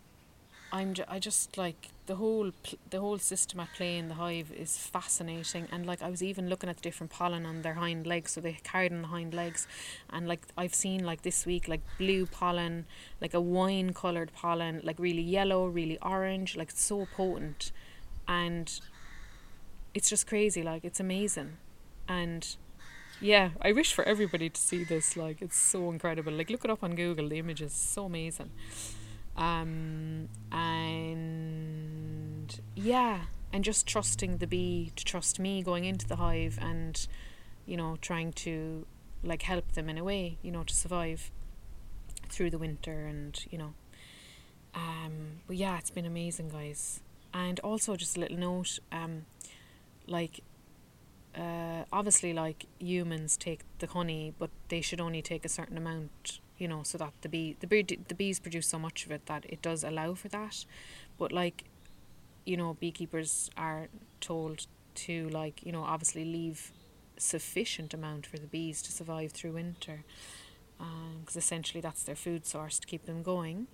I'm 0.72 0.96
I 1.08 1.20
just 1.20 1.58
like 1.58 1.90
the 2.08 2.16
whole 2.16 2.52
pl- 2.64 2.80
the 2.90 3.00
whole 3.00 3.18
system 3.18 3.60
at 3.60 3.74
play 3.74 3.98
in 3.98 4.10
the 4.10 4.16
hive 4.16 4.52
is 4.52 4.78
fascinating 4.78 5.68
and 5.72 5.86
like 5.86 6.02
I 6.02 6.10
was 6.10 6.22
even 6.22 6.50
looking 6.50 6.70
at 6.70 6.78
the 6.78 6.82
different 6.82 7.12
pollen 7.12 7.46
on 7.46 7.62
their 7.62 7.76
hind 7.76 8.06
legs 8.06 8.32
so 8.32 8.42
they 8.42 8.54
carried 8.64 8.92
on 8.92 9.02
the 9.02 9.08
hind 9.08 9.34
legs 9.34 9.68
and 10.10 10.28
like 10.28 10.42
I've 10.58 10.76
seen 10.76 11.04
like 11.06 11.22
this 11.22 11.46
week 11.46 11.68
like 11.68 11.82
blue 11.98 12.26
pollen 12.26 12.86
like 13.22 13.34
a 13.34 13.40
wine 13.40 13.94
colored 13.94 14.32
pollen 14.34 14.82
like 14.84 15.00
really 15.00 15.22
yellow 15.22 15.68
really 15.68 15.98
orange 16.02 16.58
like 16.58 16.70
it's 16.70 16.84
so 16.84 17.08
potent 17.16 17.72
and 18.28 18.82
it's 19.94 20.10
just 20.10 20.28
crazy 20.28 20.64
like 20.64 20.84
it's 20.84 21.00
amazing 21.00 21.58
and 22.10 22.58
yeah 23.22 23.52
I 23.62 23.72
wish 23.72 23.94
for 23.94 24.04
everybody 24.04 24.50
to 24.50 24.60
see 24.60 24.84
this 24.84 25.16
like 25.16 25.42
it's 25.42 25.58
so 25.58 25.90
incredible 25.92 26.34
like 26.34 26.50
look 26.50 26.66
it 26.66 26.72
up 26.72 26.84
on 26.84 26.96
Google 26.96 27.30
the 27.30 27.38
image 27.38 27.62
is 27.62 27.74
so 27.74 28.06
amazing 28.06 28.52
um, 29.38 30.30
and 30.52 32.60
yeah, 32.76 33.22
and 33.54 33.64
just 33.64 33.88
trusting 33.88 34.38
the 34.38 34.48
bee 34.48 34.92
to 34.96 35.06
trust 35.06 35.40
me 35.40 35.62
going 35.62 35.86
into 35.86 36.08
the 36.08 36.18
hive 36.18 36.58
and, 36.62 37.08
you 37.66 37.78
know, 37.78 37.98
trying 38.02 38.34
to 38.34 38.86
like 39.24 39.44
help 39.44 39.74
them 39.74 39.90
in 39.90 39.98
a 39.98 40.04
way, 40.04 40.38
you 40.42 40.52
know, 40.52 40.64
to 40.64 40.74
survive 40.74 41.32
through 42.30 42.50
the 42.50 42.58
winter 42.58 43.06
and, 43.06 43.46
you 43.50 43.58
know. 43.58 43.74
Um, 44.74 45.42
but 45.48 45.56
yeah, 45.56 45.78
it's 45.78 45.90
been 45.90 46.06
amazing, 46.06 46.50
guys. 46.50 47.02
And 47.34 47.60
also, 47.60 47.96
just 47.96 48.18
a 48.18 48.20
little 48.20 48.38
note 48.38 48.80
um, 48.92 49.26
like, 50.08 50.42
uh, 51.36 51.84
obviously, 51.92 52.34
like 52.34 52.66
humans 52.80 53.38
take 53.38 53.62
the 53.80 53.88
honey, 53.88 54.34
but 54.40 54.50
they 54.70 54.82
should 54.82 55.02
only 55.02 55.22
take 55.22 55.46
a 55.46 55.50
certain 55.50 55.78
amount 55.78 56.40
you 56.58 56.68
know, 56.68 56.84
so 56.84 56.98
that 56.98 57.14
the 57.22 57.30
bee 57.30 57.56
the 57.60 57.68
bee 57.68 57.84
the 57.84 58.16
bees 58.16 58.40
produce 58.40 58.68
so 58.68 58.80
much 58.80 59.06
of 59.06 59.12
it 59.12 59.26
that 59.26 59.46
it 59.48 59.62
does 59.62 59.84
allow 59.84 60.14
for 60.14 60.28
that. 60.30 60.66
But 61.18 61.32
like, 61.32 61.66
you 62.46 62.58
know, 62.58 62.76
beekeepers 62.80 63.50
are 63.56 63.88
told 64.20 64.68
to 64.96 65.30
like 65.30 65.66
you 65.66 65.72
know 65.72 65.84
obviously 65.84 66.26
leave 66.26 66.72
sufficient 67.18 67.94
amount 67.94 68.26
for 68.26 68.38
the 68.38 68.48
bees 68.48 68.82
to 68.84 68.92
survive 68.92 69.32
through 69.32 69.54
winter, 69.54 70.04
because 70.78 71.36
um, 71.36 71.40
essentially 71.40 71.82
that's 71.82 72.04
their 72.04 72.16
food 72.16 72.46
source 72.46 72.80
to 72.80 72.88
keep 72.88 73.06
them 73.06 73.24
going. 73.24 73.68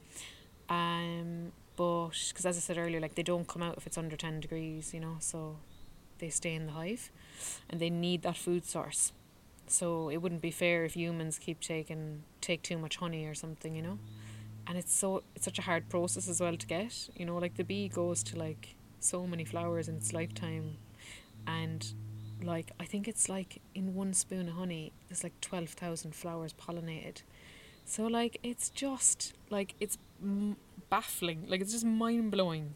Um, 0.70 1.52
but 1.76 2.10
because 2.30 2.46
as 2.46 2.58
I 2.58 2.60
said 2.62 2.78
earlier, 2.78 3.00
like 3.00 3.16
they 3.16 3.24
don't 3.24 3.48
come 3.48 3.62
out 3.62 3.76
if 3.78 3.88
it's 3.88 3.98
under 3.98 4.16
ten 4.16 4.40
degrees, 4.40 4.94
you 4.94 5.00
know, 5.00 5.18
so 5.20 5.58
they 6.20 6.30
stay 6.30 6.54
in 6.56 6.68
the 6.68 6.72
hive, 6.74 7.12
and 7.70 7.80
they 7.80 7.90
need 7.90 8.22
that 8.22 8.38
food 8.38 8.66
source. 8.66 9.12
So 9.68 10.10
it 10.10 10.18
wouldn't 10.18 10.42
be 10.42 10.52
fair 10.52 10.86
if 10.86 10.96
humans 10.96 11.40
keep 11.40 11.60
taking 11.60 12.24
take 12.42 12.62
too 12.62 12.78
much 12.78 12.98
honey 12.98 13.26
or 13.26 13.34
something, 13.34 13.76
you 13.76 13.82
know. 13.82 14.00
And 14.68 14.78
it's 14.78 14.94
so 14.94 15.24
it's 15.36 15.46
such 15.46 15.60
a 15.60 15.64
hard 15.64 15.90
process 15.90 16.30
as 16.30 16.40
well 16.40 16.56
to 16.56 16.68
get, 16.68 17.10
you 17.16 17.26
know. 17.26 17.38
Like 17.38 17.56
the 17.56 17.64
bee 17.64 17.88
goes 17.88 18.24
to 18.24 18.38
like 18.38 18.76
so 19.00 19.28
many 19.28 19.46
flowers 19.46 19.88
in 19.88 19.96
its 19.96 20.14
lifetime, 20.14 20.78
and 21.48 21.94
like 22.44 22.72
I 22.80 22.86
think 22.86 23.08
it's 23.08 23.30
like 23.30 23.62
in 23.74 23.94
one 23.94 24.14
spoon 24.14 24.48
of 24.50 24.56
honey 24.56 24.92
there's 25.08 25.24
like 25.24 25.40
twelve 25.42 25.70
thousand 25.70 26.16
flowers 26.16 26.54
pollinated. 26.54 27.24
So 27.86 28.06
like 28.08 28.40
it's 28.44 28.70
just 28.70 29.34
like 29.50 29.76
it's 29.80 29.98
baffling, 30.90 31.46
like 31.48 31.62
it's 31.62 31.74
just 31.74 31.86
mind 31.86 32.32
blowing 32.32 32.76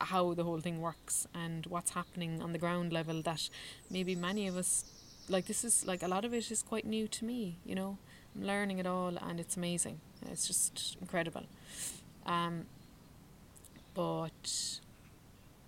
how 0.00 0.34
the 0.34 0.44
whole 0.44 0.60
thing 0.60 0.80
works 0.80 1.26
and 1.34 1.66
what's 1.66 1.90
happening 1.90 2.40
on 2.42 2.52
the 2.52 2.58
ground 2.58 2.92
level 2.92 3.20
that 3.22 3.48
maybe 3.90 4.16
many 4.16 4.48
of 4.48 4.56
us 4.56 4.84
like 5.28 5.46
this 5.46 5.64
is 5.64 5.86
like 5.86 6.02
a 6.02 6.08
lot 6.08 6.24
of 6.24 6.34
it 6.34 6.50
is 6.50 6.62
quite 6.62 6.86
new 6.86 7.06
to 7.08 7.24
me 7.24 7.56
you 7.64 7.74
know? 7.74 7.98
I'm 8.34 8.44
learning 8.44 8.78
it 8.78 8.86
all 8.86 9.16
and 9.16 9.40
it's 9.40 9.56
amazing. 9.56 10.00
It's 10.30 10.46
just 10.46 10.96
incredible. 11.00 11.44
Um 12.26 12.66
but 13.94 14.80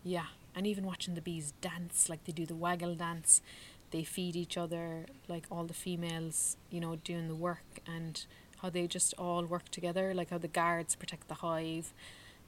yeah 0.05 0.27
and 0.55 0.67
even 0.67 0.85
watching 0.87 1.15
the 1.15 1.21
bees 1.21 1.55
dance 1.61 2.09
like 2.09 2.25
they 2.25 2.33
do 2.33 2.47
the 2.47 2.55
waggle 2.55 2.95
dance 2.95 3.43
they 3.91 4.05
feed 4.05 4.37
each 4.37 4.57
other 4.57 5.07
like 5.29 5.45
all 5.51 5.65
the 5.65 5.75
females 5.75 6.57
you 6.71 6.81
know 6.81 6.97
doing 6.97 7.29
the 7.29 7.35
work 7.35 7.81
and 7.87 8.27
how 8.59 8.71
they 8.71 8.87
just 8.87 9.13
all 9.19 9.45
work 9.45 9.69
together 9.71 10.15
like 10.15 10.31
how 10.31 10.39
the 10.39 10.49
guards 10.49 10.95
protect 10.95 11.27
the 11.29 11.35
hive 11.35 11.93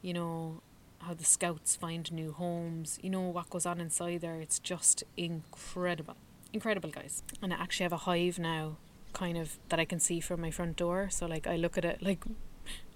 you 0.00 0.12
know 0.12 0.60
how 1.00 1.14
the 1.14 1.24
scouts 1.24 1.76
find 1.76 2.10
new 2.12 2.32
homes 2.32 2.98
you 3.02 3.10
know 3.10 3.20
what 3.20 3.50
goes 3.50 3.66
on 3.66 3.80
inside 3.80 4.20
there. 4.20 4.40
It's 4.40 4.58
just 4.58 5.04
incredible 5.16 6.16
incredible, 6.54 6.90
guys. 6.90 7.22
And 7.42 7.52
I 7.52 7.56
actually 7.56 7.84
have 7.84 7.92
a 7.92 7.98
hive 7.98 8.38
now, 8.38 8.76
kind 9.12 9.36
of 9.36 9.58
that 9.68 9.78
I 9.78 9.84
can 9.84 10.00
see 10.00 10.20
from 10.20 10.40
my 10.40 10.50
front 10.50 10.76
door. 10.76 11.08
So 11.10 11.26
like 11.26 11.46
I 11.46 11.56
look 11.56 11.76
at 11.76 11.84
it 11.84 12.02
like 12.02 12.24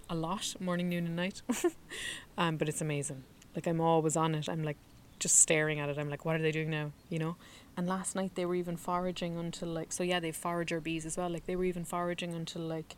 a 0.08 0.14
lot, 0.14 0.54
morning, 0.60 0.88
noon, 0.88 1.06
and 1.06 1.16
night. 1.16 1.42
um, 2.38 2.56
but 2.56 2.68
it's 2.68 2.80
amazing. 2.80 3.24
Like 3.54 3.66
I'm 3.66 3.80
always 3.80 4.16
on 4.16 4.34
it. 4.34 4.48
I'm 4.48 4.62
like 4.62 4.78
just 5.18 5.40
staring 5.40 5.80
at 5.80 5.88
it. 5.88 5.98
I'm 5.98 6.08
like, 6.08 6.24
what 6.24 6.36
are 6.36 6.42
they 6.42 6.52
doing 6.52 6.70
now? 6.70 6.92
You 7.10 7.18
know. 7.18 7.36
And 7.76 7.86
last 7.86 8.16
night 8.16 8.34
they 8.34 8.44
were 8.44 8.56
even 8.56 8.76
foraging 8.76 9.36
until 9.36 9.68
like 9.68 9.92
so 9.92 10.02
yeah 10.02 10.18
they 10.18 10.32
forager 10.32 10.80
bees 10.80 11.06
as 11.06 11.16
well. 11.16 11.30
Like 11.30 11.46
they 11.46 11.56
were 11.56 11.64
even 11.64 11.84
foraging 11.84 12.34
until 12.34 12.62
like 12.62 12.96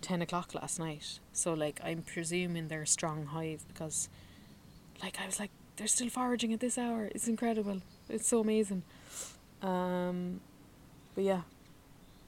ten 0.00 0.22
o'clock 0.22 0.54
last 0.54 0.78
night. 0.78 1.18
So 1.32 1.54
like 1.54 1.80
I'm 1.82 2.02
presuming 2.02 2.68
they're 2.68 2.82
a 2.82 2.86
strong 2.86 3.26
hive 3.26 3.64
because 3.68 4.08
like 5.02 5.18
I 5.20 5.26
was 5.26 5.40
like 5.40 5.50
they're 5.76 5.86
still 5.86 6.08
foraging 6.08 6.52
at 6.52 6.60
this 6.60 6.78
hour. 6.78 7.10
It's 7.14 7.28
incredible. 7.28 7.80
It's 8.08 8.28
so 8.28 8.40
amazing. 8.40 8.82
Um, 9.62 10.40
but 11.14 11.24
yeah, 11.24 11.42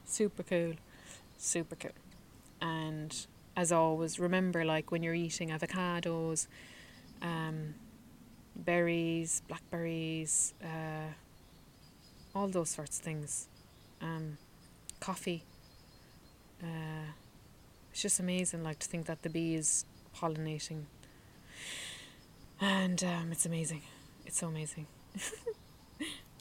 super 0.05 0.43
cool, 0.43 0.73
super 1.37 1.75
cool. 1.75 1.91
And 2.61 3.15
as 3.55 3.71
always, 3.71 4.19
remember 4.19 4.63
like 4.65 4.91
when 4.91 5.03
you're 5.03 5.13
eating 5.13 5.49
avocados, 5.49 6.47
um, 7.21 7.75
berries, 8.55 9.41
blackberries, 9.47 10.53
uh, 10.63 11.11
all 12.33 12.47
those 12.47 12.69
sorts 12.69 12.99
of 12.99 13.03
things, 13.05 13.47
um, 14.01 14.37
coffee. 14.99 15.43
Uh, 16.61 17.11
it's 17.91 18.01
just 18.01 18.19
amazing, 18.19 18.63
like 18.63 18.79
to 18.79 18.87
think 18.87 19.05
that 19.05 19.21
the 19.23 19.29
bee 19.29 19.55
is 19.55 19.85
pollinating, 20.15 20.83
and 22.59 23.03
um, 23.03 23.31
it's 23.31 23.45
amazing. 23.45 23.81
It's 24.25 24.39
so 24.39 24.47
amazing. 24.47 24.87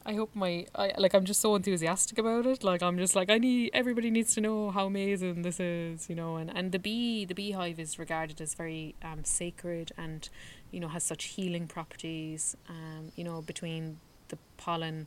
I 0.07 0.13
hope 0.15 0.35
my 0.35 0.67
I 0.75 0.93
like 0.99 1.15
I'm 1.15 1.25
just 1.25 1.41
so 1.41 1.55
enthusiastic 1.55 2.19
about 2.19 2.45
it. 2.45 2.63
Like 2.63 2.83
I'm 2.83 2.99
just 2.99 3.17
like 3.17 3.31
I 3.31 3.39
need 3.39 3.71
everybody 3.73 4.11
needs 4.11 4.35
to 4.35 4.43
know 4.43 4.71
how 4.71 4.85
amazing 4.87 5.43
this 5.43 5.59
is, 5.59 6.11
you 6.11 6.15
know, 6.15 6.37
and, 6.37 6.55
and 6.55 6.73
the 6.73 6.79
bee 6.79 7.25
the 7.25 7.35
beehive 7.35 7.79
is 7.81 7.99
regarded 7.99 8.41
as 8.41 8.53
very 8.55 8.95
um 9.03 9.25
sacred 9.25 9.93
and, 9.97 10.29
you 10.71 10.79
know, 10.79 10.89
has 10.89 11.05
such 11.05 11.25
healing 11.25 11.67
properties, 11.67 12.55
um, 12.69 13.13
you 13.17 13.25
know, 13.25 13.41
between 13.41 13.99
the 14.29 14.37
pollen 14.59 15.07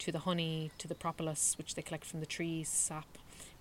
to 0.00 0.12
the 0.12 0.18
honey 0.20 0.70
to 0.76 0.86
the 0.86 0.94
propolis 0.94 1.56
which 1.56 1.74
they 1.74 1.80
collect 1.80 2.04
from 2.04 2.20
the 2.20 2.26
trees, 2.26 2.68
sap. 2.68 3.06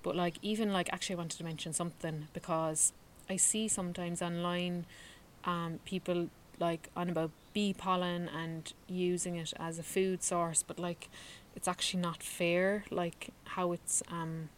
But 0.03 0.17
like 0.17 0.35
even 0.41 0.73
like 0.73 0.91
actually 0.91 1.15
I 1.15 1.19
wanted 1.19 1.37
to 1.37 1.45
mention 1.45 1.71
something 1.71 2.27
because 2.33 2.91
I 3.29 3.37
see 3.37 3.69
sometimes 3.69 4.21
online 4.21 4.85
um 5.45 5.79
people 5.85 6.27
like 6.59 6.89
on 6.97 7.09
about 7.09 7.31
bee 7.55 7.73
pollen 7.73 8.29
and 8.29 8.73
using 8.87 9.37
it 9.37 9.53
as 9.57 9.79
a 9.79 9.83
food 9.83 10.21
source, 10.21 10.61
but 10.61 10.77
like 10.77 11.09
it's 11.55 11.67
actually 11.67 12.01
not 12.01 12.21
fair. 12.21 12.83
Like 12.91 13.29
how 13.45 13.71
it's 13.71 14.03
um. 14.11 14.49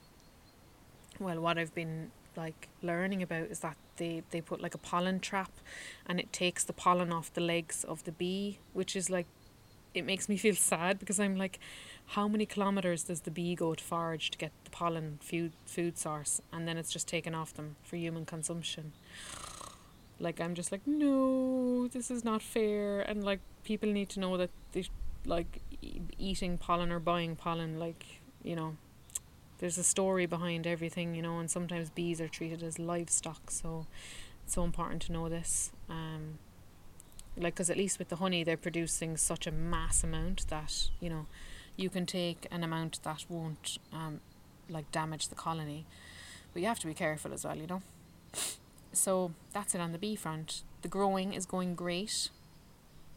Well, 1.20 1.40
what 1.40 1.58
I've 1.58 1.74
been 1.74 2.12
like 2.36 2.68
learning 2.82 3.24
about 3.24 3.48
is 3.50 3.60
that 3.60 3.78
they 3.98 4.24
they 4.32 4.42
put 4.42 4.62
like 4.62 4.74
a 4.74 4.80
pollen 4.80 5.20
trap, 5.20 5.52
and 6.08 6.20
it 6.20 6.34
takes 6.34 6.64
the 6.64 6.74
pollen 6.74 7.14
off 7.14 7.34
the 7.34 7.42
legs 7.42 7.84
of 7.84 8.04
the 8.04 8.12
bee, 8.12 8.58
which 8.74 8.96
is 8.96 9.10
like, 9.10 9.28
it 9.94 10.04
makes 10.04 10.28
me 10.28 10.36
feel 10.46 10.56
sad 10.56 10.98
because 10.98 11.20
I'm 11.20 11.38
like, 11.38 11.60
how 12.08 12.28
many 12.28 12.48
kilometers 12.48 13.04
does 13.04 13.22
the 13.22 13.32
bee 13.32 13.54
go 13.54 13.76
to 13.76 13.84
forage 13.84 14.32
to 14.32 14.38
get 14.40 14.52
the 14.64 14.72
pollen 14.72 15.20
food 15.22 15.54
food 15.68 16.00
source, 16.00 16.42
and 16.52 16.68
then 16.68 16.78
it's 16.78 16.92
just 16.92 17.08
taken 17.08 17.36
off 17.36 17.54
them 17.54 17.76
for 17.84 17.96
human 17.96 18.26
consumption 18.26 18.94
like 20.20 20.42
i'm 20.42 20.56
just 20.56 20.72
like 20.72 20.82
no 20.86 21.88
this 21.88 22.10
is 22.10 22.24
not 22.24 22.42
fair 22.42 23.02
and 23.02 23.24
like 23.24 23.40
people 23.64 23.90
need 23.90 24.10
to 24.10 24.20
know 24.20 24.38
that 24.38 24.50
they 24.72 24.86
like 25.26 25.62
eating 26.18 26.58
pollen 26.58 26.92
or 26.92 27.00
buying 27.00 27.36
pollen 27.36 27.80
like 27.80 28.22
you 28.44 28.56
know 28.56 28.76
there's 29.60 29.78
a 29.78 29.84
story 29.84 30.26
behind 30.26 30.66
everything 30.66 31.16
you 31.16 31.22
know 31.22 31.40
and 31.40 31.52
sometimes 31.52 31.90
bees 31.90 32.22
are 32.22 32.28
treated 32.28 32.64
as 32.64 32.80
livestock 32.80 33.52
so 33.52 33.86
it's 34.44 34.54
so 34.54 34.64
important 34.64 35.02
to 35.02 35.12
know 35.12 35.30
this 35.30 35.72
um 35.90 36.40
like 37.36 37.54
because 37.54 37.70
at 37.70 37.78
least 37.78 38.00
with 38.00 38.10
the 38.10 38.16
honey 38.16 38.44
they're 38.44 38.58
producing 38.58 39.18
such 39.18 39.46
a 39.46 39.52
mass 39.52 40.04
amount 40.04 40.48
that 40.50 40.90
you 41.00 41.10
know 41.10 41.26
you 41.76 41.90
can 41.90 42.06
take 42.06 42.48
an 42.50 42.64
amount 42.64 43.02
that 43.04 43.26
won't 43.30 43.78
um 43.94 44.20
like 44.70 44.92
damage 44.92 45.28
the 45.28 45.36
colony 45.36 45.86
but 46.58 46.62
you 46.62 46.68
have 46.68 46.80
to 46.80 46.88
be 46.88 46.96
careful 46.96 47.34
as 47.34 47.46
well, 47.46 47.56
you 47.56 47.68
know. 47.68 47.82
So 48.98 49.32
that's 49.54 49.76
it 49.76 49.82
on 49.82 49.92
the 49.92 49.98
bee 49.98 50.16
front. 50.16 50.64
The 50.82 50.88
growing 50.88 51.34
is 51.34 51.46
going 51.46 51.76
great. 51.76 52.30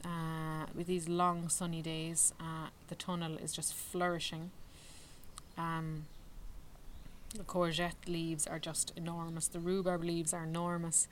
Uh, 0.05 0.67
with 0.75 0.87
these 0.87 1.09
long 1.09 1.49
sunny 1.49 1.83
days, 1.83 2.33
uh, 2.41 2.69
the 2.89 2.95
tunnel 2.95 3.37
is 3.37 3.53
just 3.53 3.75
flourishing. 3.75 4.51
Um, 5.59 6.07
the 7.35 7.45
courgette 7.45 8.07
leaves 8.07 8.47
are 8.47 8.59
just 8.59 8.93
enormous. 8.97 9.47
The 9.47 9.61
rhubarb 9.61 10.03
leaves 10.03 10.33
are 10.33 10.45
enormous. 10.45 11.07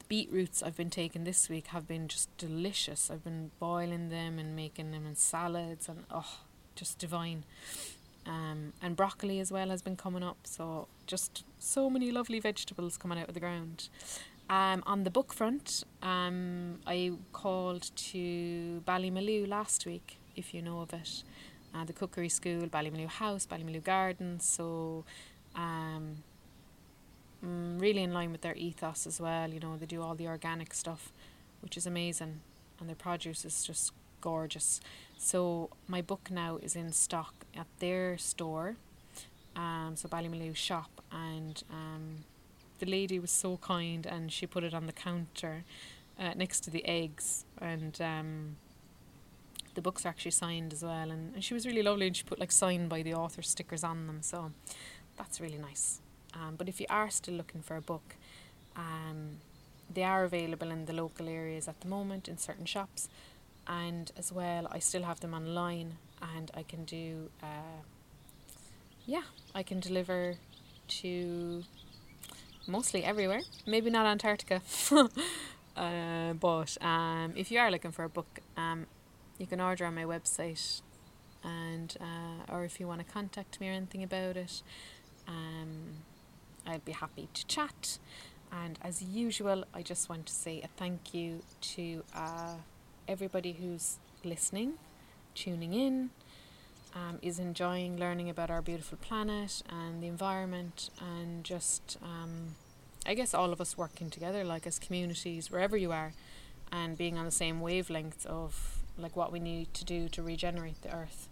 The 0.00 0.04
beetroots 0.06 0.62
I've 0.62 0.76
been 0.76 0.90
taking 0.90 1.24
this 1.24 1.48
week 1.48 1.68
have 1.68 1.86
been 1.86 2.08
just 2.08 2.36
delicious. 2.38 3.10
I've 3.10 3.24
been 3.24 3.50
boiling 3.58 4.10
them 4.10 4.38
and 4.38 4.54
making 4.54 4.90
them 4.90 5.06
in 5.06 5.16
salads 5.16 5.88
and 5.88 6.04
oh, 6.10 6.38
just 6.74 6.98
divine. 6.98 7.44
Um, 8.26 8.72
and 8.80 8.96
broccoli 8.96 9.38
as 9.40 9.52
well 9.52 9.68
has 9.68 9.82
been 9.82 9.96
coming 9.96 10.22
up. 10.22 10.38
So 10.44 10.88
just 11.06 11.44
so 11.58 11.90
many 11.90 12.10
lovely 12.10 12.40
vegetables 12.40 12.96
coming 12.96 13.18
out 13.18 13.28
of 13.28 13.34
the 13.34 13.40
ground. 13.40 13.88
Um, 14.50 14.82
on 14.86 15.04
the 15.04 15.10
book 15.10 15.32
front, 15.32 15.84
um, 16.02 16.80
I 16.86 17.12
called 17.32 17.90
to 17.96 18.82
Ballymaloe 18.86 19.48
last 19.48 19.86
week, 19.86 20.18
if 20.36 20.52
you 20.52 20.60
know 20.60 20.80
of 20.80 20.92
it. 20.92 21.22
Uh, 21.74 21.84
the 21.84 21.92
Cookery 21.92 22.28
School, 22.28 22.66
Ballymaloe 22.66 23.08
House, 23.08 23.46
Ballymaloe 23.46 23.82
Gardens. 23.82 24.44
So, 24.44 25.04
um, 25.56 26.22
mm, 27.44 27.80
really 27.80 28.02
in 28.02 28.12
line 28.12 28.32
with 28.32 28.42
their 28.42 28.54
ethos 28.54 29.06
as 29.06 29.20
well. 29.20 29.48
You 29.50 29.60
know, 29.60 29.76
they 29.76 29.86
do 29.86 30.02
all 30.02 30.14
the 30.14 30.28
organic 30.28 30.74
stuff, 30.74 31.10
which 31.62 31.76
is 31.76 31.86
amazing, 31.86 32.40
and 32.78 32.88
their 32.88 32.96
produce 32.96 33.44
is 33.44 33.64
just 33.64 33.92
gorgeous. 34.30 34.80
So 35.18 35.70
my 35.86 36.02
book 36.02 36.30
now 36.30 36.52
is 36.66 36.74
in 36.74 36.92
stock 36.92 37.34
at 37.56 37.68
their 37.78 38.18
store, 38.18 38.76
um, 39.54 39.92
so 39.94 40.08
Ballymaloe 40.08 40.56
shop, 40.56 40.90
and 41.12 41.62
um, 41.70 42.24
the 42.78 42.86
lady 42.86 43.18
was 43.18 43.30
so 43.30 43.56
kind 43.58 44.06
and 44.06 44.32
she 44.32 44.46
put 44.46 44.64
it 44.64 44.74
on 44.74 44.86
the 44.86 44.92
counter 44.92 45.64
uh, 46.18 46.32
next 46.34 46.60
to 46.60 46.70
the 46.70 46.84
eggs 46.86 47.44
and 47.60 48.00
um, 48.00 48.56
the 49.74 49.82
books 49.82 50.04
are 50.04 50.08
actually 50.08 50.30
signed 50.30 50.72
as 50.72 50.82
well 50.82 51.10
and, 51.10 51.34
and 51.34 51.44
she 51.44 51.54
was 51.54 51.66
really 51.66 51.82
lovely 51.82 52.06
and 52.06 52.16
she 52.16 52.24
put 52.24 52.38
like 52.38 52.52
signed 52.52 52.88
by 52.88 53.02
the 53.02 53.14
author 53.14 53.42
stickers 53.42 53.84
on 53.84 54.06
them 54.06 54.18
so 54.22 54.52
that's 55.16 55.40
really 55.40 55.58
nice 55.58 56.00
um, 56.34 56.54
but 56.56 56.68
if 56.68 56.80
you 56.80 56.86
are 56.90 57.10
still 57.10 57.34
looking 57.34 57.62
for 57.62 57.76
a 57.76 57.80
book 57.80 58.16
um, 58.76 59.38
they 59.92 60.02
are 60.02 60.24
available 60.24 60.70
in 60.70 60.86
the 60.86 60.92
local 60.92 61.28
areas 61.28 61.68
at 61.68 61.80
the 61.80 61.88
moment 61.88 62.28
in 62.28 62.36
certain 62.36 62.66
shops 62.66 63.08
and 63.66 64.12
as 64.16 64.32
well 64.32 64.68
I 64.70 64.78
still 64.78 65.02
have 65.02 65.20
them 65.20 65.34
online 65.34 65.98
and 66.34 66.50
I 66.54 66.62
can 66.62 66.84
do 66.84 67.30
uh, 67.42 67.82
yeah 69.06 69.22
I 69.54 69.62
can 69.62 69.80
deliver 69.80 70.36
to 70.86 71.62
mostly 72.66 73.04
everywhere. 73.04 73.40
Maybe 73.66 73.90
not 73.90 74.06
Antarctica 74.06 74.62
uh, 75.76 76.32
but 76.34 76.76
um, 76.80 77.32
if 77.36 77.50
you 77.50 77.58
are 77.58 77.70
looking 77.70 77.92
for 77.92 78.04
a 78.04 78.08
book 78.08 78.40
um, 78.56 78.86
you 79.38 79.46
can 79.46 79.60
order 79.60 79.86
on 79.86 79.94
my 79.94 80.04
website. 80.04 80.82
And 81.42 81.94
uh, 82.00 82.52
or 82.52 82.64
if 82.64 82.80
you 82.80 82.86
want 82.86 83.06
to 83.06 83.12
contact 83.12 83.60
me 83.60 83.68
or 83.68 83.72
anything 83.72 84.02
about 84.02 84.36
it 84.36 84.62
um, 85.28 86.02
I'd 86.66 86.84
be 86.84 86.92
happy 86.92 87.28
to 87.34 87.46
chat. 87.46 87.98
And 88.52 88.78
as 88.82 89.02
usual 89.02 89.64
I 89.74 89.82
just 89.82 90.08
want 90.08 90.26
to 90.26 90.32
say 90.32 90.60
a 90.62 90.68
thank 90.68 91.12
you 91.12 91.42
to 91.74 92.02
uh, 92.14 92.54
everybody 93.08 93.52
who's 93.52 93.98
listening, 94.24 94.74
tuning 95.34 95.74
in, 95.74 96.10
um, 96.94 97.18
is 97.22 97.38
enjoying 97.38 97.98
learning 97.98 98.30
about 98.30 98.50
our 98.50 98.62
beautiful 98.62 98.98
planet 99.00 99.62
and 99.68 100.02
the 100.02 100.06
environment, 100.06 100.90
and 101.00 101.44
just, 101.44 101.98
um, 102.02 102.54
I 103.06 103.14
guess, 103.14 103.34
all 103.34 103.52
of 103.52 103.60
us 103.60 103.76
working 103.76 104.10
together, 104.10 104.44
like 104.44 104.66
as 104.66 104.78
communities, 104.78 105.50
wherever 105.50 105.76
you 105.76 105.92
are, 105.92 106.12
and 106.70 106.96
being 106.96 107.18
on 107.18 107.24
the 107.24 107.30
same 107.30 107.60
wavelength 107.60 108.24
of 108.26 108.80
like 108.96 109.16
what 109.16 109.32
we 109.32 109.40
need 109.40 109.74
to 109.74 109.84
do 109.84 110.08
to 110.08 110.22
regenerate 110.22 110.80
the 110.82 110.94
earth. 110.94 111.28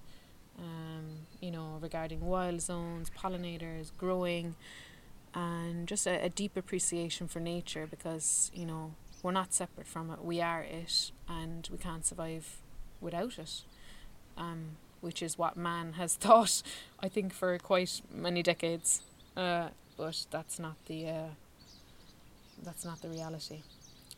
Um, 0.58 1.26
you 1.40 1.50
know, 1.50 1.78
regarding 1.80 2.20
wild 2.20 2.60
zones, 2.60 3.10
pollinators, 3.10 3.90
growing, 3.96 4.54
and 5.34 5.88
just 5.88 6.06
a, 6.06 6.24
a 6.24 6.28
deep 6.28 6.56
appreciation 6.56 7.26
for 7.26 7.40
nature 7.40 7.86
because 7.90 8.50
you 8.54 8.66
know 8.66 8.92
we're 9.22 9.32
not 9.32 9.54
separate 9.54 9.86
from 9.86 10.10
it. 10.10 10.24
We 10.24 10.40
are 10.40 10.62
it, 10.62 11.12
and 11.28 11.68
we 11.70 11.78
can't 11.78 12.04
survive 12.04 12.58
without 13.00 13.38
it. 13.38 13.62
Um, 14.36 14.76
which 15.02 15.20
is 15.20 15.36
what 15.36 15.56
man 15.56 15.94
has 15.94 16.14
thought, 16.24 16.62
I 17.00 17.08
think, 17.08 17.34
for 17.34 17.58
quite 17.58 18.00
many 18.10 18.42
decades. 18.42 19.02
Uh, 19.36 19.68
but 19.98 20.26
that's 20.30 20.58
not 20.58 20.76
the 20.86 21.08
uh, 21.08 21.28
that's 22.62 22.84
not 22.84 23.02
the 23.02 23.08
reality. 23.08 23.62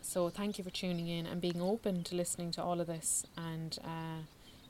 So 0.02 0.28
thank 0.28 0.58
you 0.58 0.64
for 0.64 0.70
tuning 0.70 1.08
in 1.08 1.26
and 1.26 1.40
being 1.40 1.60
open 1.62 2.04
to 2.04 2.14
listening 2.14 2.50
to 2.52 2.62
all 2.62 2.80
of 2.80 2.86
this, 2.86 3.24
and 3.36 3.78
uh, 3.82 4.20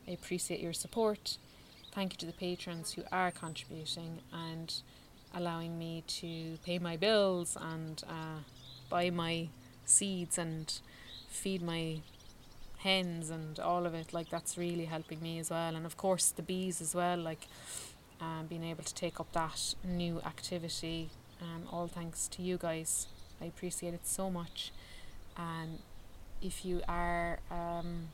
I 0.08 0.10
appreciate 0.10 0.60
your 0.60 0.72
support. 0.72 1.36
Thank 1.92 2.12
you 2.12 2.18
to 2.18 2.26
the 2.26 2.32
patrons 2.32 2.92
who 2.92 3.02
are 3.12 3.30
contributing 3.30 4.20
and 4.32 4.72
allowing 5.34 5.78
me 5.78 6.04
to 6.06 6.58
pay 6.64 6.78
my 6.78 6.96
bills 6.96 7.56
and 7.60 8.02
uh, 8.08 8.38
buy 8.88 9.10
my 9.10 9.48
seeds 9.88 10.38
and 10.38 10.80
feed 11.28 11.62
my 11.62 11.98
hens 12.78 13.30
and 13.30 13.58
all 13.58 13.86
of 13.86 13.94
it 13.94 14.12
like 14.12 14.28
that's 14.28 14.58
really 14.58 14.84
helping 14.84 15.20
me 15.22 15.38
as 15.38 15.50
well. 15.50 15.74
And 15.74 15.86
of 15.86 15.96
course 15.96 16.30
the 16.30 16.42
bees 16.42 16.80
as 16.80 16.94
well 16.94 17.18
like 17.18 17.46
um, 18.20 18.46
being 18.48 18.64
able 18.64 18.84
to 18.84 18.94
take 18.94 19.20
up 19.20 19.32
that 19.32 19.74
new 19.84 20.20
activity 20.20 21.10
um, 21.42 21.64
all 21.72 21.88
thanks 21.88 22.28
to 22.28 22.42
you 22.42 22.56
guys. 22.58 23.06
I 23.40 23.46
appreciate 23.46 23.94
it 23.94 24.06
so 24.06 24.30
much. 24.30 24.72
And 25.36 25.80
if 26.40 26.64
you 26.64 26.82
are 26.86 27.40
um, 27.50 28.08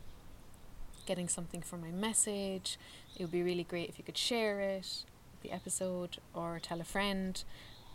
getting 1.06 1.28
something 1.28 1.60
from 1.60 1.80
my 1.80 1.90
message 1.90 2.78
it 3.16 3.22
would 3.22 3.32
be 3.32 3.42
really 3.42 3.64
great 3.64 3.88
if 3.88 3.98
you 3.98 4.04
could 4.04 4.16
share 4.16 4.60
it 4.60 5.04
the 5.42 5.50
episode 5.50 6.18
or 6.34 6.60
tell 6.62 6.80
a 6.80 6.84
friend 6.84 7.42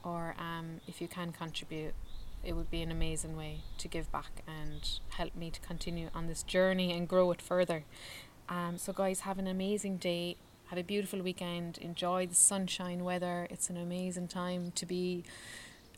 or 0.04 0.36
um, 0.38 0.82
if 0.88 1.02
you 1.02 1.08
can 1.08 1.32
contribute 1.32 1.94
it 2.46 2.54
would 2.54 2.70
be 2.70 2.82
an 2.82 2.92
amazing 2.92 3.36
way 3.36 3.62
to 3.80 3.88
give 3.88 4.12
back 4.12 4.44
and 4.48 5.00
help 5.10 5.36
me 5.36 5.50
to 5.52 5.60
continue 5.62 6.10
on 6.14 6.28
this 6.28 6.44
journey 6.44 6.92
and 6.92 7.08
grow 7.08 7.32
it 7.32 7.42
further. 7.42 7.84
Um, 8.48 8.78
so, 8.78 8.94
guys, 8.94 9.22
have 9.22 9.40
an 9.40 9.48
amazing 9.48 9.98
day. 9.98 10.38
Have 10.68 10.80
a 10.80 10.84
beautiful 10.84 11.22
weekend. 11.22 11.78
Enjoy 11.80 12.26
the 12.28 12.36
sunshine 12.36 13.04
weather. 13.04 13.48
It's 13.50 13.70
an 13.70 13.78
amazing 13.78 14.28
time 14.28 14.72
to 14.76 14.86
be 14.86 15.24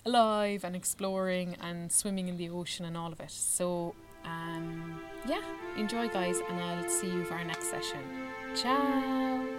alive 0.06 0.64
and 0.64 0.76
exploring 0.76 1.56
and 1.62 1.92
swimming 1.92 2.28
in 2.28 2.38
the 2.38 2.50
ocean 2.50 2.86
and 2.86 2.98
all 2.98 3.12
of 3.12 3.20
it. 3.20 3.32
So, 3.32 3.96
um, 4.24 5.02
yeah, 5.28 5.42
enjoy, 5.78 6.08
guys, 6.10 6.40
and 6.50 6.60
I'll 6.62 6.90
see 6.90 7.08
you 7.08 7.24
for 7.26 7.36
our 7.36 7.44
next 7.44 7.70
session. 7.70 8.00
Ciao. 8.56 9.57